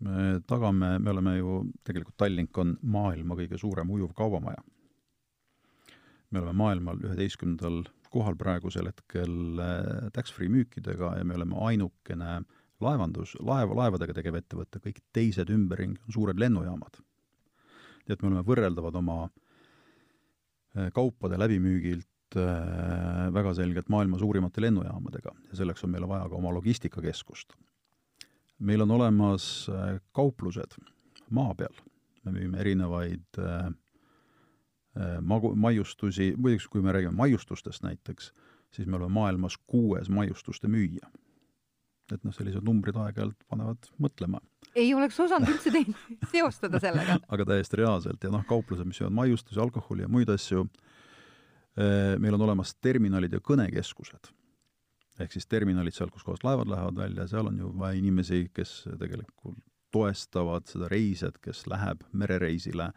me 0.05 0.41
tagame, 0.47 0.99
me 0.99 1.11
oleme 1.11 1.37
ju, 1.39 1.53
tegelikult 1.87 2.17
Tallink 2.19 2.59
on 2.59 2.75
maailma 2.83 3.37
kõige 3.39 3.59
suurem 3.59 3.91
ujuv 3.91 4.13
kaubamaja. 4.15 4.63
me 6.31 6.41
oleme 6.41 6.53
maailmal 6.59 6.99
üheteistkümnendal 6.99 7.85
kohal 8.11 8.35
praegusel 8.37 8.87
hetkel 8.87 9.59
eh, 9.59 10.11
tax-free 10.13 10.49
müükidega 10.49 11.17
ja 11.19 11.25
me 11.25 11.35
oleme 11.35 11.57
ainukene 11.59 12.43
laevandus, 12.81 13.37
laeva, 13.41 13.75
laevadega 13.75 14.15
tegev 14.15 14.35
ettevõte, 14.35 14.79
kõik 14.79 15.01
teised 15.13 15.51
ümberringi 15.51 16.01
on 16.07 16.13
suured 16.13 16.39
lennujaamad. 16.39 17.01
nii 18.07 18.13
et 18.13 18.23
me 18.23 18.29
oleme 18.29 18.43
võrreldavad 18.47 18.95
oma 18.95 19.19
Äh, 19.27 19.44
kaupade 20.95 21.39
läbimüügilt 21.39 22.37
äh, 22.37 23.31
väga 23.35 23.55
selgelt 23.55 23.89
maailma 23.89 24.19
suurimate 24.19 24.63
lennujaamadega 24.65 25.35
ja 25.51 25.57
selleks 25.61 25.85
on 25.85 25.93
meile 25.95 26.09
vaja 26.09 26.29
ka 26.29 26.37
oma 26.37 26.55
logistikakeskust. 26.55 27.55
meil 28.59 28.83
on 28.83 28.91
olemas 28.91 29.69
äh, 29.69 30.01
kauplused 30.13 30.79
maa 31.31 31.55
peal, 31.55 31.75
me 32.25 32.33
müüme 32.33 32.61
erinevaid 32.61 33.41
magu-, 35.21 35.55
maiustusi, 35.57 36.35
muideks 36.37 36.69
kui 36.69 36.83
me 36.83 36.93
räägime 36.93 37.17
maiustustest 37.17 37.83
näiteks, 37.83 38.33
siis 38.71 38.87
me 38.87 38.97
oleme 38.97 39.13
maailmas 39.13 39.57
kuues 39.67 40.11
maiustuste 40.11 40.69
müüja. 40.69 41.09
et 42.13 42.25
noh, 42.25 42.35
sellised 42.37 42.63
numbrid 42.63 42.97
aeg-ajalt 43.01 43.47
panevad 43.49 43.87
mõtlema 43.99 44.43
ei 44.75 44.95
oleks 44.95 45.19
osanud 45.21 45.51
üldse 45.55 45.73
teid 45.75 45.93
seostada 46.33 46.81
sellega. 46.83 47.19
aga 47.29 47.47
täiesti 47.53 47.81
reaalselt 47.83 48.25
ja 48.25 48.33
noh, 48.33 48.45
kauplused, 48.49 48.87
mis 48.89 49.01
söövad 49.01 49.17
maiustusi, 49.21 49.61
alkoholi 49.61 50.07
ja 50.07 50.11
muid 50.11 50.31
asju, 50.35 50.65
eh, 51.79 52.15
meil 52.23 52.39
on 52.39 52.47
olemas 52.49 52.75
terminalid 52.83 53.33
ja 53.33 53.43
kõnekeskused. 53.45 54.33
ehk 55.21 55.33
siis 55.33 55.47
terminalid 55.47 55.95
seal, 55.95 56.11
kus 56.11 56.25
kohas 56.27 56.43
laevad 56.43 56.71
lähevad 56.71 56.97
välja, 56.99 57.29
seal 57.31 57.47
on 57.47 57.59
ju 57.59 57.71
vaja 57.79 57.99
inimesi, 57.99 58.49
kes 58.55 58.83
tegelikult 58.99 59.63
toestavad 59.95 60.67
seda 60.67 60.89
reisijat, 60.91 61.39
kes 61.39 61.69
läheb 61.71 62.03
merereisile 62.13 62.91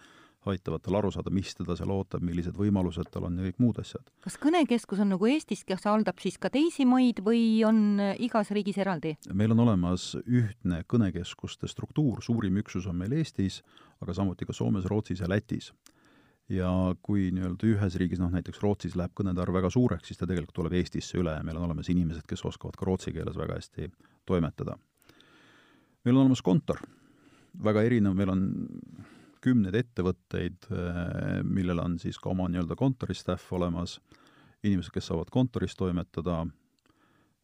aitavad 0.52 0.84
tal 0.84 0.98
aru 1.00 1.12
saada, 1.14 1.32
mis 1.34 1.54
teda 1.58 1.76
seal 1.78 1.92
ootab, 1.94 2.24
millised 2.26 2.56
võimalused 2.58 3.10
tal 3.12 3.28
on 3.28 3.38
ja 3.40 3.48
kõik 3.48 3.60
muud 3.64 3.82
asjad. 3.82 4.06
kas 4.24 4.38
kõnekeskus 4.42 5.02
on 5.04 5.14
nagu 5.16 5.30
Eestis, 5.30 5.64
kes 5.68 5.88
haldab 5.90 6.22
siis 6.24 6.38
ka 6.42 6.52
teisi 6.54 6.86
maid 6.90 7.22
või 7.26 7.42
on 7.68 8.00
äh, 8.04 8.16
igas 8.24 8.52
riigis 8.56 8.80
eraldi? 8.84 9.16
meil 9.34 9.56
on 9.56 9.66
olemas 9.68 10.14
ühtne 10.26 10.84
kõnekeskuste 10.88 11.70
struktuur, 11.72 12.24
suurim 12.26 12.58
üksus 12.64 12.88
on 12.88 12.98
meil 13.00 13.16
Eestis, 13.20 13.62
aga 14.04 14.16
samuti 14.18 14.48
ka 14.48 14.56
Soomes, 14.56 14.86
Rootsis 14.86 15.22
ja 15.24 15.30
Lätis. 15.30 15.74
ja 16.50 16.70
kui 17.04 17.28
nii-öelda 17.36 17.68
ühes 17.68 17.96
riigis, 18.00 18.20
noh 18.24 18.32
näiteks 18.32 18.62
Rootsis 18.64 18.96
läheb 18.96 19.12
kõnede 19.18 19.42
arv 19.44 19.58
väga 19.58 19.70
suureks, 19.74 20.08
siis 20.08 20.20
ta 20.20 20.28
tegelikult 20.30 20.56
tuleb 20.56 20.78
Eestisse 20.80 21.20
üle 21.20 21.34
ja 21.36 21.44
meil 21.44 21.58
on 21.60 21.68
olemas 21.68 21.90
inimesed, 21.92 22.24
kes 22.28 22.46
oskavad 22.48 22.78
ka 22.80 22.88
rootsi 22.88 23.12
keeles 23.12 23.36
väga 23.36 23.60
hästi 23.60 23.92
toimetada. 24.26 24.78
meil 26.06 26.16
on 26.16 26.22
olemas 26.22 26.42
kontor, 26.42 26.80
väga 27.64 27.84
erinev, 27.84 28.16
meil 28.16 28.32
on 28.32 28.48
kümneid 29.48 29.76
ettevõtteid, 29.80 30.70
eh, 30.72 31.42
millel 31.48 31.80
on 31.84 31.98
siis 32.02 32.20
ka 32.20 32.32
oma 32.34 32.50
nii-öelda 32.52 32.76
kontoristaff 32.80 33.52
olemas, 33.56 33.98
inimesed, 34.66 34.92
kes 34.96 35.12
saavad 35.12 35.32
kontoris 35.32 35.76
toimetada, 35.80 36.42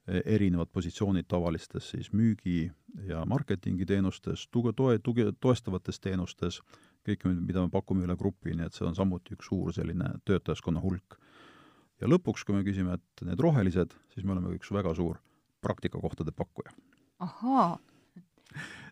eh, 0.08 0.22
erinevad 0.36 0.72
positsioonid 0.74 1.30
tavalistes 1.32 1.92
siis 1.96 2.12
müügi 2.12 2.72
ja 3.08 3.24
marketingiteenustes, 3.26 4.48
tuge, 4.52 4.74
toe, 4.74 5.00
tuge, 5.00 5.32
toestavates 5.40 6.00
teenustes, 6.00 6.62
kõik, 7.08 7.26
mida 7.34 7.64
me 7.64 7.72
pakume 7.72 8.06
üle 8.06 8.18
grupi, 8.20 8.56
nii 8.56 8.68
et 8.68 8.74
see 8.74 8.88
on 8.88 8.96
samuti 8.96 9.38
üks 9.38 9.50
suur 9.52 9.74
selline 9.74 10.16
töötajaskonna 10.26 10.84
hulk. 10.84 11.20
ja 12.02 12.08
lõpuks, 12.10 12.44
kui 12.44 12.56
me 12.56 12.64
küsime, 12.68 12.98
et 12.98 13.24
need 13.24 13.40
rohelised, 13.40 13.94
siis 14.12 14.26
me 14.26 14.34
oleme 14.34 14.58
üks 14.58 14.72
väga 14.72 14.94
suur 14.96 15.22
praktikakohtade 15.62 16.32
pakkuja. 16.36 16.74
ahaa, 17.20 17.80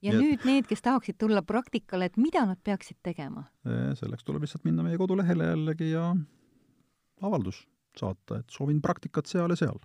ja 0.06 0.14
nüüd 0.18 0.46
need, 0.48 0.68
kes 0.70 0.84
tahaksid 0.86 1.20
tulla 1.22 1.44
praktikale, 1.46 2.10
et 2.10 2.18
mida 2.18 2.46
nad 2.50 2.60
peaksid 2.64 3.00
tegema? 3.04 3.46
selleks 4.00 4.26
tuleb 4.28 4.46
lihtsalt 4.46 4.66
minna 4.68 4.86
meie 4.86 5.00
kodulehele 5.02 5.52
jällegi 5.52 5.92
ja 5.92 6.12
avaldus 7.22 7.64
saata, 7.98 8.40
et 8.40 8.50
soovin 8.50 8.82
praktikat 8.82 9.28
seal 9.28 9.52
ja 9.52 9.60
seal. 9.60 9.80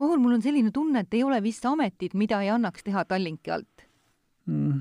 Vahur, 0.00 0.18
mul 0.18 0.34
on 0.38 0.42
selline 0.42 0.72
tunne, 0.74 1.04
et 1.04 1.14
ei 1.14 1.22
ole 1.22 1.38
vist 1.44 1.64
ametit, 1.68 2.16
mida 2.18 2.40
ei 2.42 2.50
annaks 2.50 2.82
teha 2.82 3.04
Tallinki 3.06 3.52
alt 3.54 3.84
mm.. 4.50 4.80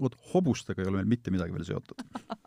vot 0.00 0.18
hobustega 0.32 0.82
ei 0.82 0.90
ole 0.90 1.00
meil 1.00 1.16
mitte 1.16 1.32
midagi 1.34 1.56
veel 1.56 1.66
seotud 1.66 2.04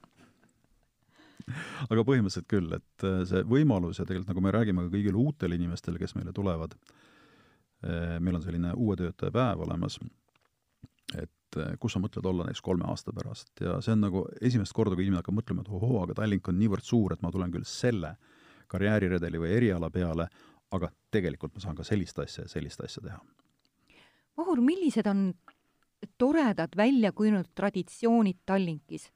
aga 1.89 2.05
põhimõtteliselt 2.05 2.47
küll, 2.49 2.71
et 2.77 3.05
äh, 3.07 3.21
see 3.29 3.43
võimalus 3.49 3.99
ja 3.99 4.05
tegelikult 4.07 4.31
nagu 4.33 4.43
me 4.45 4.53
räägime 4.55 4.85
ka 4.85 4.93
kõigile 4.93 5.19
uutele 5.19 5.57
inimestele, 5.59 5.99
kes 6.01 6.15
meile 6.17 6.33
tulevad, 6.35 6.75
äh, 7.83 8.17
meil 8.23 8.39
on 8.39 8.45
selline 8.45 8.73
uue 8.77 8.97
töötaja 8.99 9.33
päev 9.35 9.65
olemas, 9.67 9.99
et 11.17 11.57
äh, 11.57 11.73
kus 11.81 11.95
sa 11.95 12.01
mõtled 12.03 12.25
olla 12.29 12.45
näiteks 12.47 12.61
kolme 12.65 12.85
aasta 12.89 13.13
pärast 13.15 13.63
ja 13.63 13.79
see 13.81 13.95
on 13.95 14.05
nagu 14.05 14.23
esimest 14.41 14.75
korda, 14.75 14.95
kui 14.95 15.07
inimene 15.07 15.23
hakkab 15.23 15.39
mõtlema, 15.39 15.65
et 15.65 15.73
ohoo, 15.73 16.03
aga 16.03 16.17
Tallink 16.21 16.47
on 16.51 16.59
niivõrd 16.59 16.85
suur, 16.85 17.13
et 17.13 17.23
ma 17.25 17.31
tulen 17.33 17.53
küll 17.53 17.67
selle 17.67 18.15
karjääriredeli 18.69 19.41
või 19.41 19.53
eriala 19.57 19.89
peale, 19.89 20.27
aga 20.71 20.91
tegelikult 21.11 21.55
ma 21.55 21.63
saan 21.63 21.77
ka 21.77 21.85
sellist 21.87 22.19
asja 22.21 22.45
ja 22.45 22.51
sellist 22.51 22.83
asja 22.85 23.01
teha. 23.05 23.21
Vahur, 24.37 24.61
millised 24.61 25.07
on 25.09 25.31
toredad 26.17 26.75
välja 26.77 27.11
kujunenud 27.11 27.49
traditsioonid 27.55 28.45
Tallinkis? 28.45 29.09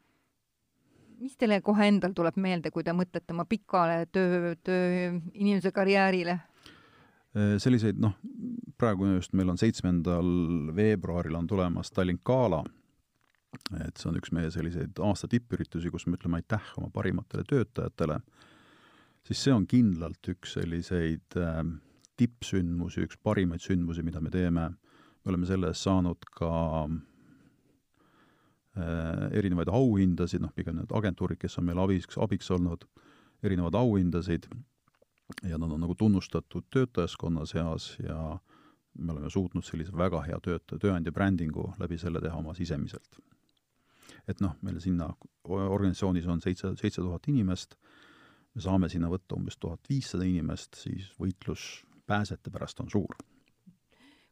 mis 1.23 1.37
teile 1.39 1.61
kohe 1.63 1.85
endal 1.87 2.11
tuleb 2.15 2.35
meelde, 2.41 2.71
kui 2.73 2.83
te 2.83 2.91
mõtlete 2.91 3.31
oma 3.31 3.45
pikale 3.47 4.09
töö, 4.11 4.55
töö, 4.63 5.13
inimese 5.33 5.71
karjäärile? 5.71 6.39
Äh, 7.33 7.55
selliseid, 7.57 7.97
noh, 7.97 8.13
praegu 8.77 9.07
just 9.15 9.33
meil 9.33 9.49
on 9.49 9.57
seitsmendal 9.57 10.27
veebruaril 10.77 11.33
on 11.39 11.47
tulemas 11.49 11.89
Tallink 11.89 12.21
Gala, 12.29 12.59
et 13.81 13.97
see 13.97 14.09
on 14.11 14.19
üks 14.19 14.29
meie 14.37 14.51
selliseid 14.53 14.99
aasta 15.01 15.27
tippüritusi, 15.31 15.89
kus 15.93 16.05
me 16.05 16.17
ütleme 16.19 16.37
aitäh 16.37 16.67
oma 16.77 16.91
parimatele 16.93 17.43
töötajatele. 17.49 18.19
Siis 19.25 19.39
see 19.47 19.53
on 19.55 19.65
kindlalt 19.69 20.29
üks 20.29 20.53
selliseid 20.59 21.37
äh, 21.41 21.63
tippsündmusi, 22.21 23.07
üks 23.07 23.17
parimaid 23.25 23.65
sündmusi, 23.65 24.05
mida 24.05 24.21
me 24.21 24.29
teeme. 24.29 24.69
me 25.23 25.31
oleme 25.31 25.49
selle 25.49 25.71
eest 25.71 25.87
saanud 25.87 26.21
ka 26.37 26.51
äh, 28.77 29.25
erinevaid 29.39 29.73
auhindasid, 29.73 30.41
noh, 30.43 30.53
pigem 30.53 30.75
need 30.77 30.93
agentuurid, 30.93 31.41
kes 31.41 31.57
on 31.57 31.65
meile 31.65 31.81
abiks, 31.81 32.17
abiks 32.21 32.51
olnud, 32.53 32.85
erinevaid 33.41 33.73
auhindasid 33.79 34.45
ja 35.43 35.57
nad 35.57 35.71
on 35.71 35.81
nagu 35.81 35.95
tunnustatud 35.95 36.65
töötajaskonna 36.69 37.45
seas 37.45 37.97
ja 38.03 38.39
me 38.93 39.11
oleme 39.11 39.29
suutnud 39.29 39.65
sellise 39.65 39.95
väga 39.97 40.21
hea 40.27 40.39
töötaja, 40.43 40.79
tööandja 40.79 41.11
brändingu 41.11 41.73
läbi 41.79 41.97
selle 41.97 42.21
teha 42.21 42.37
oma 42.37 42.53
sisemiselt. 42.53 43.19
et 44.27 44.39
noh, 44.41 44.55
meil 44.61 44.79
sinna 44.79 45.09
organisatsioonis 45.43 46.27
on 46.27 46.41
seitse, 46.41 46.75
seitse 46.79 47.01
tuhat 47.01 47.27
inimest 47.27 47.75
me 48.53 48.61
saame 48.61 48.89
sinna 48.91 49.09
võtta 49.11 49.37
umbes 49.37 49.57
tuhat 49.59 49.89
viissada 49.89 50.25
inimest, 50.27 50.77
siis 50.77 51.09
võitlus 51.19 51.83
pääsete 52.09 52.51
pärast 52.53 52.83
on 52.83 52.91
suur. 52.91 53.15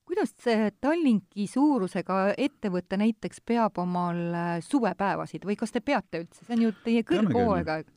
kuidas 0.06 0.34
see 0.44 0.72
Tallinki 0.82 1.48
suurusega 1.48 2.34
ettevõte 2.38 2.98
näiteks 3.00 3.42
peab 3.48 3.78
omal 3.80 4.20
äh, 4.36 4.50
suvepäevasid 4.66 5.46
või 5.48 5.56
kas 5.56 5.72
te 5.72 5.82
peate 5.82 6.26
üldse, 6.26 6.46
see 6.46 6.58
on 6.58 6.66
ju 6.68 6.74
teie 6.84 7.04
kõrghooaeg? 7.08 7.88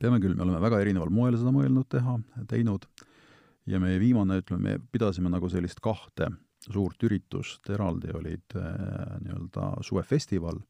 Peame 0.00 0.20
küll, 0.22 0.34
me 0.36 0.42
oleme 0.46 0.60
väga 0.62 0.80
erineval 0.82 1.12
moel 1.14 1.36
seda 1.38 1.52
mõelnud 1.54 1.88
teha, 1.90 2.18
teinud. 2.50 2.86
Ja 3.66 3.80
meie 3.80 3.96
viimane, 4.00 4.42
ütleme, 4.42 4.74
me 4.74 4.90
pidasime 4.92 5.30
nagu 5.32 5.48
sellist 5.48 5.80
kahte 5.84 6.28
suurt 6.72 7.02
üritust, 7.04 7.68
eraldi 7.72 8.12
olid 8.16 8.56
äh, 8.56 9.18
nii-öelda 9.24 9.70
suvefestival 9.84 10.60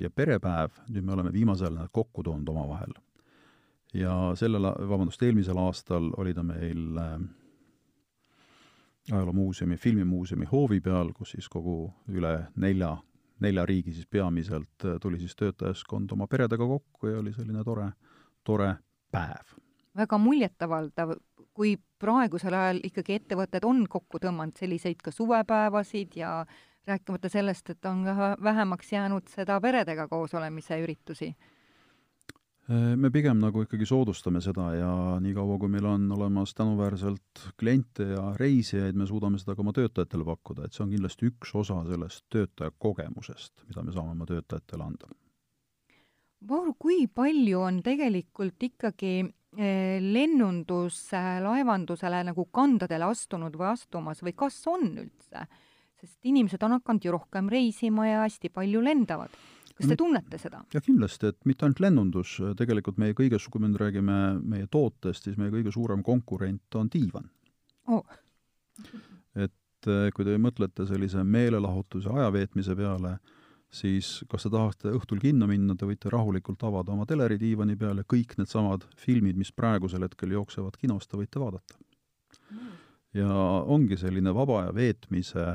ja 0.00 0.10
perepäev, 0.10 0.74
nüüd 0.90 1.06
me 1.06 1.14
oleme 1.16 1.32
viimasel 1.34 1.70
ajal 1.70 1.78
nad 1.84 1.92
kokku 1.92 2.24
toonud 2.26 2.48
omavahel. 2.48 2.94
Ja 3.94 4.14
sellel, 4.38 4.68
vabandust, 4.88 5.22
eelmisel 5.26 5.58
aastal 5.58 6.12
oli 6.22 6.34
ta 6.34 6.44
meil 6.46 6.98
äh, 7.02 7.16
ajaloomuuseumi, 9.10 9.76
filmimuuseumi 9.76 10.46
hoovi 10.50 10.80
peal, 10.80 11.12
kus 11.16 11.34
siis 11.34 11.48
kogu 11.50 11.90
üle 12.10 12.34
nelja, 12.62 12.94
nelja 13.42 13.66
riigi 13.66 13.94
siis 13.96 14.06
peamiselt 14.06 14.86
äh, 14.86 14.98
tuli 15.02 15.18
siis 15.18 15.36
töötajaskond 15.36 16.14
oma 16.16 16.30
peredega 16.30 16.66
kokku 16.66 17.10
ja 17.10 17.18
oli 17.22 17.34
selline 17.34 17.64
tore, 17.66 17.90
tore 18.44 18.74
päev. 19.10 19.54
väga 19.96 20.18
muljetavaldav, 20.18 21.14
kui 21.54 21.76
praegusel 21.98 22.54
ajal 22.54 22.80
ikkagi 22.84 23.18
ettevõtted 23.20 23.64
on 23.66 23.86
kokku 23.88 24.20
tõmmanud 24.22 24.56
selliseid 24.58 25.02
ka 25.02 25.10
suvepäevasid 25.10 26.16
ja 26.16 26.44
rääkimata 26.86 27.28
sellest, 27.28 27.70
et 27.70 27.84
on 27.84 28.04
vähemaks 28.42 28.92
jäänud 28.92 29.28
seda 29.28 29.60
peredega 29.60 30.08
koos 30.08 30.34
olemise 30.34 30.80
üritusi 30.82 31.34
me 32.70 33.10
pigem 33.10 33.40
nagu 33.42 33.64
ikkagi 33.64 33.86
soodustame 33.88 34.40
seda 34.44 34.68
ja 34.76 34.90
niikaua, 35.22 35.56
kui 35.58 35.70
meil 35.72 35.86
on 35.90 36.04
olemas 36.14 36.52
tänuväärselt 36.54 37.42
kliente 37.58 38.06
ja 38.12 38.28
reisijaid, 38.38 38.94
me 38.94 39.06
suudame 39.10 39.40
seda 39.42 39.56
ka 39.56 39.64
oma 39.64 39.74
töötajatele 39.74 40.26
pakkuda, 40.28 40.66
et 40.66 40.76
see 40.76 40.84
on 40.84 40.92
kindlasti 40.94 41.32
üks 41.32 41.54
osa 41.58 41.80
sellest 41.88 42.28
töötaja 42.30 42.70
kogemusest, 42.78 43.64
mida 43.66 43.82
me 43.82 43.94
saame 43.96 44.14
oma 44.14 44.28
töötajatele 44.28 44.86
anda. 44.86 45.10
Vaur, 46.48 46.72
kui 46.78 47.04
palju 47.12 47.60
on 47.60 47.82
tegelikult 47.84 48.62
ikkagi 48.70 49.14
eh, 49.20 49.98
lennundus 50.00 51.02
laevandusele 51.44 52.22
nagu 52.30 52.46
kandadele 52.54 53.10
astunud 53.10 53.58
või 53.60 53.72
astumas 53.74 54.22
või 54.24 54.36
kas 54.36 54.62
on 54.70 54.88
üldse? 54.94 55.48
sest 56.00 56.24
inimesed 56.24 56.62
on 56.64 56.78
hakanud 56.78 57.04
ju 57.04 57.12
rohkem 57.12 57.50
reisima 57.52 58.06
ja 58.06 58.22
hästi 58.22 58.48
palju 58.54 58.80
lendavad 58.80 59.34
kas 59.80 59.90
te 59.90 59.96
tunnete 59.98 60.40
seda? 60.40 60.62
jah, 60.74 60.84
kindlasti, 60.84 61.30
et 61.32 61.48
mitte 61.48 61.66
ainult 61.66 61.82
lennundus, 61.82 62.36
tegelikult 62.58 63.00
meie 63.00 63.16
kõige, 63.16 63.40
kui 63.50 63.62
me 63.62 63.70
nüüd 63.70 63.80
räägime 63.80 64.16
meie 64.40 64.68
tootest, 64.72 65.26
siis 65.26 65.38
meie 65.40 65.52
kõige 65.54 65.72
suurem 65.74 66.04
konkurent 66.06 66.78
on 66.78 66.90
diivan 66.92 67.28
oh.. 67.90 68.04
et 69.34 69.90
eh, 69.90 70.08
kui 70.16 70.28
te 70.28 70.36
mõtlete 70.40 70.86
sellise 70.88 71.24
meelelahutuse 71.24 72.12
ajaveetmise 72.12 72.76
peale, 72.78 73.16
siis 73.70 74.24
kas 74.30 74.44
te 74.44 74.50
tahate 74.52 74.90
õhtul 74.96 75.20
kinno 75.22 75.46
minna, 75.50 75.76
te 75.78 75.86
võite 75.86 76.10
rahulikult 76.10 76.62
avada 76.66 76.92
oma 76.94 77.06
teleri 77.06 77.38
diivani 77.38 77.76
peal 77.78 78.02
ja 78.02 78.06
kõik 78.08 78.34
needsamad 78.38 78.86
filmid, 78.98 79.38
mis 79.38 79.52
praegusel 79.54 80.04
hetkel 80.06 80.34
jooksevad 80.34 80.78
kinos, 80.80 81.06
te 81.06 81.20
võite 81.20 81.42
vaadata. 81.42 81.78
Ja 83.14 83.30
ongi 83.66 83.98
selline 83.98 84.34
vaba 84.34 84.64
aja 84.64 84.74
veetmise 84.74 85.46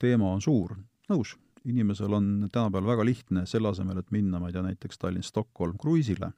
teema 0.00 0.32
on 0.34 0.42
suur, 0.42 0.76
nõus. 1.10 1.36
Inimesel 1.68 2.14
on 2.16 2.28
tänapäeval 2.48 2.94
väga 2.94 3.04
lihtne, 3.04 3.42
selle 3.46 3.68
asemel, 3.68 3.98
et 4.00 4.14
minna, 4.14 4.38
ma 4.40 4.48
ei 4.48 4.54
tea, 4.54 4.62
näiteks 4.64 4.96
Tallinn-Stockholm 5.02 5.76
kruiisile, 5.78 6.30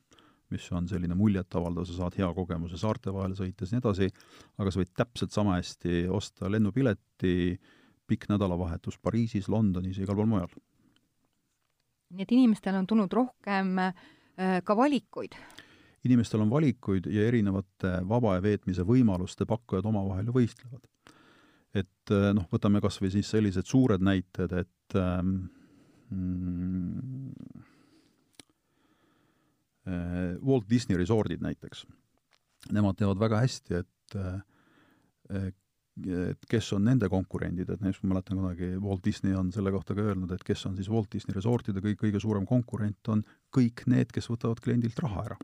mis 0.51 0.65
on 0.75 0.89
selline 0.91 1.15
muljetavaldav, 1.17 1.87
sa 1.87 1.95
saad 2.01 2.17
hea 2.19 2.27
kogemuse 2.35 2.81
saarte 2.81 3.13
vahel 3.15 3.37
sõites 3.39 3.71
ja 3.71 3.79
nii 3.79 3.85
edasi, 3.85 4.09
aga 4.59 4.73
sa 4.73 4.83
võid 4.83 4.91
täpselt 4.99 5.37
sama 5.37 5.55
hästi 5.61 6.03
osta 6.13 6.51
lennupileti, 6.51 7.55
pikk 8.11 8.27
nädalavahetus 8.33 8.99
Pariisis, 8.99 9.49
Londonis 9.53 10.01
ja 10.01 10.09
igal 10.09 10.19
pool 10.19 10.29
mujal. 10.35 10.51
Nii 12.13 12.27
et 12.27 12.33
inimestel 12.37 12.77
on 12.79 12.87
tulnud 12.87 13.13
rohkem 13.13 13.77
äh, 13.79 14.59
ka 14.65 14.77
valikuid? 14.77 15.37
inimestel 16.05 16.43
on 16.43 16.51
valikuid 16.51 17.07
ja 17.15 17.27
erinevate 17.29 18.01
vaba 18.09 18.35
aja 18.35 18.43
veetmise 18.43 18.87
võimaluste 18.87 19.47
pakkujad 19.47 19.87
omavahel 19.87 20.31
ju 20.31 20.35
võistlevad 20.41 20.83
et 21.73 22.13
äh, 22.13 22.31
noh, 22.37 22.47
võtame 22.53 22.83
kas 22.85 23.01
või 23.01 23.13
siis 23.15 23.31
sellised 23.33 23.69
suured 23.69 24.05
näited, 24.05 24.53
et 24.63 24.97
ähm, 24.99 25.35
mm, 26.13 27.33
Walt 30.47 30.69
Disney 30.71 30.95
Resortid 30.95 31.41
näiteks, 31.43 31.87
nemad 32.71 32.95
teavad 33.01 33.19
väga 33.19 33.41
hästi, 33.43 33.81
et 33.81 34.17
äh, 34.21 35.49
et 36.09 36.47
kes 36.49 36.73
on 36.73 36.85
nende 36.89 37.09
konkurendid, 37.13 37.69
et 37.69 37.81
näiteks 37.85 38.03
ma 38.03 38.15
mäletan 38.15 38.39
kunagi 38.41 38.71
Walt 38.81 39.05
Disney 39.05 39.35
on 39.37 39.51
selle 39.53 39.71
kohta 39.75 39.95
ka 39.95 40.01
öelnud, 40.01 40.31
et 40.33 40.45
kes 40.45 40.67
on 40.67 40.77
siis 40.77 40.89
Walt 40.89 41.11
Disney 41.13 41.37
Resortide 41.37 41.83
kõik, 41.85 41.99
kõige 42.01 42.21
suurem 42.21 42.47
konkurent, 42.49 43.01
on 43.13 43.25
kõik 43.53 43.85
need, 43.87 44.13
kes 44.13 44.31
võtavad 44.33 44.63
kliendilt 44.65 44.99
raha 45.05 45.27
ära. 45.31 45.37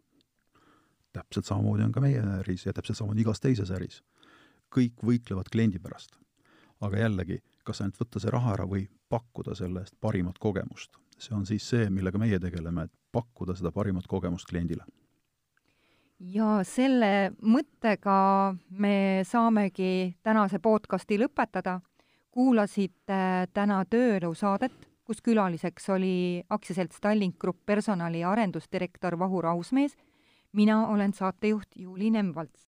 täpselt 1.13 1.49
samamoodi 1.49 1.83
on 1.83 1.93
ka 1.93 2.01
meie 2.01 2.21
äris 2.39 2.67
ja 2.67 2.73
täpselt 2.73 2.97
samamoodi 2.99 3.27
igas 3.27 3.41
teises 3.41 3.71
äris 3.71 4.03
kõik 4.75 5.05
võitlevad 5.05 5.49
kliendi 5.53 5.79
pärast. 5.79 6.17
aga 6.81 6.99
jällegi, 6.99 7.41
kas 7.67 7.81
ainult 7.81 7.97
võtta 7.99 8.21
see 8.23 8.31
raha 8.31 8.53
ära 8.55 8.65
või 8.71 8.85
pakkuda 9.11 9.55
selle 9.59 9.81
eest 9.81 9.97
parimat 10.01 10.39
kogemust. 10.39 10.97
see 11.19 11.35
on 11.35 11.47
siis 11.47 11.69
see, 11.69 11.91
millega 11.91 12.19
meie 12.19 12.39
tegeleme, 12.39 12.85
et 12.85 12.93
pakkuda 13.13 13.57
seda 13.57 13.73
parimat 13.73 14.07
kogemust 14.07 14.47
kliendile. 14.47 14.85
Ja 16.21 16.59
selle 16.67 17.31
mõttega 17.43 18.55
me 18.71 19.23
saamegi 19.27 20.17
tänase 20.23 20.59
podcasti 20.59 21.19
lõpetada 21.21 21.79
kuulasite 22.35 23.49
täna 23.55 23.83
Tööelu 23.91 24.35
saadet, 24.35 24.75
kus 25.05 25.23
külaliseks 25.25 25.89
oli 25.95 26.43
aktsiaselts 26.51 27.01
Tallink 27.01 27.39
Grupp 27.41 27.65
personali 27.67 28.25
arendusdirektor 28.25 29.19
Vahur 29.19 29.47
Ausmees. 29.47 29.97
mina 30.53 30.87
olen 30.89 31.13
saatejuht 31.13 31.69
Juuli 31.77 32.11
Nemvalts. 32.11 32.67